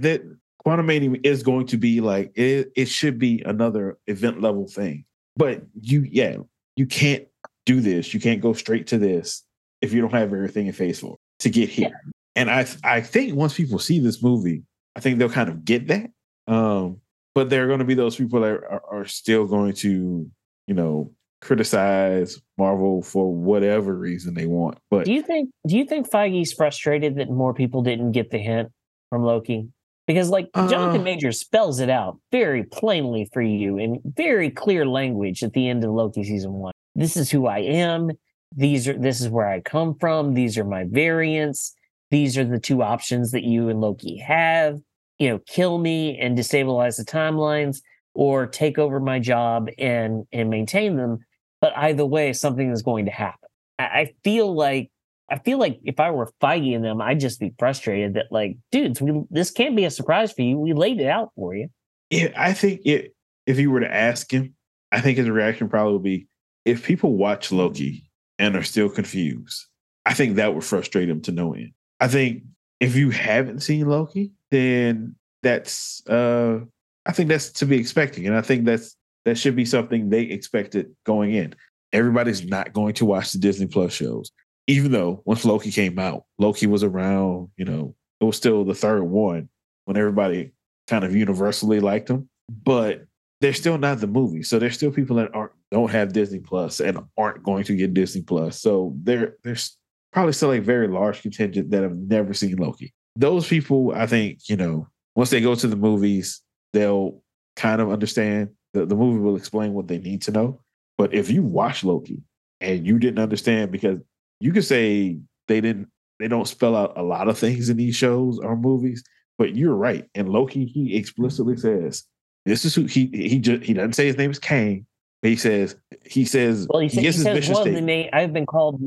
Quantumania 0.67 1.21
is 1.25 1.43
going 1.43 1.67
to 1.67 1.77
be 1.77 2.01
like 2.01 2.33
it, 2.35 2.73
it 2.75 2.87
should 2.87 3.19
be 3.19 3.43
another 3.47 3.99
event 4.09 4.41
level 4.41 4.67
thing. 4.67 5.05
But 5.37 5.63
you 5.81 6.07
yeah, 6.11 6.39
you 6.75 6.87
can't 6.87 7.27
do 7.67 7.81
this. 7.81 8.13
You 8.13 8.21
can't 8.21 8.41
go 8.41 8.53
straight 8.53 8.87
to 8.89 8.99
this 8.99 9.45
if 9.81 9.93
you 9.93 10.01
don't 10.01 10.13
have 10.13 10.33
everything 10.33 10.67
in 10.67 10.73
phase 10.73 11.01
four 11.01 11.19
to 11.41 11.51
get 11.51 11.69
here. 11.69 11.91
Yeah. 11.91 12.11
And 12.35 12.51
I 12.51 12.67
I 12.83 13.01
think 13.01 13.35
once 13.35 13.55
people 13.55 13.79
see 13.79 14.01
this 14.01 14.23
movie, 14.23 14.65
I 14.97 15.01
think 15.01 15.19
they'll 15.19 15.29
kind 15.29 15.49
of 15.49 15.65
get 15.65 15.87
that. 15.87 16.11
Um, 16.49 17.01
but 17.35 17.51
there 17.51 17.65
are 17.65 17.67
going 17.67 17.81
to 17.81 17.85
be 17.85 17.95
those 17.95 18.17
people 18.17 18.41
that 18.41 18.49
are, 18.49 18.83
are 18.91 19.05
still 19.05 19.47
going 19.47 19.75
to, 19.75 20.29
you 20.67 20.75
know, 20.75 21.13
criticize 21.43 22.41
Marvel 22.59 23.03
for 23.03 23.33
whatever 23.33 23.95
reason 23.95 24.35
they 24.35 24.47
want. 24.47 24.79
But 24.91 25.05
do 25.05 25.13
you 25.13 25.23
think 25.23 25.51
do 25.67 25.77
you 25.77 25.85
think 25.85 26.11
Feige's 26.11 26.53
frustrated 26.53 27.17
that 27.17 27.31
more 27.31 27.55
people 27.55 27.83
didn't 27.83 28.13
get 28.13 28.31
the 28.31 28.39
hint 28.39 28.71
from 29.11 29.23
Loki? 29.23 29.69
Because 30.07 30.31
like 30.31 30.49
Jonathan 30.55 31.01
uh, 31.01 31.05
Majors 31.05 31.41
spells 31.41 31.81
it 31.81 31.91
out 31.91 32.19
very 32.31 32.63
plainly 32.63 33.29
for 33.33 33.43
you 33.43 33.77
in 33.79 34.01
very 34.05 34.51
clear 34.51 34.87
language 34.87 35.43
at 35.43 35.53
the 35.53 35.69
end 35.69 35.83
of 35.83 35.91
Loki 35.91 36.23
season 36.23 36.53
one. 36.53 36.73
This 36.95 37.17
is 37.17 37.31
who 37.31 37.47
I 37.47 37.59
am. 37.59 38.13
These 38.55 38.87
are 38.89 38.97
this 38.97 39.21
is 39.21 39.29
where 39.29 39.49
I 39.49 39.61
come 39.61 39.97
from. 39.99 40.35
These 40.35 40.57
are 40.59 40.65
my 40.65 40.85
variants. 40.89 41.75
These 42.11 42.39
are 42.39 42.45
the 42.45 42.61
two 42.61 42.83
options 42.83 43.33
that 43.33 43.43
you 43.43 43.69
and 43.69 43.81
Loki 43.81 44.17
have. 44.19 44.79
You 45.19 45.31
know, 45.31 45.41
kill 45.47 45.79
me 45.79 46.19
and 46.19 46.39
destabilize 46.39 46.97
the 46.97 47.05
timelines, 47.05 47.81
or 48.15 48.47
take 48.47 48.79
over 48.79 49.01
my 49.01 49.19
job 49.19 49.69
and 49.79 50.25
and 50.33 50.51
maintain 50.51 50.97
them. 50.97 51.19
But 51.61 51.77
either 51.77 52.07
way, 52.07 52.33
something 52.33 52.71
is 52.71 52.83
going 52.83 53.07
to 53.07 53.11
happen. 53.11 53.49
I, 53.79 53.85
I 53.85 54.15
feel 54.23 54.55
like 54.55 54.91
I 55.29 55.39
feel 55.39 55.59
like 55.59 55.81
if 55.85 55.99
I 55.99 56.11
were 56.11 56.31
Feige 56.41 56.75
and 56.75 56.85
them, 56.85 57.01
I'd 57.01 57.21
just 57.21 57.41
be 57.41 57.53
frustrated 57.59 58.15
that 58.15 58.27
like, 58.31 58.57
dudes, 58.71 59.01
we 59.01 59.23
this 59.31 59.51
can't 59.51 59.77
be 59.77 59.85
a 59.85 59.91
surprise 59.91 60.33
for 60.33 60.43
you. 60.43 60.59
We 60.59 60.73
laid 60.73 61.01
it 61.01 61.09
out 61.09 61.31
for 61.35 61.55
you. 61.55 61.69
Yeah, 62.11 62.33
I 62.37 62.53
think 62.53 62.83
it, 62.85 63.15
if 63.47 63.59
you 63.59 63.71
were 63.71 63.81
to 63.81 63.93
ask 63.93 64.31
him, 64.31 64.55
I 64.93 65.01
think 65.01 65.19
his 65.19 65.29
reaction 65.29 65.69
probably 65.69 65.95
would 65.95 66.03
be 66.05 66.29
if 66.65 66.85
people 66.85 67.17
watch 67.17 67.51
Loki 67.51 68.09
and 68.39 68.55
are 68.55 68.63
still 68.63 68.89
confused, 68.89 69.67
I 70.05 70.15
think 70.15 70.37
that 70.37 70.55
would 70.55 70.65
frustrate 70.65 71.09
him 71.09 71.21
to 71.23 71.33
no 71.33 71.55
end. 71.55 71.73
I 71.99 72.07
think 72.09 72.45
if 72.79 72.95
you 72.95 73.11
haven't 73.11 73.61
seen 73.61 73.89
Loki, 73.89 74.33
then 74.51 75.17
that's 75.43 76.07
uh 76.07 76.61
I 77.05 77.13
think 77.13 77.29
that's 77.29 77.51
to 77.53 77.67
be 77.67 77.79
expecting. 77.79 78.27
And 78.27 78.37
I 78.37 78.43
think 78.43 78.65
that's 78.65 78.97
that 79.25 79.37
should 79.39 79.57
be 79.57 79.65
something 79.65 80.09
they 80.09 80.23
expected 80.23 80.95
going 81.05 81.35
in. 81.35 81.55
Everybody's 81.93 82.45
not 82.45 82.73
going 82.73 82.95
to 82.95 83.05
watch 83.05 83.33
the 83.33 83.39
Disney 83.39 83.67
Plus 83.67 83.93
shows 83.93 84.31
even 84.67 84.93
though 84.93 85.23
once 85.25 85.45
Loki 85.45 85.71
came 85.71 85.99
out, 85.99 86.25
Loki 86.39 86.67
was 86.67 86.83
around, 86.83 87.49
you 87.57 87.65
know, 87.65 87.95
it 88.21 88.25
was 88.25 88.37
still 88.37 88.65
the 88.65 88.75
third 88.75 89.03
one 89.05 89.49
when 89.85 89.97
everybody 89.97 90.53
kind 90.87 91.05
of 91.05 91.15
universally 91.15 91.81
liked 91.81 92.11
him. 92.11 92.29
But 92.49 93.07
they're 93.41 93.53
still 93.53 93.79
not 93.79 94.01
the 94.01 94.07
movie. 94.07 94.43
So 94.43 94.59
there's 94.59 94.75
still 94.75 94.91
people 94.91 95.17
that 95.17 95.35
aren't 95.35 95.53
don't 95.71 95.91
have 95.91 96.13
Disney 96.13 96.39
Plus 96.39 96.81
and 96.81 96.99
aren't 97.19 97.43
going 97.43 97.65
to 97.65 97.77
get 97.77 97.95
Disney 97.95 98.23
Plus. 98.23 98.61
So 98.61 98.95
there 99.03 99.37
there's 99.43 99.77
probably 100.13 100.33
still 100.33 100.53
a 100.53 100.61
very 100.61 100.89
large 100.89 101.23
contingent 101.23 101.71
that 101.71 101.83
have 101.83 101.97
never 101.97 102.33
seen 102.33 102.57
Loki. 102.57 102.95
Those 103.17 103.49
people, 103.49 103.93
I 103.95 104.07
think, 104.07 104.49
you 104.49 104.57
know, 104.57 104.89
once 105.15 105.31
they 105.31 105.41
go 105.41 105.55
to 105.55 105.67
the 105.67 105.77
movies, 105.77 106.41
they'll 106.73 107.21
kind 107.57 107.81
of 107.81 107.91
understand. 107.91 108.51
The, 108.75 108.87
the 108.87 108.95
movie 108.95 109.19
will 109.19 109.37
explain 109.37 109.73
what 109.73 109.89
they 109.89 109.99
need 109.99 110.23
to 110.23 110.31
know. 110.31 110.61
But 110.99 111.15
if 111.15 111.31
you 111.31 111.43
watch 111.43 111.85
Loki 111.85 112.23
and 112.61 112.87
you 112.87 112.99
didn't 112.99 113.19
understand 113.19 113.71
because 113.73 113.99
you 114.41 114.53
could 114.53 114.65
say 114.65 115.19
they 115.49 115.61
didn't 115.61 115.89
they 116.19 116.29
don't 116.29 116.49
spell 116.49 116.75
out 116.75 116.97
a 116.97 117.03
lot 117.03 117.29
of 117.29 117.39
things 117.39 117.69
in 117.69 117.77
these 117.77 117.97
shows 117.97 118.39
or 118.39 118.57
movies, 118.57 119.05
but 119.39 119.55
you're 119.55 119.75
right. 119.75 120.09
And 120.15 120.29
Loki, 120.29 120.65
he 120.65 120.97
explicitly 120.97 121.57
says 121.57 122.05
this 122.45 122.65
is 122.65 122.75
who 122.75 122.85
he 122.85 123.07
he 123.13 123.39
just 123.39 123.63
he 123.63 123.75
doesn't 123.75 123.95
say 123.95 124.07
his 124.07 124.17
name 124.17 124.31
is 124.31 124.39
Kang, 124.39 124.87
but 125.23 125.31
he 125.31 125.37
says 125.37 125.77
he 126.05 126.25
says 126.25 126.67
well 126.71 126.81
he, 126.81 126.89
he, 126.89 127.03
he 127.03 127.13
says 127.13 127.49
one 127.51 127.69
of 127.69 127.75
the 127.75 127.81
name 127.81 128.09
I've 128.13 128.33
been 128.33 128.47
called 128.47 128.81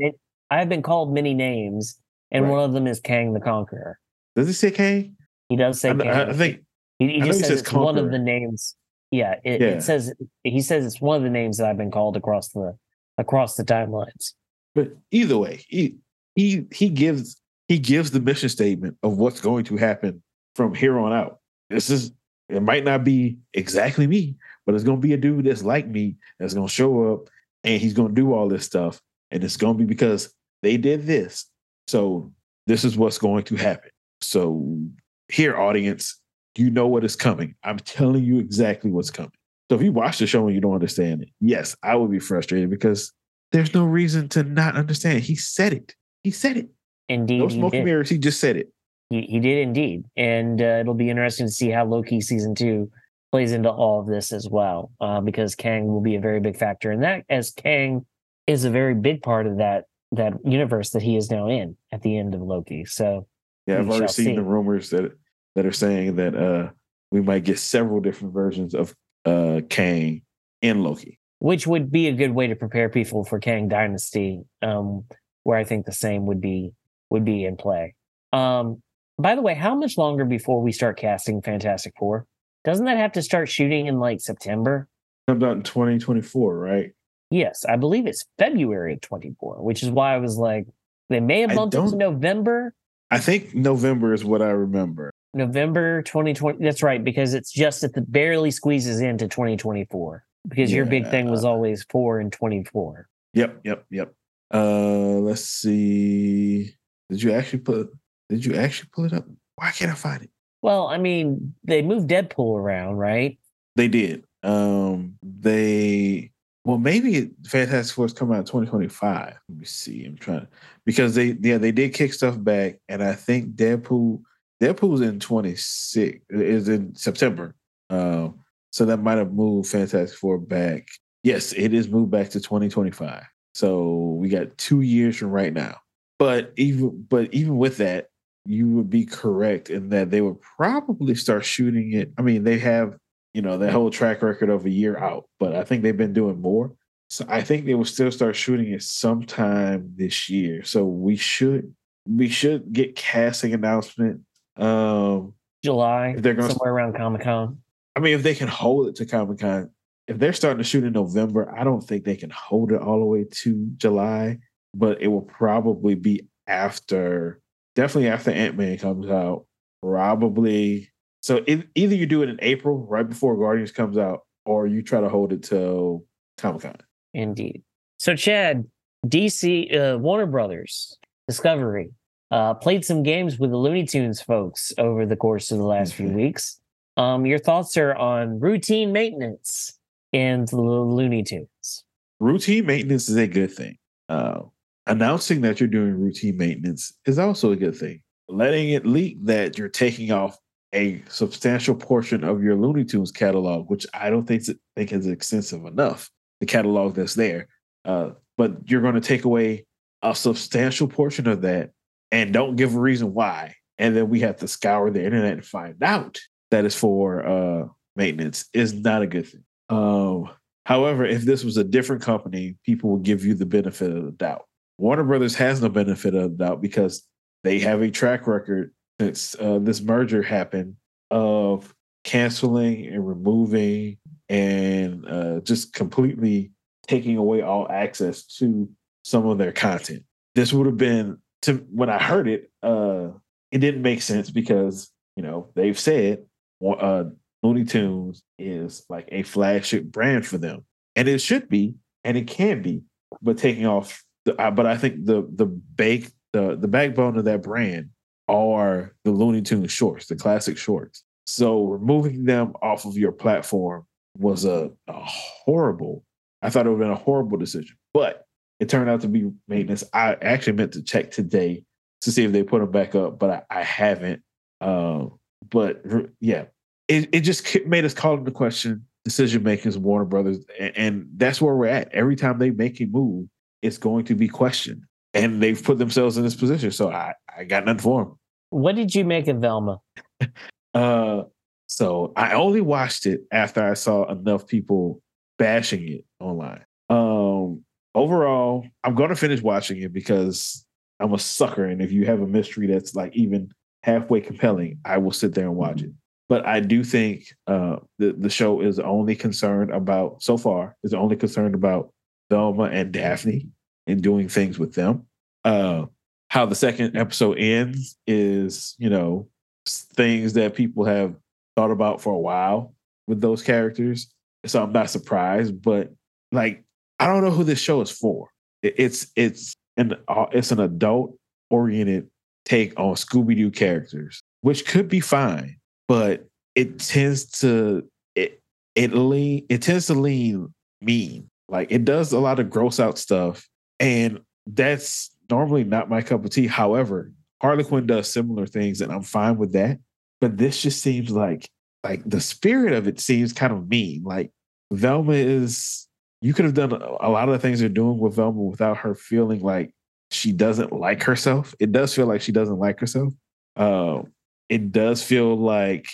I've 0.52 0.70
been 0.70 0.82
called 0.82 1.14
many 1.14 1.34
names, 1.34 2.00
and 2.32 2.46
right. 2.46 2.52
one 2.52 2.64
of 2.64 2.74
them 2.74 2.88
is 2.88 3.00
Kang 3.00 3.34
the 3.34 3.40
Conqueror. 3.40 4.00
Does 4.36 4.48
he 4.48 4.54
say 4.54 4.72
Kang? 4.72 5.16
He 5.50 5.56
does 5.56 5.80
say. 5.80 5.90
I, 5.90 5.94
Kang. 5.94 6.08
I 6.08 6.34
think 6.34 6.62
he, 6.98 7.14
he 7.14 7.22
just 7.22 7.40
says, 7.40 7.48
says 7.48 7.62
it's 7.62 7.74
one 7.74 7.98
of 7.98 8.12
the 8.12 8.20
names. 8.20 8.76
Yeah 9.12 9.36
it, 9.44 9.62
yeah, 9.62 9.68
it 9.70 9.82
says 9.82 10.14
he 10.44 10.62
says 10.62 10.86
it's 10.86 11.02
one 11.02 11.18
of 11.18 11.24
the 11.24 11.30
names 11.30 11.58
that 11.58 11.68
I've 11.68 11.78
been 11.78 11.92
called 11.92 12.16
across 12.16 12.50
the 12.50 12.78
across 13.18 13.56
the 13.56 13.64
timelines. 13.64 14.34
But 14.80 14.96
either 15.12 15.38
way, 15.38 15.66
he 15.68 15.98
he 16.36 16.66
he 16.72 16.88
gives 16.88 17.42
he 17.68 17.80
gives 17.80 18.12
the 18.12 18.22
mission 18.22 18.48
statement 18.48 18.96
of 19.04 19.18
what's 19.18 19.42
going 19.42 19.66
to 19.66 19.76
happen 19.76 20.24
from 20.56 20.74
here 20.74 20.98
on 20.98 21.12
out. 21.12 21.40
This 21.70 21.90
is 21.90 22.14
it 22.48 22.64
might 22.64 22.86
not 22.86 23.04
be 23.04 23.38
exactly 23.54 24.08
me, 24.08 24.36
but 24.66 24.74
it's 24.74 24.86
gonna 24.86 25.02
be 25.02 25.12
a 25.12 25.18
dude 25.18 25.46
that's 25.46 25.64
like 25.64 25.86
me 25.86 26.16
that's 26.40 26.54
gonna 26.54 26.70
show 26.70 27.12
up 27.12 27.30
and 27.66 27.82
he's 27.82 27.94
gonna 27.94 28.14
do 28.14 28.34
all 28.34 28.48
this 28.48 28.66
stuff. 28.66 29.02
And 29.32 29.44
it's 29.44 29.58
gonna 29.58 29.78
be 29.78 29.84
because 29.84 30.34
they 30.64 30.78
did 30.78 31.06
this. 31.06 31.46
So 31.90 32.32
this 32.66 32.86
is 32.86 32.96
what's 32.96 33.18
going 33.18 33.44
to 33.44 33.58
happen. 33.58 33.90
So 34.22 34.80
here, 35.28 35.58
audience, 35.58 36.22
you 36.56 36.70
know 36.70 36.88
what 36.88 37.04
is 37.04 37.18
coming. 37.18 37.54
I'm 37.66 37.80
telling 37.80 38.24
you 38.24 38.40
exactly 38.40 38.92
what's 38.92 39.12
coming. 39.12 39.32
So 39.70 39.76
if 39.76 39.82
you 39.82 39.92
watch 39.92 40.20
the 40.20 40.26
show 40.26 40.46
and 40.46 40.56
you 40.56 40.62
don't 40.62 40.74
understand 40.74 41.24
it, 41.24 41.30
yes, 41.42 41.76
I 41.84 41.96
would 41.96 42.12
be 42.12 42.20
frustrated 42.20 42.70
because 42.70 43.12
there's 43.52 43.74
no 43.74 43.86
reason 43.86 44.30
to 44.30 44.44
not 44.44 44.76
understand. 44.76 45.22
He 45.22 45.36
said 45.36 45.74
it. 45.74 45.96
He 46.24 46.32
said 46.32 46.58
it. 46.58 46.70
Indeed. 47.08 47.40
No 47.40 47.50
smoke 47.50 47.74
mirrors. 47.74 48.10
He 48.10 48.18
just 48.18 48.40
said 48.40 48.56
it. 48.56 48.72
He, 49.10 49.22
he 49.22 49.40
did 49.40 49.58
indeed. 49.60 50.06
And 50.16 50.62
uh, 50.62 50.80
it'll 50.82 50.94
be 50.94 51.10
interesting 51.10 51.48
to 51.48 51.52
see 51.52 51.70
how 51.70 51.86
Loki 51.86 52.22
season 52.22 52.54
two 52.54 52.92
plays 53.32 53.52
into 53.52 53.70
all 53.70 54.00
of 54.00 54.08
this 54.08 54.32
as 54.32 54.48
well, 54.50 54.92
uh, 55.02 55.22
because 55.22 55.56
Kang 55.56 55.88
will 55.88 56.02
be 56.02 56.16
a 56.16 56.20
very 56.20 56.40
big 56.40 56.58
factor 56.58 56.92
in 56.92 57.02
that, 57.02 57.24
as 57.30 57.52
Kang 57.52 58.06
is 58.48 58.66
a 58.66 58.70
very 58.70 58.96
big 58.96 59.22
part 59.22 59.48
of 59.48 59.58
that 59.58 59.86
that 60.12 60.34
universe 60.44 60.90
that 60.90 61.04
he 61.04 61.16
is 61.16 61.30
now 61.30 61.48
in 61.48 61.78
at 61.92 62.02
the 62.02 62.18
end 62.18 62.34
of 62.34 62.42
Loki. 62.42 62.84
So 62.86 63.28
yeah, 63.68 63.78
I've 63.78 63.90
already 63.90 64.08
seen 64.08 64.26
see. 64.26 64.36
the 64.36 64.42
rumors 64.42 64.90
that 64.90 65.12
that 65.56 65.68
are 65.68 65.72
saying 65.72 66.16
that 66.16 66.36
uh 66.36 66.72
we 67.12 67.22
might 67.22 67.44
get 67.44 67.60
several 67.60 68.00
different 68.00 68.34
versions 68.34 68.74
of 68.74 68.96
uh 69.26 69.62
Kang 69.70 70.24
in 70.64 70.82
Loki. 70.84 71.19
Which 71.40 71.66
would 71.66 71.92
be 71.92 72.08
a 72.08 72.14
good 72.14 72.32
way 72.32 72.48
to 72.48 72.56
prepare 72.56 72.90
people 72.90 73.24
for 73.24 73.40
Kang 73.40 73.70
Dynasty, 73.70 74.42
um, 74.62 75.06
where 75.44 75.58
I 75.58 75.64
think 75.64 75.86
the 75.86 75.94
same 75.94 76.26
would 76.26 76.42
be 76.42 76.72
would 77.10 77.26
be 77.26 77.46
in 77.46 77.56
play. 77.56 77.96
Um, 78.34 78.82
by 79.18 79.36
the 79.36 79.42
way, 79.42 79.54
how 79.54 79.76
much 79.76 79.98
longer 79.98 80.26
before 80.26 80.62
we 80.62 80.72
start 80.72 80.98
casting 80.98 81.42
Fantastic 81.42 81.94
Four? 81.98 82.26
Doesn't 82.64 82.86
that 82.86 82.98
have 82.98 83.14
to 83.14 83.22
start 83.22 83.50
shooting 83.50 83.88
in 83.88 84.00
like 84.00 84.22
September? 84.22 84.88
Comes 85.28 85.44
out 85.44 85.58
in 85.58 85.64
2024, 85.64 86.58
right? 86.58 86.92
Yes, 87.32 87.64
I 87.66 87.76
believe 87.76 88.08
it's 88.08 88.26
February 88.38 88.94
of 88.94 89.02
24, 89.02 89.64
which 89.64 89.84
is 89.84 89.90
why 89.90 90.16
I 90.16 90.18
was 90.18 90.38
like, 90.38 90.66
they 91.10 91.20
may 91.20 91.42
have 91.42 91.56
bumped 91.56 91.76
it 91.76 91.90
to 91.90 91.96
November. 91.96 92.74
I 93.12 93.20
think 93.20 93.54
November 93.54 94.14
is 94.14 94.24
what 94.24 94.42
I 94.42 94.50
remember. 94.50 95.12
November 95.34 96.02
2020. 96.04 96.64
That's 96.64 96.82
right, 96.82 97.04
because 97.04 97.34
it's 97.34 97.52
just 97.52 97.84
at 97.84 97.94
the 97.94 98.02
barely 98.02 98.52
squeezes 98.52 99.00
into 99.00 99.28
2024. 99.28 100.24
Because 100.50 100.72
yeah. 100.72 100.78
your 100.78 100.86
big 100.86 101.10
thing 101.10 101.30
was 101.30 101.46
always 101.46 101.86
four 101.90 102.20
and 102.20 102.32
24. 102.32 103.08
Yep, 103.34 103.62
yep, 103.64 103.86
yep. 103.90 104.14
Uh 104.54 105.20
let's 105.20 105.46
see. 105.46 106.76
Did 107.10 107.24
you 107.24 107.32
actually 107.32 107.60
put 107.60 107.96
did 108.30 108.46
you 108.46 108.56
actually 108.56 108.90
pull 108.94 109.06
it 109.06 109.14
up? 109.14 109.26
Why 109.56 109.72
can't 109.72 109.92
I 109.92 109.96
find 109.96 110.24
it? 110.24 110.30
Well, 110.62 110.88
I 110.88 110.98
mean, 110.98 111.54
they 111.64 111.82
moved 111.82 112.10
Deadpool 112.10 112.58
around, 112.58 112.98
right? 112.98 113.38
They 113.76 113.88
did. 113.88 114.26
Um 114.44 115.16
they 115.22 116.32
well, 116.66 116.78
maybe 116.78 117.32
Fantastic 117.48 117.96
Four 117.96 118.06
is 118.06 118.14
coming 118.14 118.38
out 118.38 118.46
2025. 118.46 119.40
Let 119.50 119.58
me 119.58 119.66
see. 119.66 120.06
I'm 120.06 120.18
trying 120.18 120.42
to, 120.42 120.48
because 120.86 121.16
they 121.16 121.38
yeah 121.42 121.58
they 121.58 121.72
did 121.72 121.94
kick 121.94 122.14
stuff 122.14 122.42
back, 122.44 122.80
and 122.88 123.02
I 123.02 123.14
think 123.14 123.56
Deadpool 123.56 124.22
Deadpool's 124.62 125.02
in 125.02 125.20
26 125.20 126.20
is 126.30 126.68
in 126.68 126.96
September. 126.96 127.56
Uh, 127.90 128.30
so 128.72 128.86
that 128.86 129.02
might 129.02 129.18
have 129.18 129.34
moved 129.34 129.70
Fantastic 129.70 130.18
Four 130.18 130.38
back. 130.38 130.88
Yes, 131.24 131.54
it 131.54 131.74
is 131.74 131.90
moved 131.90 132.12
back 132.12 132.30
to 132.30 132.40
2025. 132.40 133.24
So 133.54 134.18
we 134.20 134.30
got 134.30 134.58
two 134.58 134.82
years 134.82 135.18
from 135.18 135.32
right 135.32 135.54
now. 135.54 135.78
But 136.18 136.54
even 136.58 137.06
but 137.10 137.34
even 137.34 137.58
with 137.58 137.78
that, 137.78 138.10
you 138.46 138.70
would 138.70 138.90
be 138.90 139.06
correct 139.06 139.70
in 139.70 139.90
that 139.90 140.12
they 140.12 140.22
would 140.22 140.42
probably 140.42 141.16
start 141.16 141.46
shooting 141.46 141.94
it. 141.94 142.12
I 142.18 142.22
mean, 142.22 142.44
they 142.44 142.60
have 142.60 142.98
you 143.34 143.42
know, 143.42 143.58
that 143.58 143.72
whole 143.72 143.90
track 143.90 144.22
record 144.22 144.50
of 144.50 144.66
a 144.66 144.70
year 144.70 144.98
out, 144.98 145.26
but 145.40 145.56
I 145.56 145.64
think 145.64 145.84
they've 145.84 145.96
been 145.96 146.14
doing 146.14 146.42
more. 146.42 146.74
So 147.10 147.26
I 147.28 147.42
think 147.42 147.66
they 147.66 147.74
will 147.74 147.86
still 147.86 148.12
start 148.12 148.36
shooting 148.36 148.72
it 148.72 148.84
sometime 148.84 149.94
this 149.96 150.30
year. 150.30 150.64
So 150.64 150.86
we 150.86 151.16
should 151.16 151.74
we 152.08 152.28
should 152.28 152.72
get 152.72 152.96
casting 152.96 153.54
announcement. 153.54 154.22
Um 154.58 155.34
July. 155.64 156.16
They're 156.18 156.36
going 156.36 156.50
somewhere 156.50 156.72
around 156.72 156.96
Comic 156.96 157.22
Con. 157.22 157.60
I 158.00 158.02
mean, 158.02 158.14
if 158.14 158.24
they 158.24 158.34
can 158.34 158.48
hold 158.48 158.88
it 158.88 158.96
to 158.96 159.06
Comic 159.06 159.40
Con, 159.40 159.72
if 160.08 160.18
they're 160.18 160.32
starting 160.32 160.60
to 160.60 160.64
shoot 160.64 160.86
in 160.86 160.94
November, 160.94 161.54
I 161.54 161.66
don't 161.66 161.82
think 161.82 162.06
they 162.06 162.16
can 162.16 162.30
hold 162.30 162.72
it 162.72 162.82
all 162.82 162.98
the 162.98 163.06
way 163.06 163.26
to 163.30 163.70
July, 163.76 164.38
but 164.74 165.02
it 165.02 165.08
will 165.08 165.24
probably 165.24 165.96
be 165.96 166.30
after, 166.48 167.42
definitely 167.76 168.08
after 168.08 168.32
Ant 168.32 168.56
Man 168.56 168.78
comes 168.78 169.10
out, 169.10 169.48
probably 169.84 170.90
so 171.22 171.44
it, 171.46 171.68
either 171.76 171.94
you 171.94 172.06
do 172.06 172.24
it 172.24 172.30
in 172.30 172.40
April, 172.42 172.88
right 172.88 173.08
before 173.08 173.36
Guardians 173.36 173.74
comes 173.74 173.98
out, 173.98 174.22
or 174.46 174.66
you 174.66 174.82
try 174.82 175.02
to 175.02 175.10
hold 175.10 175.34
it 175.34 175.44
till 175.44 176.06
Comic 176.38 176.62
Con. 176.62 176.78
Indeed. 177.14 177.64
So 177.98 178.16
Chad, 178.16 178.66
DC, 179.08 179.76
uh, 179.76 179.98
Warner 179.98 180.26
Brothers, 180.26 180.98
Discovery, 181.28 181.92
uh, 182.32 182.54
played 182.54 182.86
some 182.86 183.04
games 183.04 183.40
with 183.40 183.52
the 183.52 183.58
Looney 183.58 183.84
Tunes 183.84 184.22
folks 184.22 184.72
over 184.78 185.06
the 185.06 185.18
course 185.18 185.52
of 185.52 185.58
the 185.58 185.66
last 185.66 185.96
few 185.96 186.08
weeks. 186.08 186.62
Um, 186.98 187.26
your 187.26 187.40
thoughts 187.40 187.78
are 187.78 187.96
on 187.96 188.40
routine 188.40 188.92
maintenance 188.92 189.80
and 190.14 190.52
Looney 190.52 191.24
Tunes. 191.24 191.86
Routine 192.20 192.66
maintenance 192.66 193.10
is 193.10 193.16
a 193.16 193.28
good 193.28 193.52
thing. 193.52 193.78
Uh, 194.10 194.42
announcing 194.88 195.42
that 195.42 195.60
you're 195.60 195.70
doing 195.70 196.00
routine 196.00 196.38
maintenance 196.38 196.94
is 197.06 197.20
also 197.20 197.52
a 197.52 197.56
good 197.56 197.76
thing. 197.76 198.02
Letting 198.28 198.70
it 198.72 198.86
leak 198.86 199.18
that 199.26 199.58
you're 199.58 199.70
taking 199.70 200.12
off 200.12 200.38
a 200.74 201.02
substantial 201.10 201.76
portion 201.76 202.24
of 202.24 202.44
your 202.44 202.56
Looney 202.56 202.84
Tunes 202.84 203.12
catalog, 203.12 203.70
which 203.70 203.86
I 203.94 204.10
don't 204.10 204.28
think 204.28 204.44
think 204.76 204.92
is 204.92 205.08
extensive 205.08 205.66
enough. 205.66 206.10
The 206.40 206.46
catalog 206.46 206.96
that's 206.96 207.16
there, 207.16 207.48
uh, 207.86 208.12
but 208.38 208.70
you're 208.70 208.82
going 208.82 208.96
to 208.96 209.02
take 209.02 209.26
away 209.26 209.66
a 210.02 210.16
substantial 210.16 210.88
portion 210.88 211.28
of 211.28 211.42
that 211.42 211.72
and 212.12 212.34
don't 212.34 212.56
give 212.56 212.76
a 212.76 212.80
reason 212.80 213.14
why, 213.14 213.56
and 213.78 213.96
then 213.96 214.10
we 214.10 214.22
have 214.22 214.38
to 214.38 214.48
scour 214.48 214.90
the 214.90 215.04
internet 215.04 215.34
and 215.34 215.46
find 215.46 215.82
out 215.84 216.20
that 216.52 216.66
is 216.66 216.76
for 216.76 217.26
uh, 217.26 217.68
maintenance 217.96 218.46
is 218.54 218.74
not 218.74 219.02
a 219.02 219.08
good 219.08 219.28
thing. 219.28 219.44
Um, 219.70 220.30
however, 220.66 221.06
if 221.06 221.24
this 221.24 221.44
was 221.44 221.58
a 221.58 221.64
different 221.64 222.02
company, 222.02 222.58
people 222.66 222.92
would 222.92 223.04
give 223.04 223.26
you 223.26 223.36
the 223.36 223.46
benefit 223.46 223.92
of 223.92 224.06
the 224.06 224.12
doubt. 224.12 224.46
Warner 224.78 225.04
Brothers 225.04 225.36
has 225.36 225.62
no 225.62 225.70
benefit 225.70 226.16
of 226.16 226.38
the 226.38 226.46
doubt 226.46 226.62
because 226.62 227.04
they 227.44 227.60
have 227.60 227.82
a 227.82 227.92
track 227.92 228.28
record 228.28 228.74
since 229.00 229.36
uh, 229.40 229.60
this 229.60 229.82
merger 229.82 230.22
happened 230.22 230.76
of 231.12 231.74
canceling 232.04 232.88
and 232.88 233.08
removing 233.08 233.98
and 234.30 235.06
uh, 235.08 235.40
just 235.42 235.74
completely 235.74 236.52
taking 236.88 237.18
away 237.18 237.42
all 237.42 237.70
access 237.70 238.24
to 238.24 238.70
some 239.04 239.28
of 239.28 239.38
their 239.38 239.52
content. 239.52 240.04
This 240.36 240.54
would 240.54 240.66
have 240.66 240.78
been 240.78 241.18
to 241.44 241.66
when 241.72 241.90
I 241.90 242.02
heard 242.02 242.28
it, 242.28 242.52
uh, 242.62 243.10
it 243.52 243.60
didn't 243.60 243.82
make 243.82 244.02
sense 244.02 244.30
because 244.30 244.90
you 245.16 245.24
know 245.24 245.50
they've 245.56 245.80
said 245.80 246.26
uh, 246.62 247.06
Looney 247.44 247.66
Tunes 247.66 248.24
is 248.38 248.86
like 248.90 249.08
a 249.12 249.24
flagship 249.24 249.86
brand 249.86 250.26
for 250.26 250.38
them, 250.38 250.66
and 250.96 251.08
it 251.08 251.20
should 251.20 251.50
be, 251.50 251.76
and 252.04 252.18
it 252.18 252.28
can 252.28 252.62
be, 252.62 252.82
but 253.22 253.38
taking 253.38 253.66
off. 253.66 254.04
The, 254.26 254.36
uh, 254.40 254.52
but 254.52 254.66
I 254.66 254.78
think 254.78 255.06
the 255.06 255.28
the 255.34 255.46
bake 255.46 256.12
the 256.34 256.56
the 256.56 256.68
backbone 256.68 257.18
of 257.18 257.26
that 257.26 257.42
brand 257.42 257.90
are 258.28 258.94
the 259.04 259.12
Looney 259.12 259.42
Tunes 259.42 259.72
shorts, 259.72 260.08
the 260.08 260.16
classic 260.16 260.58
shorts. 260.58 261.04
So 261.26 261.66
removing 261.66 262.26
them 262.26 262.54
off 262.62 262.86
of 262.86 262.98
your 262.98 263.12
platform 263.12 263.86
was 264.18 264.46
a, 264.46 264.72
a 264.88 264.94
horrible. 264.94 266.04
I 266.42 266.50
thought 266.50 266.66
it 266.66 266.70
would 266.70 266.80
have 266.80 266.88
been 266.88 266.92
a 266.92 267.04
horrible 267.04 267.38
decision, 267.38 267.76
but 267.94 268.26
it 268.60 268.70
turned 268.70 268.90
out 268.90 269.02
to 269.02 269.08
be 269.08 269.32
maintenance. 269.48 269.84
I 269.94 270.16
actually 270.22 270.54
meant 270.54 270.74
to 270.74 270.84
check 270.84 271.12
today 271.12 271.64
to 272.02 272.12
see 272.12 272.24
if 272.24 272.32
they 272.32 272.44
put 272.44 272.60
them 272.60 272.72
back 272.72 272.96
up, 272.96 273.20
but 273.20 273.30
I, 273.30 273.60
I 273.60 273.64
haven't. 273.64 274.22
Uh, 274.62 275.06
but 275.50 275.84
yeah, 276.20 276.46
it, 276.88 277.10
it 277.14 277.22
just 277.22 277.66
made 277.66 277.86
us 277.86 277.94
call 277.94 278.18
into 278.18 278.32
question 278.32 278.86
decision 279.06 279.44
makers, 279.44 279.78
Warner 279.78 280.06
Brothers, 280.06 280.46
and, 280.60 280.78
and 280.78 281.10
that's 281.16 281.42
where 281.42 281.56
we're 281.56 281.68
at. 281.68 281.92
Every 281.94 282.16
time 282.16 282.38
they 282.38 282.52
make 282.52 282.82
a 282.82 282.86
move, 282.86 283.28
it's 283.62 283.78
going 283.78 284.06
to 284.06 284.16
be 284.16 284.28
questioned, 284.28 284.84
and 285.14 285.42
they've 285.42 285.62
put 285.62 285.78
themselves 285.78 286.18
in 286.18 286.24
this 286.24 286.36
position. 286.36 286.72
So 286.72 286.92
I, 286.92 287.14
I 287.36 287.44
got 287.44 287.66
nothing 287.66 287.82
for 287.82 288.04
them. 288.04 288.20
What 288.50 288.76
did 288.76 288.94
you 288.96 289.06
make 289.06 289.28
of 289.28 289.38
Velma? 289.38 289.80
uh, 290.74 291.24
so 291.68 292.14
I 292.16 292.34
only 292.34 292.62
watched 292.62 293.06
it 293.06 293.22
after 293.32 293.64
I 293.64 293.76
saw 293.76 294.10
enough 294.12 294.48
people 294.48 295.02
bashing 295.38 295.88
it 295.88 296.06
online. 296.20 296.66
Um, 296.90 297.64
overall, 297.94 298.66
I'm 298.84 298.96
going 298.96 299.10
to 299.10 299.16
finish 299.16 299.42
watching 299.42 299.82
it 299.82 299.94
because 299.94 300.66
I'm 301.00 301.14
a 301.14 301.20
sucker, 301.20 301.66
and 301.66 301.82
if 301.82 301.92
you 301.92 302.06
have 302.06 302.22
a 302.22 302.28
mystery 302.28 302.68
that's 302.68 302.96
like 302.96 303.16
even 303.16 303.52
halfway 303.84 304.22
compelling, 304.22 304.80
I 304.86 304.98
will 304.98 305.12
sit 305.12 305.34
there 305.34 305.46
and 305.46 305.56
watch 305.56 305.82
it. 305.82 305.92
But 306.28 306.46
I 306.46 306.60
do 306.60 306.84
think 306.84 307.34
uh, 307.48 307.78
the 307.98 308.14
the 308.14 308.30
show 308.30 308.62
is 308.62 308.80
only 308.80 309.16
concerned 309.16 309.72
about 309.72 310.22
so 310.22 310.38
far 310.38 310.76
is 310.84 310.94
only 310.94 311.16
concerned 311.16 311.56
about 311.56 311.92
Velma 312.30 312.66
and 312.66 312.92
Daphne 312.92 313.48
and 313.88 314.02
doing 314.02 314.30
things 314.30 314.60
with 314.60 314.76
them. 314.76 315.08
Uh, 315.44 315.86
how 316.28 316.46
the 316.46 316.56
second 316.56 316.96
episode 316.96 317.40
ends 317.40 317.98
is, 318.06 318.76
you 318.78 318.90
know, 318.90 319.28
things 319.68 320.34
that 320.34 320.54
people 320.54 320.86
have 320.86 321.16
thought 321.56 321.72
about 321.72 322.02
for 322.02 322.14
a 322.14 322.20
while 322.20 322.74
with 323.08 323.22
those 323.22 323.42
characters. 323.42 324.08
So 324.46 324.64
I'm 324.64 324.72
not 324.72 324.92
surprised, 324.92 325.62
but 325.62 325.92
like 326.32 326.64
I 327.00 327.08
don't 327.08 327.24
know 327.24 327.32
who 327.32 327.44
this 327.44 327.60
show 327.60 327.82
is 327.82 327.90
for. 327.90 328.30
It's 328.62 329.08
it's 329.16 329.56
an 329.78 329.96
uh, 330.08 330.28
it's 330.32 330.52
an 330.52 330.60
adult 330.60 331.18
oriented 331.50 332.08
take 332.50 332.78
on 332.78 332.96
Scooby 332.96 333.36
Doo 333.36 333.52
characters, 333.52 334.22
which 334.42 334.66
could 334.66 334.90
be 334.90 335.00
fine, 335.00 335.58
but 335.88 336.28
it 336.56 336.80
tends 336.80 337.26
to 337.40 337.88
it 338.16 338.42
it 338.76 338.94
lean 338.94 339.46
it 339.50 339.62
tends 339.62 339.88
to 339.88 339.94
lean 339.94 340.54
mean. 340.82 341.30
Like 341.48 341.72
it 341.72 341.86
does 341.86 342.12
a 342.12 342.20
lot 342.20 342.40
of 342.40 342.50
gross 342.50 342.80
out 342.80 342.98
stuff, 342.98 343.48
and 343.80 344.20
that's 344.48 345.12
normally 345.30 345.64
not 345.64 345.90
my 345.90 346.02
cup 346.02 346.26
of 346.26 346.32
tea. 346.32 346.48
However, 346.48 347.12
Harley 347.42 347.64
Quinn 347.64 347.86
does 347.86 348.10
similar 348.10 348.46
things, 348.46 348.82
and 348.82 348.92
I'm 348.92 349.04
fine 349.04 349.38
with 349.38 349.54
that. 349.54 349.80
But 350.20 350.38
this 350.38 350.62
just 350.62 350.82
seems 350.82 351.12
like 351.12 351.50
like 351.84 352.02
the 352.06 352.20
spirit 352.20 352.74
of 352.74 352.88
it 352.88 353.00
seems 353.00 353.32
kind 353.32 353.54
of 353.54 353.70
mean. 353.70 354.04
Like 354.04 354.32
Velma 354.72 355.14
is 355.14 355.88
you 356.22 356.34
could 356.34 356.46
have 356.46 356.54
done 356.54 356.74
a 356.74 357.10
lot 357.10 357.30
of 357.30 357.34
the 357.34 357.40
things 357.40 357.60
they're 357.60 357.70
doing 357.70 358.00
with 358.00 358.16
Velma 358.16 358.42
without 358.42 358.78
her 358.78 358.94
feeling 358.96 359.42
like 359.42 359.74
she 360.12 360.32
doesn't 360.32 360.74
like 360.74 361.04
herself. 361.04 361.54
It 361.60 361.72
does 361.72 361.94
feel 361.94 362.08
like 362.08 362.22
she 362.22 362.32
doesn't 362.32 362.58
like 362.58 362.80
herself. 362.80 363.14
Uh, 363.56 364.04
it 364.48 364.72
does 364.72 365.04
feel 365.04 365.36
like 365.36 365.88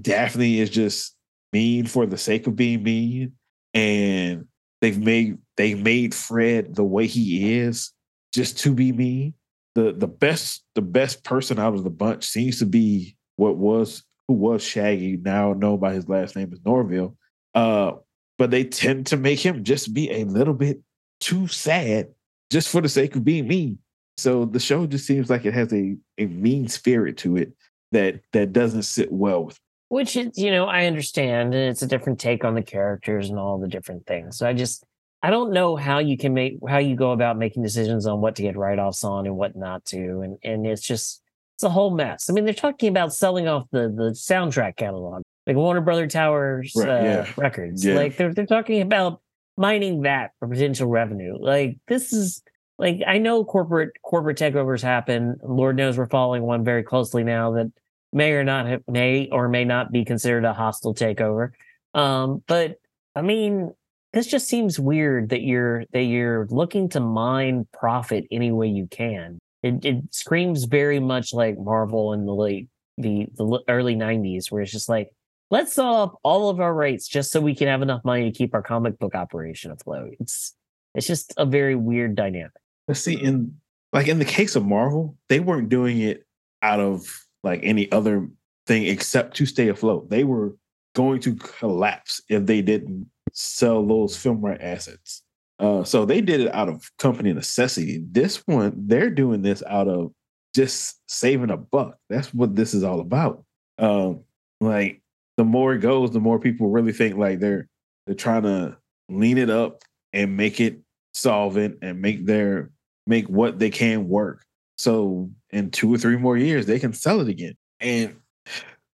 Daphne 0.00 0.60
is 0.60 0.70
just 0.70 1.16
mean 1.52 1.86
for 1.86 2.06
the 2.06 2.18
sake 2.18 2.46
of 2.46 2.56
being 2.56 2.82
mean, 2.82 3.32
and 3.72 4.46
they've 4.80 4.98
made 4.98 5.38
they 5.56 5.74
made 5.74 6.14
Fred 6.14 6.74
the 6.74 6.84
way 6.84 7.06
he 7.06 7.58
is 7.58 7.92
just 8.32 8.58
to 8.60 8.74
be 8.74 8.92
mean. 8.92 9.34
The 9.74 9.92
the 9.92 10.08
best 10.08 10.64
the 10.74 10.82
best 10.82 11.24
person 11.24 11.58
out 11.58 11.74
of 11.74 11.84
the 11.84 11.90
bunch 11.90 12.24
seems 12.24 12.58
to 12.58 12.66
be 12.66 13.16
what 13.36 13.56
was 13.56 14.02
who 14.28 14.34
was 14.34 14.62
Shaggy, 14.62 15.16
now 15.16 15.52
known 15.52 15.78
by 15.78 15.92
his 15.92 16.08
last 16.08 16.36
name 16.36 16.52
is 16.52 16.60
Norville. 16.64 17.16
Uh, 17.54 17.92
but 18.36 18.50
they 18.50 18.64
tend 18.64 19.06
to 19.08 19.16
make 19.16 19.38
him 19.38 19.64
just 19.64 19.94
be 19.94 20.10
a 20.10 20.24
little 20.24 20.54
bit 20.54 20.80
too 21.20 21.46
sad 21.46 22.08
just 22.54 22.68
for 22.68 22.80
the 22.80 22.88
sake 22.88 23.16
of 23.16 23.24
being 23.24 23.48
mean. 23.48 23.76
So 24.16 24.44
the 24.44 24.60
show 24.60 24.86
just 24.86 25.08
seems 25.08 25.28
like 25.28 25.44
it 25.44 25.54
has 25.54 25.72
a, 25.72 25.96
a 26.18 26.26
mean 26.26 26.68
spirit 26.68 27.16
to 27.18 27.36
it 27.36 27.52
that 27.90 28.20
that 28.32 28.52
doesn't 28.52 28.84
sit 28.84 29.10
well 29.10 29.46
with. 29.46 29.56
Me. 29.56 29.60
Which 29.88 30.16
is, 30.16 30.38
you 30.38 30.52
know, 30.52 30.66
I 30.66 30.86
understand, 30.86 31.52
and 31.52 31.68
it's 31.68 31.82
a 31.82 31.86
different 31.88 32.20
take 32.20 32.44
on 32.44 32.54
the 32.54 32.62
characters 32.62 33.28
and 33.28 33.40
all 33.40 33.58
the 33.58 33.66
different 33.66 34.06
things. 34.06 34.38
So 34.38 34.46
I 34.46 34.52
just, 34.52 34.84
I 35.20 35.30
don't 35.30 35.52
know 35.52 35.74
how 35.74 35.98
you 35.98 36.16
can 36.16 36.32
make 36.32 36.58
how 36.68 36.78
you 36.78 36.94
go 36.94 37.10
about 37.10 37.36
making 37.38 37.64
decisions 37.64 38.06
on 38.06 38.20
what 38.20 38.36
to 38.36 38.42
get 38.42 38.56
write 38.56 38.78
offs 38.78 39.02
on 39.02 39.26
and 39.26 39.36
what 39.36 39.56
not 39.56 39.84
to, 39.86 40.20
and 40.20 40.38
and 40.44 40.64
it's 40.64 40.82
just 40.82 41.22
it's 41.56 41.64
a 41.64 41.68
whole 41.68 41.90
mess. 41.90 42.30
I 42.30 42.34
mean, 42.34 42.44
they're 42.44 42.54
talking 42.54 42.88
about 42.88 43.12
selling 43.12 43.48
off 43.48 43.66
the 43.72 43.88
the 43.88 44.10
soundtrack 44.12 44.76
catalog, 44.76 45.22
like 45.48 45.56
Warner 45.56 45.80
Brother 45.80 46.06
Towers 46.06 46.72
right, 46.76 46.88
uh, 46.88 47.02
yeah. 47.02 47.32
records. 47.36 47.84
Yeah. 47.84 47.96
Like 47.96 48.16
they're 48.16 48.32
they're 48.32 48.46
talking 48.46 48.80
about 48.80 49.22
mining 49.56 50.02
that 50.02 50.32
for 50.38 50.48
potential 50.48 50.88
revenue. 50.88 51.36
Like 51.38 51.78
this 51.88 52.12
is 52.12 52.42
like 52.78 53.00
I 53.06 53.18
know 53.18 53.44
corporate 53.44 53.90
corporate 54.02 54.38
takeovers 54.38 54.82
happen. 54.82 55.36
Lord 55.42 55.76
knows 55.76 55.96
we're 55.96 56.06
following 56.06 56.42
one 56.42 56.64
very 56.64 56.82
closely 56.82 57.24
now 57.24 57.52
that 57.52 57.70
may 58.12 58.32
or 58.32 58.44
not 58.44 58.66
have, 58.66 58.82
may 58.88 59.28
or 59.30 59.48
may 59.48 59.64
not 59.64 59.92
be 59.92 60.04
considered 60.04 60.44
a 60.44 60.52
hostile 60.52 60.94
takeover. 60.94 61.50
Um, 61.94 62.42
but 62.46 62.76
I 63.14 63.22
mean, 63.22 63.72
this 64.12 64.26
just 64.26 64.48
seems 64.48 64.78
weird 64.78 65.30
that 65.30 65.42
you're 65.42 65.84
that 65.92 66.04
you're 66.04 66.46
looking 66.50 66.88
to 66.90 67.00
mine 67.00 67.66
profit 67.72 68.24
any 68.30 68.52
way 68.52 68.68
you 68.68 68.86
can. 68.86 69.38
It, 69.62 69.84
it 69.84 69.96
screams 70.10 70.64
very 70.64 71.00
much 71.00 71.32
like 71.32 71.58
Marvel 71.58 72.12
in 72.12 72.26
the 72.26 72.34
late 72.34 72.68
the 72.96 73.26
the 73.36 73.60
early 73.68 73.96
'90s, 73.96 74.50
where 74.50 74.62
it's 74.62 74.72
just 74.72 74.88
like 74.88 75.10
let's 75.54 75.72
sell 75.72 76.02
up 76.02 76.18
all 76.24 76.50
of 76.50 76.58
our 76.58 76.74
rights 76.74 77.06
just 77.06 77.30
so 77.30 77.40
we 77.40 77.54
can 77.54 77.68
have 77.68 77.80
enough 77.80 78.04
money 78.04 78.28
to 78.28 78.36
keep 78.36 78.54
our 78.54 78.62
comic 78.62 78.98
book 78.98 79.14
operation 79.14 79.70
afloat. 79.70 80.10
It's 80.18 80.56
it's 80.96 81.06
just 81.06 81.32
a 81.36 81.46
very 81.46 81.76
weird 81.76 82.16
dynamic. 82.16 82.50
Let's 82.88 83.00
see, 83.00 83.14
in 83.14 83.56
like 83.92 84.08
in 84.08 84.18
the 84.18 84.24
case 84.24 84.56
of 84.56 84.66
Marvel, 84.66 85.16
they 85.28 85.38
weren't 85.38 85.68
doing 85.68 86.00
it 86.00 86.26
out 86.60 86.80
of 86.80 87.06
like 87.44 87.60
any 87.62 87.90
other 87.92 88.28
thing 88.66 88.84
except 88.84 89.36
to 89.36 89.46
stay 89.46 89.68
afloat. 89.68 90.10
They 90.10 90.24
were 90.24 90.56
going 90.96 91.20
to 91.20 91.36
collapse 91.36 92.20
if 92.28 92.46
they 92.46 92.60
didn't 92.60 93.08
sell 93.32 93.86
those 93.86 94.16
film 94.16 94.40
right 94.40 94.60
assets. 94.60 95.22
Uh, 95.60 95.84
so 95.84 96.04
they 96.04 96.20
did 96.20 96.40
it 96.40 96.52
out 96.52 96.68
of 96.68 96.90
company 96.98 97.32
necessity. 97.32 98.02
This 98.10 98.42
one, 98.46 98.72
they're 98.76 99.10
doing 99.10 99.42
this 99.42 99.62
out 99.68 99.86
of 99.86 100.10
just 100.52 101.00
saving 101.08 101.50
a 101.50 101.56
buck. 101.56 101.96
That's 102.10 102.34
what 102.34 102.56
this 102.56 102.74
is 102.74 102.82
all 102.82 102.98
about. 102.98 103.44
Um, 103.78 104.24
like 104.60 105.03
the 105.36 105.44
more 105.44 105.74
it 105.74 105.80
goes, 105.80 106.10
the 106.10 106.20
more 106.20 106.38
people 106.38 106.70
really 106.70 106.92
think 106.92 107.16
like 107.16 107.40
they're 107.40 107.68
they're 108.06 108.14
trying 108.14 108.42
to 108.42 108.76
lean 109.08 109.38
it 109.38 109.50
up 109.50 109.82
and 110.12 110.36
make 110.36 110.60
it 110.60 110.80
solvent 111.12 111.78
and 111.82 112.00
make 112.00 112.26
their 112.26 112.70
make 113.06 113.28
what 113.28 113.58
they 113.58 113.70
can 113.70 114.08
work. 114.08 114.44
So 114.76 115.30
in 115.50 115.70
two 115.70 115.92
or 115.92 115.98
three 115.98 116.16
more 116.16 116.36
years, 116.36 116.66
they 116.66 116.78
can 116.78 116.92
sell 116.92 117.20
it 117.20 117.28
again. 117.28 117.54
And 117.80 118.16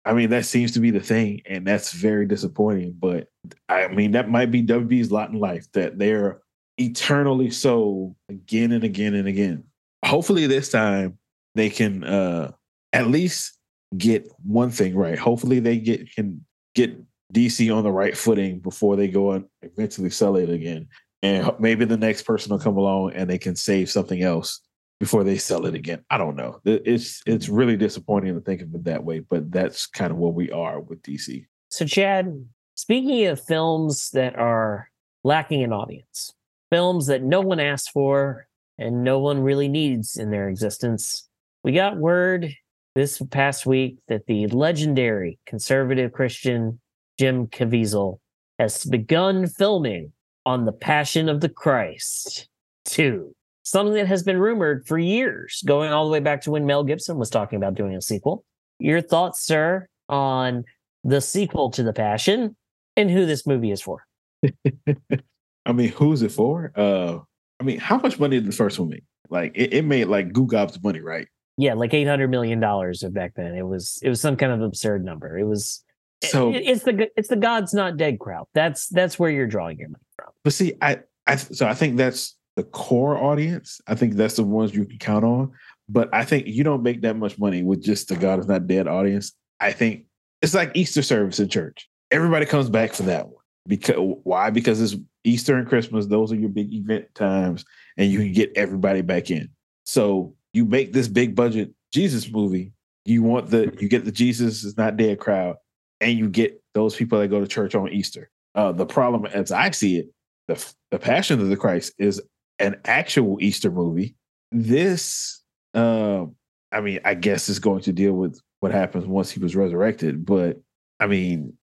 I 0.05 0.13
mean, 0.13 0.31
that 0.31 0.45
seems 0.45 0.73
to 0.73 0.81
be 0.81 0.91
the 0.91 1.01
thing, 1.01 1.43
and 1.47 1.67
that's 1.67 1.93
very 1.93 2.27
disappointing. 2.27 2.97
But 2.99 3.29
I 3.69 3.89
mean, 3.89 4.13
that 4.13 4.29
might 4.29 4.51
be 4.51 4.63
WB's 4.63 5.11
lot 5.11 5.31
in 5.31 5.39
life 5.41 5.67
that 5.73 5.99
they're 5.99 6.41
eternally 6.79 7.51
so 7.51 8.15
again 8.29 8.73
and 8.73 8.85
again 8.85 9.15
and 9.15 9.29
again. 9.29 9.65
Hopefully, 10.05 10.47
this 10.47 10.71
time 10.71 11.19
they 11.55 11.71
can 11.71 12.05
uh 12.05 12.53
at 12.93 13.09
least 13.09 13.54
get 13.97 14.31
one 14.43 14.71
thing 14.71 14.97
right. 14.97 15.19
Hopefully, 15.19 15.61
they 15.61 15.79
get 15.79 16.13
can 16.15 16.45
get 16.75 16.97
DC 17.33 17.75
on 17.75 17.83
the 17.83 17.91
right 17.91 18.17
footing 18.17 18.61
before 18.61 18.97
they 18.97 19.09
go 19.09 19.33
and 19.33 19.45
eventually 19.63 20.11
sell 20.11 20.37
it 20.37 20.51
again. 20.51 20.89
And 21.23 21.51
maybe 21.59 21.85
the 21.85 21.97
next 21.97 22.23
person 22.23 22.53
will 22.53 22.59
come 22.59 22.77
along 22.77 23.13
and 23.15 23.29
they 23.29 23.39
can 23.39 23.57
save 23.57 23.91
something 23.91 24.23
else 24.23 24.61
before 25.01 25.25
they 25.25 25.39
sell 25.39 25.67
it 25.67 25.75
again. 25.75 26.05
I 26.11 26.19
don't 26.19 26.37
know. 26.37 26.61
It's 26.65 27.23
it's 27.27 27.47
mm-hmm. 27.47 27.55
really 27.55 27.77
disappointing 27.77 28.35
to 28.35 28.41
think 28.41 28.63
of 28.63 28.75
it 28.75 28.85
that 28.85 29.05
way, 29.05 29.21
but 29.21 29.51
that's 29.51 29.87
kind 29.87 30.11
of 30.11 30.19
where 30.19 30.33
we 30.33 30.51
are 30.51 30.81
with 30.81 31.03
DC. 31.03 31.47
So, 31.71 31.87
Chad, 31.87 32.47
speaking 32.75 33.27
of 33.27 33.45
films 33.45 34.11
that 34.11 34.37
are 34.37 34.91
lacking 35.25 35.63
an 35.65 35.73
audience, 35.73 36.33
films 36.71 37.07
that 37.07 37.23
no 37.23 37.41
one 37.41 37.59
asked 37.59 37.91
for 37.91 38.47
and 38.79 39.03
no 39.03 39.19
one 39.19 39.41
really 39.41 39.69
needs 39.69 40.17
in 40.17 40.31
their 40.31 40.49
existence, 40.49 41.29
we 41.63 41.73
got 41.73 41.97
word 41.97 42.55
this 42.95 43.21
past 43.31 43.67
week 43.67 43.99
that 44.09 44.27
the 44.27 44.47
legendary 44.49 45.39
conservative 45.47 46.13
Christian 46.13 46.81
Jim 47.19 47.47
Caviezel 47.47 48.19
has 48.59 48.85
begun 48.85 49.47
filming 49.47 50.13
on 50.47 50.65
the 50.65 50.73
Passion 50.73 51.29
of 51.29 51.41
the 51.41 51.49
Christ 51.49 52.49
2 52.87 53.35
something 53.65 53.95
that 53.95 54.07
has 54.07 54.23
been 54.23 54.39
rumored 54.39 54.87
for 54.87 54.99
years, 54.99 55.63
going 55.67 55.93
all 55.93 56.05
the 56.05 56.13
way 56.13 56.21
back 56.21 56.43
to 56.43 56.51
when 56.51 56.67
Mel 56.67 56.85
Gibson 56.85 57.19
was 57.19 57.31
talking 57.31 57.57
about 57.57 57.75
doing 57.75 57.97
a 57.97 58.01
sequel. 58.01 58.45
Your 58.79 59.01
thoughts, 59.01 59.45
sir, 59.45 59.89
on 60.09 60.65
the 61.03 61.21
sequel 61.21 61.71
to 61.71 61.83
The 61.83 61.93
Passion 61.93 62.57
and 62.97 63.11
who 63.11 63.27
this 63.27 63.47
movie 63.47 63.71
is 63.71 63.81
for? 63.81 64.07
I 65.67 65.73
mean, 65.73 65.89
who's 65.89 66.23
it 66.23 66.31
for? 66.31 66.73
Uh, 66.77 67.19
I 67.59 67.65
mean, 67.65 67.81
how 67.81 67.97
much 67.97 68.19
money 68.19 68.37
did 68.37 68.47
the 68.47 68.53
first 68.53 68.79
one 68.79 68.91
make? 68.91 69.05
Like, 69.31 69.53
it, 69.55 69.73
it 69.73 69.85
made 69.85 70.05
like 70.05 70.33
Goo 70.33 70.47
Gob's 70.47 70.81
money, 70.83 71.01
right? 71.01 71.27
Yeah, 71.57 71.75
like 71.75 71.95
eight 71.95 72.07
hundred 72.07 72.29
million 72.29 72.61
dollars 72.61 73.03
back 73.11 73.35
then. 73.35 73.55
It 73.55 73.67
was 73.67 73.99
it 74.03 74.09
was 74.09 74.21
some 74.21 74.37
kind 74.37 74.53
of 74.53 74.61
absurd 74.61 75.05
number. 75.05 75.39
It 75.39 75.45
was 75.45 75.85
so 76.25 76.53
it, 76.53 76.63
it's 76.67 76.83
the 76.83 77.09
it's 77.17 77.29
the 77.29 77.37
God's 77.37 77.73
not 77.73 77.97
dead 77.97 78.19
crowd. 78.19 78.47
That's 78.55 78.89
that's 78.89 79.19
where 79.19 79.31
you're 79.31 79.47
drawing 79.47 79.79
your 79.79 79.89
money 79.89 80.05
from. 80.17 80.31
But 80.43 80.53
see, 80.53 80.75
I 80.83 81.01
I 81.27 81.37
so 81.37 81.67
I 81.67 81.75
think 81.75 81.97
that's 81.97 82.37
the 82.57 82.63
core 82.63 83.17
audience, 83.17 83.81
I 83.87 83.95
think 83.95 84.15
that's 84.15 84.37
the 84.37 84.45
ones 84.45 84.75
you 84.75 84.85
can 84.85 84.99
count 84.99 85.25
on. 85.25 85.53
But 85.89 86.09
I 86.15 86.25
think 86.25 86.47
you 86.47 86.65
don't 86.65 86.83
make 86.83 87.03
that 87.03 87.17
much 87.17 87.39
money 87.39 87.63
with 87.63 87.83
just 87.83 88.09
the 88.09 88.17
God 88.17 88.39
is 88.39 88.47
not 88.47 88.67
dead 88.67 88.87
audience. 88.87 89.33
I 89.61 89.73
think 89.73 90.05
it's 90.41 90.55
like 90.55 90.71
Easter 90.75 91.03
service 91.03 91.41
in 91.41 91.49
church. 91.49 91.89
Everybody 92.11 92.47
comes 92.47 92.71
back 92.71 92.93
for 92.93 93.03
that 93.05 93.27
one. 93.27 93.43
Because 93.67 93.97
why? 94.25 94.51
Because 94.51 94.81
it's 94.81 95.01
Easter 95.25 95.57
and 95.57 95.67
Christmas, 95.67 96.07
those 96.07 96.33
are 96.33 96.37
your 96.37 96.51
big 96.51 96.73
event 96.73 97.07
times, 97.15 97.65
and 97.97 98.11
you 98.11 98.19
can 98.19 98.33
get 98.33 98.53
everybody 98.57 99.01
back 99.01 99.31
in. 99.31 99.49
So 99.85 100.35
you 100.55 100.65
make 100.65 100.93
this 100.93 101.09
big 101.09 101.35
budget 101.35 101.73
Jesus 101.93 102.31
movie. 102.31 102.73
You 103.05 103.23
want 103.23 103.51
the 103.51 103.77
you 103.79 103.89
get 103.89 104.07
the 104.07 104.13
Jesus 104.13 104.65
is 104.65 104.79
not 104.79 104.97
dead 104.97 105.21
crowd, 105.21 105.57
and 106.01 106.17
you 106.17 106.31
get 106.31 106.63
those 106.73 106.97
people 106.97 107.19
that 107.19 107.29
go 107.29 107.41
to 107.41 107.47
church 107.47 107.75
on 107.75 107.93
Easter. 107.93 108.31
Uh, 108.55 108.73
the 108.73 108.87
problem, 108.87 109.27
as 109.27 109.53
I 109.53 109.71
see 109.73 109.99
it, 109.99 110.07
the 110.49 110.73
the 110.91 110.99
Passion 110.99 111.41
of 111.41 111.49
the 111.49 111.57
Christ 111.57 111.93
is 111.99 112.23
an 112.59 112.81
actual 112.87 113.37
Easter 113.41 113.71
movie. 113.71 114.15
This, 114.53 115.43
uh, 115.75 116.25
I 116.73 116.81
mean, 116.81 117.01
I 117.05 117.15
guess 117.15 117.49
is 117.49 117.59
going 117.59 117.83
to 117.83 117.93
deal 117.93 118.15
with 118.15 118.41
what 118.61 118.73
happens 118.73 119.05
once 119.05 119.31
he 119.31 119.41
was 119.41 119.55
resurrected, 119.55 120.25
but 120.25 120.61
I 121.01 121.07
mean, 121.07 121.59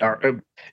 uh, 0.00 0.14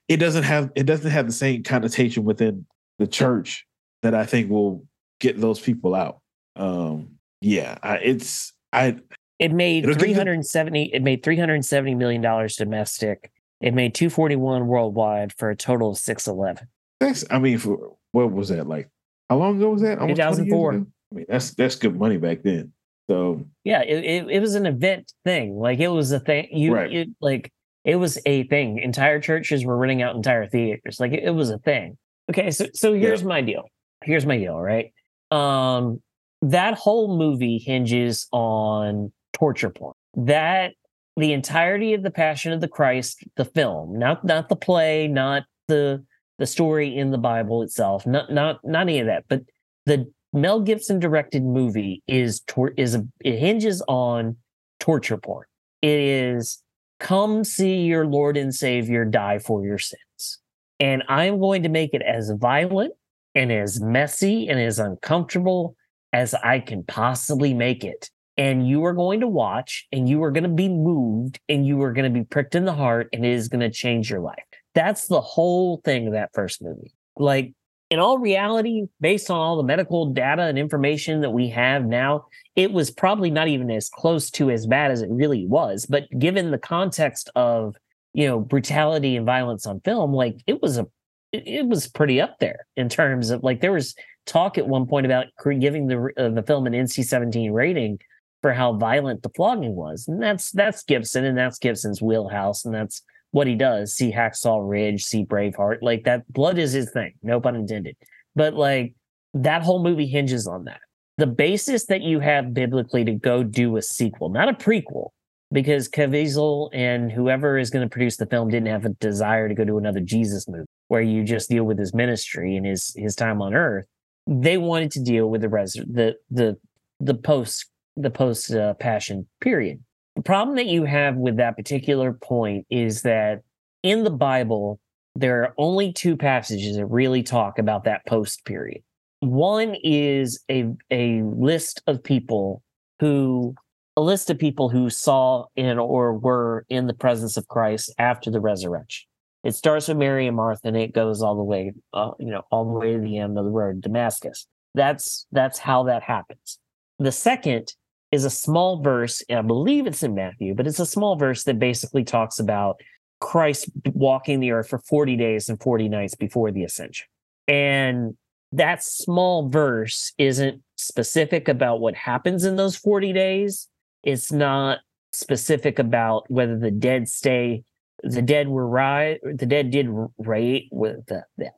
it 0.07 0.17
doesn't 0.17 0.43
have 0.43 0.71
it 0.75 0.83
doesn't 0.83 1.11
have 1.11 1.25
the 1.25 1.33
same 1.33 1.63
connotation 1.63 2.23
within 2.23 2.65
the 2.99 3.07
church 3.07 3.65
that 4.03 4.13
I 4.13 4.25
think 4.25 4.49
will 4.49 4.85
get 5.19 5.41
those 5.41 5.59
people 5.59 5.95
out. 5.95 6.21
Um, 6.55 7.14
yeah, 7.45 7.77
I, 7.83 7.97
it's 7.97 8.53
I. 8.73 8.97
It 9.37 9.51
made 9.51 9.83
three 9.99 10.13
hundred 10.13 10.43
seventy. 10.45 10.89
It 10.93 11.03
made 11.03 11.21
three 11.21 11.37
hundred 11.37 11.63
seventy 11.63 11.93
million 11.93 12.21
dollars 12.21 12.55
domestic. 12.55 13.31
It 13.61 13.73
made 13.73 13.93
two 13.93 14.09
forty 14.09 14.35
one 14.35 14.67
worldwide 14.67 15.31
for 15.33 15.51
a 15.51 15.55
total 15.55 15.91
of 15.91 15.97
six 15.97 16.27
eleven. 16.27 16.67
That's 16.99 17.23
I 17.29 17.37
mean, 17.37 17.59
for 17.59 17.95
what 18.13 18.31
was 18.31 18.49
that 18.49 18.67
like 18.67 18.89
how 19.29 19.37
long 19.37 19.57
ago 19.57 19.69
was 19.69 19.81
that? 19.83 19.99
2004. 19.99 20.73
I 20.73 20.75
mean, 21.13 21.25
that's 21.29 21.53
that's 21.53 21.75
good 21.75 21.97
money 21.97 22.17
back 22.17 22.41
then. 22.41 22.73
So 23.07 23.45
yeah, 23.63 23.83
it, 23.83 24.03
it, 24.03 24.29
it 24.29 24.39
was 24.39 24.55
an 24.55 24.65
event 24.65 25.13
thing. 25.23 25.55
Like 25.55 25.79
it 25.79 25.89
was 25.89 26.11
a 26.11 26.19
thing. 26.19 26.47
You, 26.51 26.73
right. 26.73 26.89
you 26.89 27.15
like 27.21 27.51
it 27.83 27.97
was 27.97 28.17
a 28.25 28.43
thing. 28.43 28.79
Entire 28.79 29.19
churches 29.19 29.63
were 29.63 29.77
renting 29.77 30.01
out 30.01 30.15
entire 30.15 30.47
theaters. 30.47 30.99
Like 30.99 31.11
it, 31.11 31.23
it 31.25 31.31
was 31.31 31.51
a 31.51 31.59
thing. 31.59 31.97
Okay, 32.31 32.49
so 32.49 32.65
so 32.73 32.93
here's 32.93 33.21
yeah. 33.21 33.27
my 33.27 33.41
deal. 33.41 33.69
Here's 34.03 34.25
my 34.25 34.37
deal. 34.37 34.59
Right. 34.59 34.91
Um, 35.29 36.01
that 36.41 36.75
whole 36.75 37.17
movie 37.17 37.57
hinges 37.57 38.27
on 38.31 39.11
torture 39.33 39.69
porn. 39.69 39.93
That 40.15 40.73
the 41.17 41.33
entirety 41.33 41.93
of 41.93 42.03
the 42.03 42.11
Passion 42.11 42.51
of 42.51 42.61
the 42.61 42.67
Christ, 42.67 43.23
the 43.35 43.45
film, 43.45 43.97
not 43.97 44.23
not 44.23 44.49
the 44.49 44.55
play, 44.55 45.07
not 45.07 45.43
the 45.67 46.03
the 46.37 46.45
story 46.45 46.95
in 46.95 47.11
the 47.11 47.17
Bible 47.17 47.61
itself, 47.63 48.05
not 48.05 48.31
not 48.31 48.59
not 48.63 48.81
any 48.81 48.99
of 48.99 49.07
that, 49.07 49.25
but 49.27 49.41
the 49.85 50.11
Mel 50.33 50.59
Gibson 50.59 50.99
directed 50.99 51.43
movie 51.43 52.03
is 52.07 52.41
tor- 52.41 52.73
is 52.77 52.95
a 52.95 53.05
it 53.21 53.39
hinges 53.39 53.81
on 53.87 54.37
torture 54.79 55.17
porn. 55.17 55.45
It 55.81 55.99
is 55.99 56.61
come 56.99 57.43
see 57.43 57.81
your 57.81 58.05
Lord 58.05 58.37
and 58.37 58.53
Savior 58.53 59.05
die 59.05 59.39
for 59.39 59.65
your 59.65 59.77
sins. 59.77 60.39
And 60.79 61.03
I'm 61.07 61.39
going 61.39 61.63
to 61.63 61.69
make 61.69 61.93
it 61.93 62.01
as 62.01 62.31
violent 62.31 62.93
and 63.33 63.51
as 63.51 63.79
messy 63.81 64.47
and 64.47 64.59
as 64.59 64.79
uncomfortable 64.79 65.75
as 66.15 66.33
I 66.33 66.59
can 66.59 66.81
possibly 66.81 67.53
make 67.53 67.83
it. 67.83 68.09
And 68.37 68.65
you 68.65 68.85
are 68.85 68.93
going 68.93 69.19
to 69.19 69.27
watch 69.27 69.85
and 69.91 70.07
you 70.07 70.23
are 70.23 70.31
going 70.31 70.43
to 70.43 70.49
be 70.49 70.69
moved 70.69 71.41
and 71.49 71.67
you 71.67 71.81
are 71.81 71.91
going 71.91 72.11
to 72.11 72.19
be 72.19 72.25
pricked 72.25 72.55
in 72.55 72.63
the 72.63 72.73
heart 72.73 73.09
and 73.11 73.25
it 73.25 73.33
is 73.33 73.49
going 73.49 73.59
to 73.59 73.69
change 73.69 74.09
your 74.09 74.21
life. 74.21 74.43
That's 74.73 75.07
the 75.07 75.19
whole 75.19 75.81
thing 75.83 76.07
of 76.07 76.13
that 76.13 76.31
first 76.33 76.61
movie. 76.61 76.93
Like, 77.17 77.53
in 77.89 77.99
all 77.99 78.17
reality, 78.17 78.85
based 79.01 79.29
on 79.29 79.37
all 79.37 79.57
the 79.57 79.63
medical 79.63 80.05
data 80.05 80.43
and 80.43 80.57
information 80.57 81.19
that 81.19 81.31
we 81.31 81.49
have 81.49 81.85
now, 81.85 82.27
it 82.55 82.71
was 82.71 82.91
probably 82.91 83.29
not 83.29 83.49
even 83.49 83.69
as 83.69 83.89
close 83.89 84.31
to 84.31 84.49
as 84.49 84.65
bad 84.65 84.91
as 84.91 85.01
it 85.01 85.09
really 85.11 85.45
was. 85.45 85.85
But 85.85 86.05
given 86.17 86.49
the 86.49 86.57
context 86.57 87.29
of, 87.35 87.75
you 88.13 88.25
know, 88.25 88.39
brutality 88.39 89.17
and 89.17 89.25
violence 89.25 89.65
on 89.65 89.81
film, 89.81 90.13
like 90.13 90.37
it 90.47 90.61
was 90.61 90.77
a, 90.77 90.87
it 91.33 91.67
was 91.67 91.87
pretty 91.89 92.21
up 92.21 92.39
there 92.39 92.65
in 92.77 92.87
terms 92.87 93.31
of 93.31 93.43
like 93.43 93.59
there 93.59 93.73
was 93.73 93.95
talk 94.25 94.57
at 94.57 94.67
one 94.67 94.87
point 94.87 95.05
about 95.05 95.27
giving 95.59 95.87
the 95.87 96.11
uh, 96.17 96.29
the 96.29 96.43
film 96.43 96.67
an 96.67 96.73
NC-17 96.73 97.51
rating 97.51 97.99
for 98.41 98.53
how 98.53 98.73
violent 98.73 99.23
the 99.23 99.29
flogging 99.29 99.75
was, 99.75 100.07
and 100.07 100.21
that's 100.21 100.51
that's 100.51 100.83
Gibson 100.83 101.25
and 101.25 101.37
that's 101.37 101.57
Gibson's 101.57 102.01
wheelhouse, 102.01 102.65
and 102.65 102.73
that's 102.73 103.01
what 103.31 103.47
he 103.47 103.55
does. 103.55 103.95
See 103.95 104.11
Hacksaw 104.11 104.67
Ridge, 104.67 105.03
see 105.03 105.25
Braveheart, 105.25 105.79
like 105.81 106.03
that. 106.05 106.31
Blood 106.31 106.57
is 106.57 106.73
his 106.73 106.91
thing, 106.91 107.13
no 107.23 107.39
pun 107.39 107.55
intended. 107.55 107.95
But 108.35 108.53
like 108.53 108.93
that 109.33 109.63
whole 109.63 109.83
movie 109.83 110.07
hinges 110.07 110.47
on 110.47 110.65
that 110.65 110.79
the 111.17 111.27
basis 111.27 111.85
that 111.85 112.01
you 112.01 112.19
have 112.19 112.53
biblically 112.53 113.03
to 113.05 113.13
go 113.13 113.43
do 113.43 113.77
a 113.77 113.81
sequel, 113.81 114.29
not 114.29 114.49
a 114.49 114.53
prequel, 114.53 115.09
because 115.51 115.87
Caviezel 115.87 116.69
and 116.73 117.11
whoever 117.11 117.57
is 117.57 117.69
going 117.69 117.87
to 117.87 117.89
produce 117.89 118.17
the 118.17 118.25
film 118.25 118.49
didn't 118.49 118.67
have 118.67 118.85
a 118.85 118.89
desire 118.89 119.47
to 119.47 119.55
go 119.55 119.63
do 119.63 119.77
another 119.77 120.01
Jesus 120.01 120.47
movie 120.47 120.65
where 120.87 121.01
you 121.01 121.23
just 121.23 121.49
deal 121.49 121.63
with 121.63 121.79
his 121.79 121.93
ministry 121.93 122.55
and 122.57 122.65
his 122.65 122.93
his 122.97 123.15
time 123.15 123.41
on 123.41 123.53
earth. 123.53 123.85
They 124.27 124.57
wanted 124.57 124.91
to 124.91 125.03
deal 125.03 125.29
with 125.29 125.41
the 125.41 125.49
res 125.49 125.73
the 125.73 126.15
the 126.31 126.57
the 126.99 127.13
post 127.13 127.69
the 127.95 128.09
post 128.09 128.51
uh, 128.51 128.73
passion 128.75 129.27
period. 129.41 129.83
The 130.15 130.21
problem 130.21 130.55
that 130.55 130.67
you 130.67 130.85
have 130.85 131.15
with 131.15 131.37
that 131.37 131.57
particular 131.57 132.13
point 132.13 132.65
is 132.69 133.01
that 133.03 133.41
in 133.83 134.03
the 134.03 134.09
Bible 134.09 134.79
there 135.15 135.43
are 135.43 135.53
only 135.57 135.93
two 135.93 136.17
passages 136.17 136.75
that 136.75 136.85
really 136.87 137.23
talk 137.23 137.57
about 137.57 137.85
that 137.85 138.05
post 138.05 138.45
period. 138.45 138.81
One 139.19 139.75
is 139.83 140.43
a 140.49 140.67
a 140.91 141.21
list 141.23 141.81
of 141.87 142.03
people 142.03 142.63
who 142.99 143.55
a 143.97 144.01
list 144.01 144.29
of 144.29 144.37
people 144.37 144.69
who 144.69 144.89
saw 144.89 145.45
in 145.55 145.79
or 145.79 146.13
were 146.13 146.65
in 146.69 146.87
the 146.87 146.93
presence 146.93 147.37
of 147.37 147.47
Christ 147.47 147.93
after 147.97 148.29
the 148.29 148.41
resurrection. 148.41 149.07
It 149.45 149.53
starts 149.53 149.87
with 149.87 149.97
Mary 149.97 150.25
and 150.25 150.35
Martha, 150.35 150.67
and 150.67 150.75
it 150.75 150.91
goes 150.91 151.21
all 151.21 151.35
the 151.35 151.43
way, 151.43 151.71
uh, 151.93 152.11
you 152.19 152.31
know, 152.31 152.41
all 152.51 152.65
the 152.65 152.79
way 152.79 152.93
to 152.93 152.99
the 152.99 153.19
end 153.19 153.37
of 153.37 153.45
the 153.45 153.51
road, 153.51 153.79
Damascus. 153.79 154.47
That's 154.73 155.27
that's 155.31 155.59
how 155.59 155.83
that 155.83 156.01
happens. 156.01 156.59
The 156.97 157.11
second 157.11 157.71
is 158.11 158.25
a 158.25 158.29
small 158.31 158.81
verse, 158.81 159.23
and 159.29 159.37
I 159.37 159.41
believe 159.43 159.85
it's 159.85 160.01
in 160.01 160.15
Matthew, 160.15 160.55
but 160.55 160.65
it's 160.65 160.79
a 160.79 160.85
small 160.85 161.15
verse 161.15 161.43
that 161.43 161.59
basically 161.59 162.03
talks 162.03 162.39
about 162.39 162.81
Christ 163.21 163.69
walking 163.93 164.39
the 164.39 164.51
earth 164.51 164.69
for 164.69 164.79
40 164.79 165.15
days 165.15 165.47
and 165.47 165.61
40 165.61 165.89
nights 165.89 166.15
before 166.15 166.51
the 166.51 166.63
ascension. 166.63 167.05
And 167.47 168.17
that 168.51 168.83
small 168.83 169.47
verse 169.47 170.11
isn't 170.17 170.61
specific 170.75 171.47
about 171.47 171.81
what 171.81 171.93
happens 171.95 172.45
in 172.45 172.55
those 172.55 172.75
40 172.75 173.13
days. 173.13 173.67
It's 174.03 174.31
not 174.31 174.79
specific 175.13 175.77
about 175.77 176.29
whether 176.31 176.57
the 176.57 176.71
dead 176.71 177.07
stay, 177.07 177.63
the 178.03 178.21
dead 178.21 178.47
were 178.47 178.67
right, 178.67 179.19
the 179.23 179.45
dead 179.45 179.71
did 179.71 179.87
right 180.17 180.63
with 180.71 181.05
the, 181.07 181.23
the, 181.37 181.51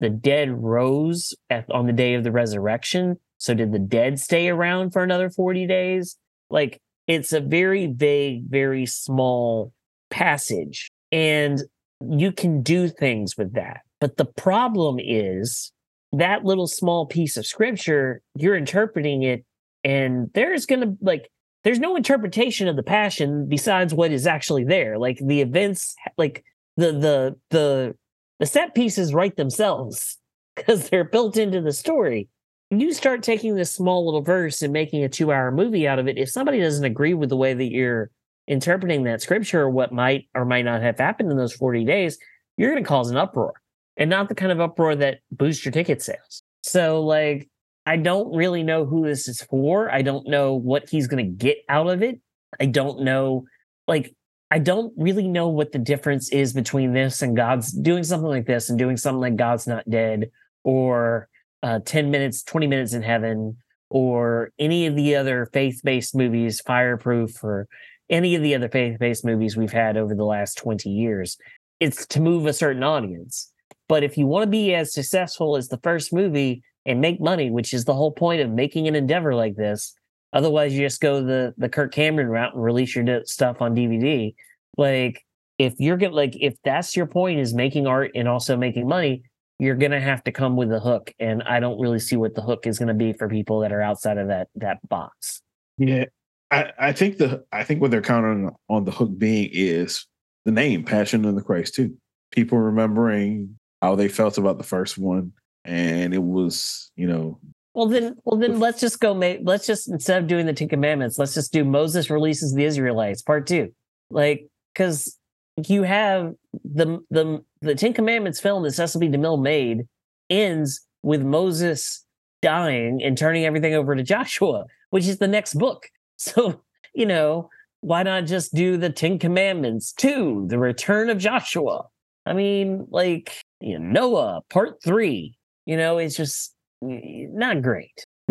the 0.00 0.10
dead 0.10 0.50
rose 0.50 1.34
at, 1.50 1.70
on 1.70 1.86
the 1.86 1.92
day 1.92 2.14
of 2.14 2.24
the 2.24 2.32
resurrection. 2.32 3.18
So 3.38 3.54
did 3.54 3.72
the 3.72 3.78
dead 3.78 4.18
stay 4.18 4.48
around 4.48 4.92
for 4.92 5.02
another 5.02 5.30
40 5.30 5.66
days? 5.66 6.16
Like 6.50 6.80
it's 7.06 7.32
a 7.32 7.40
very 7.40 7.86
vague, 7.86 8.44
very 8.48 8.86
small 8.86 9.72
passage. 10.10 10.90
And 11.12 11.60
you 12.00 12.32
can 12.32 12.62
do 12.62 12.88
things 12.88 13.36
with 13.36 13.54
that. 13.54 13.80
But 14.00 14.16
the 14.16 14.24
problem 14.24 14.98
is 14.98 15.72
that 16.12 16.44
little 16.44 16.66
small 16.66 17.06
piece 17.06 17.36
of 17.36 17.46
scripture, 17.46 18.22
you're 18.34 18.56
interpreting 18.56 19.22
it, 19.22 19.44
and 19.82 20.30
there's 20.34 20.66
going 20.66 20.80
to 20.80 20.96
like 21.00 21.30
there's 21.64 21.78
no 21.78 21.96
interpretation 21.96 22.68
of 22.68 22.76
the 22.76 22.82
passion 22.82 23.48
besides 23.48 23.94
what 23.94 24.12
is 24.12 24.26
actually 24.26 24.64
there. 24.64 24.98
Like 24.98 25.18
the 25.18 25.40
events, 25.40 25.96
like 26.16 26.44
the 26.76 26.92
the 26.92 27.36
the 27.50 27.96
the 28.38 28.46
set 28.46 28.74
pieces 28.74 29.14
write 29.14 29.36
themselves 29.36 30.18
because 30.56 30.88
they're 30.88 31.04
built 31.04 31.36
into 31.36 31.60
the 31.60 31.72
story. 31.72 32.28
You 32.70 32.92
start 32.92 33.22
taking 33.22 33.54
this 33.54 33.72
small 33.72 34.04
little 34.04 34.22
verse 34.22 34.62
and 34.62 34.72
making 34.72 35.04
a 35.04 35.08
two 35.08 35.32
hour 35.32 35.50
movie 35.50 35.88
out 35.88 35.98
of 35.98 36.08
it. 36.08 36.18
If 36.18 36.30
somebody 36.30 36.60
doesn't 36.60 36.84
agree 36.84 37.14
with 37.14 37.28
the 37.28 37.36
way 37.36 37.54
that 37.54 37.70
you're 37.70 38.10
interpreting 38.46 39.04
that 39.04 39.22
scripture 39.22 39.62
or 39.62 39.70
what 39.70 39.92
might 39.92 40.28
or 40.34 40.44
might 40.44 40.64
not 40.64 40.82
have 40.82 40.98
happened 40.98 41.30
in 41.30 41.36
those 41.36 41.54
40 41.54 41.84
days, 41.84 42.18
you're 42.56 42.70
going 42.70 42.82
to 42.82 42.88
cause 42.88 43.10
an 43.10 43.16
uproar 43.16 43.54
and 43.96 44.10
not 44.10 44.28
the 44.28 44.34
kind 44.34 44.52
of 44.52 44.60
uproar 44.60 44.96
that 44.96 45.20
boosts 45.30 45.64
your 45.64 45.72
ticket 45.72 46.02
sales. 46.02 46.42
So, 46.62 47.02
like, 47.02 47.48
I 47.86 47.96
don't 47.96 48.34
really 48.34 48.62
know 48.62 48.84
who 48.84 49.06
this 49.06 49.28
is 49.28 49.42
for. 49.42 49.90
I 49.90 50.02
don't 50.02 50.26
know 50.28 50.54
what 50.54 50.88
he's 50.88 51.06
going 51.06 51.24
to 51.24 51.30
get 51.30 51.58
out 51.68 51.88
of 51.88 52.02
it. 52.02 52.20
I 52.58 52.66
don't 52.66 53.02
know, 53.02 53.44
like, 53.86 54.14
I 54.50 54.58
don't 54.58 54.92
really 54.96 55.28
know 55.28 55.48
what 55.48 55.72
the 55.72 55.78
difference 55.78 56.30
is 56.30 56.52
between 56.52 56.92
this 56.92 57.22
and 57.22 57.36
God's 57.36 57.72
doing 57.72 58.04
something 58.04 58.28
like 58.28 58.46
this 58.46 58.70
and 58.70 58.78
doing 58.78 58.96
something 58.96 59.20
like 59.20 59.36
God's 59.36 59.66
Not 59.66 59.88
Dead 59.90 60.30
or 60.62 61.28
uh, 61.62 61.80
10 61.84 62.10
minutes, 62.10 62.42
20 62.42 62.66
minutes 62.66 62.92
in 62.92 63.02
heaven 63.02 63.56
or 63.90 64.50
any 64.58 64.86
of 64.86 64.96
the 64.96 65.16
other 65.16 65.48
faith 65.52 65.80
based 65.82 66.14
movies, 66.14 66.60
Fireproof 66.60 67.42
or 67.42 67.68
any 68.08 68.34
of 68.34 68.42
the 68.42 68.54
other 68.54 68.68
faith 68.68 68.98
based 68.98 69.24
movies 69.24 69.56
we've 69.56 69.72
had 69.72 69.96
over 69.96 70.14
the 70.14 70.24
last 70.24 70.56
20 70.58 70.88
years. 70.88 71.36
It's 71.80 72.06
to 72.06 72.20
move 72.20 72.46
a 72.46 72.52
certain 72.52 72.82
audience. 72.82 73.50
But 73.88 74.04
if 74.04 74.16
you 74.16 74.26
want 74.26 74.44
to 74.44 74.50
be 74.50 74.74
as 74.74 74.94
successful 74.94 75.56
as 75.56 75.68
the 75.68 75.80
first 75.82 76.12
movie 76.12 76.62
and 76.86 77.00
make 77.00 77.20
money, 77.20 77.50
which 77.50 77.72
is 77.72 77.84
the 77.84 77.94
whole 77.94 78.12
point 78.12 78.40
of 78.40 78.50
making 78.50 78.88
an 78.88 78.94
endeavor 78.94 79.34
like 79.34 79.56
this, 79.56 79.94
otherwise 80.32 80.74
you 80.74 80.80
just 80.80 81.00
go 81.00 81.22
the 81.22 81.54
the 81.56 81.68
Kirk 81.68 81.92
Cameron 81.92 82.28
route 82.28 82.54
and 82.54 82.62
release 82.62 82.94
your 82.94 83.24
stuff 83.24 83.60
on 83.60 83.74
DVD. 83.74 84.34
Like 84.76 85.24
if 85.58 85.74
you're 85.78 85.96
gonna 85.96 86.14
like 86.14 86.36
if 86.40 86.54
that's 86.64 86.96
your 86.96 87.06
point 87.06 87.40
is 87.40 87.54
making 87.54 87.86
art 87.86 88.10
and 88.14 88.28
also 88.28 88.56
making 88.56 88.88
money, 88.88 89.22
you're 89.58 89.76
gonna 89.76 90.00
have 90.00 90.24
to 90.24 90.32
come 90.32 90.56
with 90.56 90.72
a 90.72 90.80
hook. 90.80 91.12
And 91.18 91.42
I 91.44 91.60
don't 91.60 91.80
really 91.80 92.00
see 92.00 92.16
what 92.16 92.34
the 92.34 92.42
hook 92.42 92.66
is 92.66 92.78
gonna 92.78 92.94
be 92.94 93.12
for 93.12 93.28
people 93.28 93.60
that 93.60 93.72
are 93.72 93.82
outside 93.82 94.18
of 94.18 94.28
that 94.28 94.48
that 94.56 94.86
box. 94.88 95.40
Yeah. 95.78 96.06
I, 96.50 96.72
I 96.78 96.92
think 96.92 97.18
the 97.18 97.44
I 97.52 97.64
think 97.64 97.80
what 97.80 97.90
they're 97.90 98.02
counting 98.02 98.50
on 98.68 98.84
the 98.84 98.92
hook 98.92 99.16
being 99.16 99.50
is 99.52 100.06
the 100.44 100.52
name 100.52 100.84
Passion 100.84 101.24
of 101.24 101.34
the 101.34 101.42
Christ 101.42 101.74
too. 101.74 101.96
People 102.30 102.58
remembering 102.58 103.58
how 103.80 103.94
they 103.94 104.08
felt 104.08 104.38
about 104.38 104.58
the 104.58 104.64
first 104.64 104.98
one, 104.98 105.32
and 105.64 106.14
it 106.14 106.22
was, 106.22 106.90
you 106.96 107.06
know. 107.06 107.38
Well 107.74 107.88
then, 107.88 108.16
well 108.24 108.38
then, 108.38 108.60
let's 108.60 108.80
just 108.80 109.00
go. 109.00 109.14
Make 109.14 109.40
let's 109.42 109.66
just 109.66 109.88
instead 109.90 110.22
of 110.22 110.28
doing 110.28 110.46
the 110.46 110.52
Ten 110.52 110.68
Commandments, 110.68 111.18
let's 111.18 111.34
just 111.34 111.52
do 111.52 111.64
Moses 111.64 112.08
releases 112.08 112.54
the 112.54 112.64
Israelites 112.64 113.20
part 113.20 113.46
two, 113.46 113.72
like 114.10 114.48
because 114.72 115.18
you 115.66 115.82
have 115.82 116.34
the 116.64 117.00
the 117.10 117.42
the 117.62 117.74
Ten 117.74 117.92
Commandments 117.92 118.40
film 118.40 118.62
that 118.62 118.72
Cecil 118.72 119.00
B. 119.00 119.08
DeMille 119.08 119.42
made 119.42 119.88
ends 120.30 120.86
with 121.02 121.22
Moses 121.22 122.04
dying 122.42 123.02
and 123.02 123.18
turning 123.18 123.44
everything 123.44 123.74
over 123.74 123.96
to 123.96 124.02
Joshua, 124.02 124.66
which 124.90 125.06
is 125.06 125.18
the 125.18 125.28
next 125.28 125.54
book. 125.54 125.88
So 126.16 126.62
you 126.94 127.06
know 127.06 127.50
why 127.80 128.02
not 128.02 128.24
just 128.24 128.54
do 128.54 128.76
the 128.76 128.88
Ten 128.88 129.18
Commandments 129.18 129.92
two, 129.92 130.46
the 130.48 130.58
Return 130.58 131.10
of 131.10 131.18
Joshua? 131.18 131.86
I 132.24 132.32
mean, 132.32 132.86
like 132.88 133.42
you 133.60 133.78
know, 133.78 133.90
Noah 133.90 134.42
part 134.48 134.82
three. 134.82 135.36
You 135.66 135.76
know, 135.76 135.98
it's 135.98 136.16
just 136.16 136.54
not 136.82 137.62
great. 137.62 138.04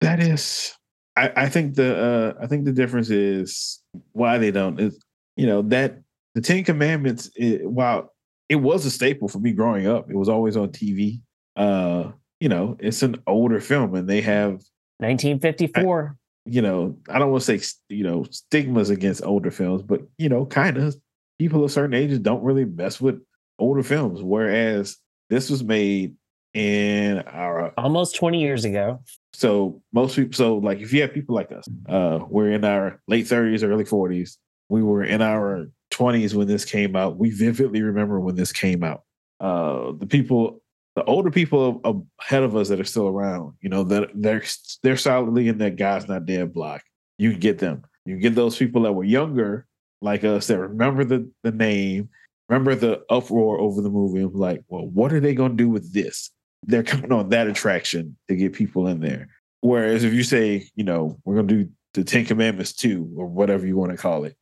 that 0.00 0.20
is, 0.20 0.74
I, 1.16 1.32
I 1.36 1.48
think 1.48 1.74
the 1.74 2.34
uh, 2.38 2.42
I 2.42 2.46
think 2.46 2.64
the 2.64 2.72
difference 2.72 3.10
is 3.10 3.82
why 4.12 4.38
they 4.38 4.50
don't 4.50 4.80
is 4.80 4.98
you 5.36 5.46
know 5.46 5.62
that 5.62 6.00
the 6.34 6.40
Ten 6.40 6.64
Commandments. 6.64 7.30
It, 7.36 7.68
while 7.68 8.12
it 8.48 8.56
was 8.56 8.86
a 8.86 8.90
staple 8.90 9.28
for 9.28 9.38
me 9.38 9.52
growing 9.52 9.86
up, 9.86 10.10
it 10.10 10.16
was 10.16 10.28
always 10.28 10.56
on 10.56 10.68
TV. 10.68 11.20
Uh, 11.56 12.12
you 12.40 12.48
know, 12.48 12.76
it's 12.78 13.02
an 13.02 13.22
older 13.26 13.60
film, 13.60 13.94
and 13.94 14.08
they 14.08 14.20
have 14.20 14.62
1954. 14.98 16.16
I, 16.16 16.50
you 16.50 16.62
know, 16.62 16.96
I 17.08 17.18
don't 17.18 17.30
want 17.30 17.42
to 17.42 17.58
say 17.58 17.66
you 17.88 18.04
know 18.04 18.24
stigmas 18.30 18.90
against 18.90 19.24
older 19.24 19.50
films, 19.50 19.82
but 19.82 20.02
you 20.18 20.28
know, 20.28 20.46
kind 20.46 20.76
of 20.76 20.96
people 21.38 21.64
of 21.64 21.72
certain 21.72 21.94
ages 21.94 22.18
don't 22.18 22.42
really 22.42 22.64
mess 22.64 23.00
with 23.00 23.20
older 23.58 23.82
films, 23.82 24.22
whereas 24.22 24.96
this 25.30 25.50
was 25.50 25.64
made 25.64 26.14
in 26.56 27.18
our 27.26 27.70
almost 27.76 28.16
20 28.16 28.40
years 28.40 28.64
ago. 28.64 29.02
So 29.34 29.82
most 29.92 30.16
people, 30.16 30.32
so 30.32 30.56
like 30.56 30.78
if 30.78 30.90
you 30.90 31.02
have 31.02 31.12
people 31.12 31.34
like 31.34 31.52
us, 31.52 31.68
uh, 31.86 32.20
we're 32.30 32.52
in 32.52 32.64
our 32.64 32.98
late 33.06 33.26
30s, 33.26 33.62
early 33.62 33.84
40s, 33.84 34.38
we 34.70 34.82
were 34.82 35.04
in 35.04 35.20
our 35.20 35.70
20s 35.92 36.32
when 36.32 36.46
this 36.46 36.64
came 36.64 36.96
out. 36.96 37.18
We 37.18 37.28
vividly 37.28 37.82
remember 37.82 38.18
when 38.20 38.36
this 38.36 38.52
came 38.52 38.82
out. 38.82 39.02
Uh, 39.38 39.92
the 39.98 40.06
people, 40.06 40.62
the 40.94 41.04
older 41.04 41.30
people 41.30 42.06
ahead 42.22 42.42
of 42.42 42.56
us 42.56 42.70
that 42.70 42.80
are 42.80 42.84
still 42.84 43.06
around, 43.06 43.52
you 43.60 43.68
know, 43.68 43.84
that 43.84 44.08
they're 44.14 44.42
they're 44.82 44.96
solidly 44.96 45.48
in 45.48 45.58
that 45.58 45.76
God's 45.76 46.08
not 46.08 46.24
dead 46.24 46.54
block. 46.54 46.80
You 47.18 47.32
can 47.32 47.40
get 47.40 47.58
them. 47.58 47.82
You 48.06 48.16
get 48.16 48.34
those 48.34 48.56
people 48.56 48.80
that 48.82 48.94
were 48.94 49.04
younger, 49.04 49.66
like 50.00 50.24
us, 50.24 50.46
that 50.46 50.58
remember 50.58 51.04
the 51.04 51.30
the 51.42 51.52
name, 51.52 52.08
remember 52.48 52.74
the 52.74 53.02
uproar 53.10 53.60
over 53.60 53.82
the 53.82 53.90
movie. 53.90 54.22
Of 54.22 54.34
like, 54.34 54.62
well, 54.68 54.86
what 54.86 55.12
are 55.12 55.20
they 55.20 55.34
going 55.34 55.50
to 55.50 55.62
do 55.62 55.68
with 55.68 55.92
this? 55.92 56.30
They're 56.64 56.82
coming 56.82 57.12
on 57.12 57.28
that 57.30 57.46
attraction 57.46 58.16
to 58.28 58.36
get 58.36 58.52
people 58.52 58.86
in 58.88 59.00
there. 59.00 59.28
Whereas 59.60 60.04
if 60.04 60.12
you 60.12 60.22
say, 60.22 60.68
you 60.74 60.84
know, 60.84 61.18
we're 61.24 61.34
going 61.34 61.48
to 61.48 61.64
do 61.64 61.70
the 61.94 62.04
Ten 62.04 62.24
Commandments 62.24 62.72
two 62.72 63.12
or 63.16 63.26
whatever 63.26 63.66
you 63.66 63.76
want 63.76 63.92
to 63.92 63.98
call 63.98 64.24
it, 64.24 64.36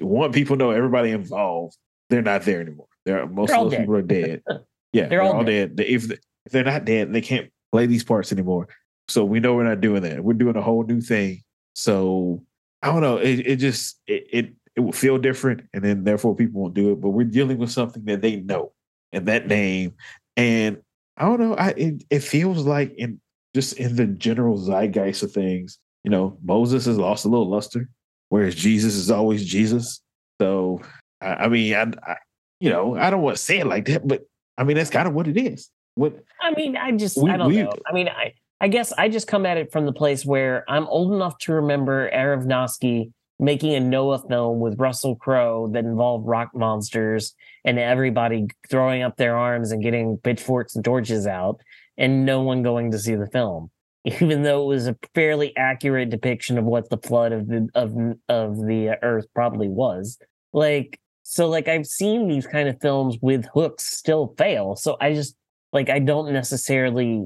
one 0.00 0.32
people 0.32 0.56
know 0.56 0.70
everybody 0.70 1.10
involved. 1.10 1.76
They're 2.10 2.22
not 2.22 2.42
there 2.42 2.60
anymore. 2.60 2.88
They're 3.04 3.26
most 3.26 3.48
they're 3.48 3.58
of 3.58 3.64
those 3.64 3.72
dead. 3.72 3.80
people 3.80 3.96
are 3.96 4.02
dead. 4.02 4.42
Yeah, 4.92 5.08
they're, 5.08 5.18
they're 5.18 5.22
all, 5.22 5.32
all 5.34 5.44
dead. 5.44 5.76
dead. 5.76 5.86
If, 5.88 6.10
if 6.10 6.52
they're 6.52 6.64
not 6.64 6.86
dead, 6.86 7.12
they 7.12 7.20
can't 7.20 7.50
play 7.70 7.84
these 7.84 8.04
parts 8.04 8.32
anymore. 8.32 8.68
So 9.08 9.26
we 9.26 9.40
know 9.40 9.54
we're 9.54 9.64
not 9.64 9.82
doing 9.82 10.00
that. 10.02 10.24
We're 10.24 10.32
doing 10.32 10.56
a 10.56 10.62
whole 10.62 10.84
new 10.84 11.02
thing. 11.02 11.42
So 11.74 12.42
I 12.82 12.86
don't 12.86 13.02
know. 13.02 13.18
It, 13.18 13.46
it 13.46 13.56
just 13.56 14.00
it, 14.06 14.26
it 14.32 14.52
it 14.74 14.80
will 14.80 14.92
feel 14.92 15.18
different, 15.18 15.62
and 15.74 15.84
then 15.84 16.04
therefore 16.04 16.34
people 16.34 16.62
won't 16.62 16.74
do 16.74 16.92
it. 16.92 17.00
But 17.00 17.10
we're 17.10 17.24
dealing 17.24 17.58
with 17.58 17.70
something 17.70 18.04
that 18.06 18.22
they 18.22 18.36
know 18.36 18.72
and 19.12 19.26
that 19.26 19.46
name, 19.46 19.94
and 20.36 20.78
I 21.16 21.24
don't 21.24 21.40
know. 21.40 21.54
I 21.54 21.68
it, 21.70 22.04
it 22.10 22.20
feels 22.20 22.64
like 22.64 22.94
in 22.96 23.20
just 23.54 23.74
in 23.74 23.96
the 23.96 24.06
general 24.06 24.58
zeitgeist 24.58 25.22
of 25.22 25.32
things, 25.32 25.78
you 26.04 26.10
know, 26.10 26.38
Moses 26.44 26.84
has 26.84 26.98
lost 26.98 27.24
a 27.24 27.28
little 27.28 27.48
luster, 27.48 27.88
whereas 28.28 28.54
Jesus 28.54 28.94
is 28.94 29.10
always 29.10 29.44
Jesus. 29.46 30.02
So 30.40 30.82
I, 31.20 31.26
I 31.26 31.48
mean, 31.48 31.74
I, 31.74 31.82
I, 32.06 32.16
you 32.60 32.70
know, 32.70 32.96
I 32.96 33.10
don't 33.10 33.22
want 33.22 33.36
to 33.36 33.42
say 33.42 33.58
it 33.58 33.66
like 33.66 33.86
that, 33.86 34.06
but 34.06 34.22
I 34.58 34.64
mean 34.64 34.76
that's 34.76 34.90
kind 34.90 35.08
of 35.08 35.14
what 35.14 35.28
it 35.28 35.36
is. 35.36 35.70
What 35.94 36.22
I 36.40 36.50
mean, 36.52 36.76
I 36.76 36.92
just 36.92 37.16
we, 37.16 37.30
I 37.30 37.36
don't 37.36 37.48
we, 37.48 37.62
know. 37.62 37.72
I 37.86 37.92
mean, 37.92 38.08
I 38.08 38.34
I 38.60 38.68
guess 38.68 38.92
I 38.92 39.08
just 39.08 39.26
come 39.26 39.46
at 39.46 39.56
it 39.56 39.72
from 39.72 39.86
the 39.86 39.92
place 39.92 40.24
where 40.24 40.64
I'm 40.68 40.86
old 40.86 41.12
enough 41.12 41.38
to 41.40 41.54
remember 41.54 42.10
Aronofsky 42.10 43.12
making 43.38 43.74
a 43.74 43.80
Noah 43.80 44.22
film 44.28 44.60
with 44.60 44.78
Russell 44.78 45.16
Crowe 45.16 45.68
that 45.72 45.84
involved 45.84 46.26
rock 46.26 46.50
monsters 46.54 47.34
and 47.64 47.78
everybody 47.78 48.46
throwing 48.70 49.02
up 49.02 49.16
their 49.16 49.36
arms 49.36 49.72
and 49.72 49.82
getting 49.82 50.16
pitchforks 50.18 50.74
and 50.74 50.84
torches 50.84 51.26
out, 51.26 51.60
and 51.98 52.24
no 52.24 52.42
one 52.42 52.62
going 52.62 52.90
to 52.92 52.98
see 52.98 53.14
the 53.14 53.26
film, 53.26 53.70
even 54.04 54.42
though 54.42 54.64
it 54.64 54.66
was 54.66 54.86
a 54.86 54.96
fairly 55.14 55.56
accurate 55.56 56.10
depiction 56.10 56.58
of 56.58 56.64
what 56.64 56.88
the 56.90 56.98
flood 56.98 57.32
of 57.32 57.46
the 57.48 57.68
of 57.74 57.92
of 58.28 58.56
the 58.66 58.96
Earth 59.02 59.26
probably 59.34 59.68
was. 59.68 60.18
Like 60.52 60.98
so, 61.22 61.48
like 61.48 61.68
I've 61.68 61.86
seen 61.86 62.28
these 62.28 62.46
kind 62.46 62.68
of 62.68 62.80
films 62.80 63.18
with 63.20 63.46
hooks 63.52 63.84
still 63.84 64.34
fail. 64.38 64.76
So 64.76 64.96
I 65.00 65.12
just 65.12 65.34
like 65.72 65.90
I 65.90 65.98
don't 65.98 66.32
necessarily. 66.32 67.24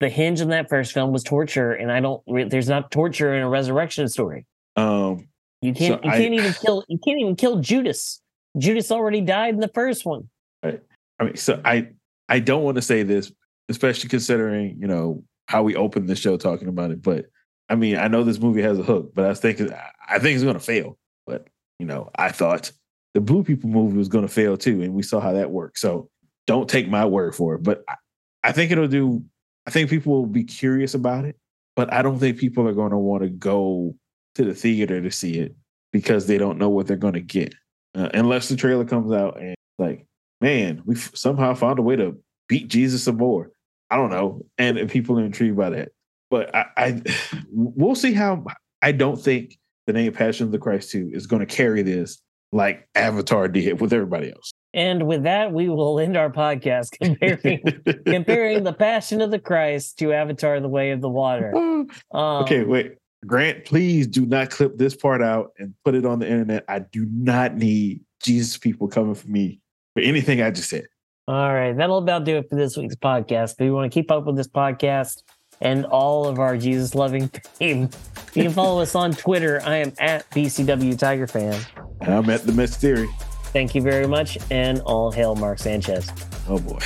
The 0.00 0.08
hinge 0.08 0.40
in 0.40 0.48
that 0.48 0.68
first 0.68 0.92
film 0.92 1.12
was 1.12 1.22
torture, 1.22 1.70
and 1.72 1.92
I 1.92 2.00
don't. 2.00 2.22
There's 2.50 2.68
not 2.68 2.90
torture 2.90 3.34
in 3.34 3.42
a 3.42 3.48
resurrection 3.48 4.08
story. 4.08 4.46
Um, 4.74 5.28
you 5.62 5.72
can't. 5.72 6.02
So 6.02 6.10
you 6.10 6.10
can't 6.10 6.34
even 6.34 6.52
kill. 6.52 6.84
You 6.88 6.98
can't 6.98 7.20
even 7.20 7.36
kill 7.36 7.60
Judas. 7.60 8.20
Judas 8.58 8.90
already 8.90 9.20
died 9.20 9.54
in 9.54 9.60
the 9.60 9.70
first 9.74 10.04
one. 10.04 10.28
Right. 10.62 10.82
I 11.18 11.24
mean, 11.24 11.36
so 11.36 11.60
I 11.64 11.88
I 12.28 12.40
don't 12.40 12.64
want 12.64 12.74
to 12.76 12.82
say 12.82 13.04
this, 13.04 13.32
especially 13.68 14.10
considering 14.10 14.76
you 14.80 14.88
know 14.88 15.24
how 15.46 15.62
we 15.62 15.76
opened 15.76 16.08
the 16.08 16.16
show 16.16 16.36
talking 16.36 16.68
about 16.68 16.90
it. 16.90 17.00
But 17.00 17.26
I 17.68 17.76
mean, 17.76 17.96
I 17.96 18.08
know 18.08 18.24
this 18.24 18.40
movie 18.40 18.62
has 18.62 18.78
a 18.78 18.82
hook, 18.82 19.12
but 19.14 19.24
I 19.24 19.34
thinking 19.34 19.72
I 20.08 20.18
think 20.18 20.34
it's 20.34 20.44
going 20.44 20.54
to 20.54 20.60
fail. 20.60 20.98
But 21.26 21.46
you 21.78 21.86
know, 21.86 22.10
I 22.16 22.32
thought 22.32 22.72
the 23.14 23.20
Blue 23.20 23.44
People 23.44 23.70
movie 23.70 23.96
was 23.96 24.08
going 24.08 24.26
to 24.26 24.32
fail 24.32 24.56
too, 24.56 24.82
and 24.82 24.94
we 24.94 25.02
saw 25.02 25.20
how 25.20 25.32
that 25.32 25.50
worked. 25.50 25.78
So 25.78 26.10
don't 26.48 26.68
take 26.68 26.88
my 26.88 27.04
word 27.04 27.36
for 27.36 27.54
it. 27.54 27.62
But 27.62 27.84
I, 27.88 27.94
I 28.42 28.52
think 28.52 28.72
it'll 28.72 28.88
do. 28.88 29.24
I 29.66 29.70
think 29.70 29.90
people 29.90 30.12
will 30.12 30.26
be 30.26 30.42
curious 30.42 30.94
about 30.94 31.24
it, 31.24 31.36
but 31.76 31.92
I 31.92 32.02
don't 32.02 32.18
think 32.18 32.38
people 32.38 32.66
are 32.66 32.74
going 32.74 32.90
to 32.90 32.98
want 32.98 33.22
to 33.22 33.28
go 33.28 33.94
to 34.34 34.44
the 34.44 34.54
theater 34.54 35.00
to 35.00 35.10
see 35.10 35.38
it 35.38 35.54
because 35.92 36.26
they 36.26 36.38
don't 36.38 36.58
know 36.58 36.68
what 36.68 36.86
they're 36.86 36.96
going 36.96 37.14
to 37.14 37.20
get 37.20 37.54
uh, 37.94 38.08
unless 38.14 38.48
the 38.48 38.56
trailer 38.56 38.84
comes 38.84 39.12
out 39.12 39.40
and 39.40 39.54
like 39.78 40.06
man 40.40 40.82
we 40.84 40.94
somehow 40.94 41.54
found 41.54 41.78
a 41.78 41.82
way 41.82 41.96
to 41.96 42.16
beat 42.48 42.68
jesus 42.68 43.04
some 43.04 43.16
more 43.16 43.50
i 43.90 43.96
don't 43.96 44.10
know 44.10 44.44
and, 44.58 44.78
and 44.78 44.90
people 44.90 45.18
are 45.18 45.24
intrigued 45.24 45.56
by 45.56 45.70
that 45.70 45.90
but 46.30 46.54
I, 46.54 46.66
I 46.76 47.02
we'll 47.50 47.94
see 47.94 48.12
how 48.12 48.44
i 48.80 48.92
don't 48.92 49.20
think 49.20 49.58
the 49.86 49.92
name 49.92 50.12
passion 50.12 50.46
of 50.46 50.52
the 50.52 50.58
christ 50.58 50.90
2 50.90 51.10
is 51.12 51.26
going 51.26 51.40
to 51.40 51.54
carry 51.54 51.82
this 51.82 52.20
like 52.52 52.88
avatar 52.94 53.48
did 53.48 53.80
with 53.80 53.92
everybody 53.92 54.30
else 54.30 54.52
and 54.74 55.06
with 55.06 55.24
that, 55.24 55.52
we 55.52 55.68
will 55.68 56.00
end 56.00 56.16
our 56.16 56.30
podcast 56.30 56.92
comparing 57.02 57.62
comparing 58.06 58.64
the 58.64 58.72
Passion 58.72 59.20
of 59.20 59.30
the 59.30 59.38
Christ 59.38 59.98
to 59.98 60.12
Avatar: 60.12 60.60
The 60.60 60.68
Way 60.68 60.92
of 60.92 61.00
the 61.00 61.08
Water. 61.08 61.52
Um, 62.12 62.44
okay, 62.44 62.62
wait. 62.62 62.94
Grant, 63.26 63.64
please 63.64 64.06
do 64.06 64.26
not 64.26 64.50
clip 64.50 64.76
this 64.76 64.96
part 64.96 65.22
out 65.22 65.52
and 65.58 65.74
put 65.84 65.94
it 65.94 66.04
on 66.04 66.18
the 66.18 66.28
internet. 66.28 66.64
I 66.68 66.80
do 66.80 67.06
not 67.06 67.56
need 67.56 68.00
Jesus 68.20 68.58
people 68.58 68.88
coming 68.88 69.14
for 69.14 69.28
me 69.28 69.60
for 69.94 70.00
anything 70.00 70.42
I 70.42 70.50
just 70.50 70.68
said. 70.68 70.86
All 71.28 71.54
right. 71.54 71.72
That'll 71.72 71.98
about 71.98 72.24
do 72.24 72.36
it 72.36 72.48
for 72.50 72.56
this 72.56 72.76
week's 72.76 72.96
podcast. 72.96 73.52
If 73.52 73.60
you 73.60 73.72
want 73.72 73.90
to 73.90 73.94
keep 73.94 74.10
up 74.10 74.26
with 74.26 74.36
this 74.36 74.48
podcast 74.48 75.22
and 75.60 75.86
all 75.86 76.26
of 76.26 76.40
our 76.40 76.56
Jesus 76.56 76.96
loving 76.96 77.28
fame, 77.54 77.90
you 78.34 78.42
can 78.42 78.52
follow 78.52 78.82
us 78.82 78.94
on 78.96 79.12
Twitter. 79.12 79.62
I 79.64 79.76
am 79.76 79.92
at 80.00 80.28
BCW 80.30 80.98
Tiger 80.98 81.28
Fan. 81.28 81.60
And 82.00 82.14
I'm 82.14 82.28
at 82.28 82.44
the 82.44 82.52
Mets 82.52 82.76
Theory. 82.76 83.08
Thank 83.52 83.74
you 83.74 83.82
very 83.82 84.08
much. 84.08 84.36
And 84.50 84.80
all 84.80 85.12
hail 85.12 85.36
Mark 85.36 85.60
Sanchez. 85.60 86.10
Oh 86.48 86.58
boy. 86.58 86.80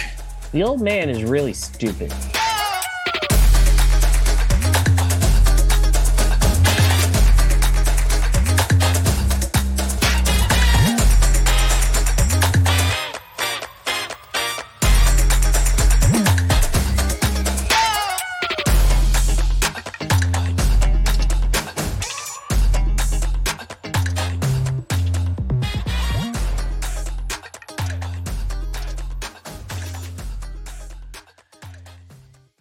The 0.53 0.62
old 0.62 0.82
man 0.82 1.09
is 1.09 1.24
really 1.24 1.55
stupid. 1.55 2.12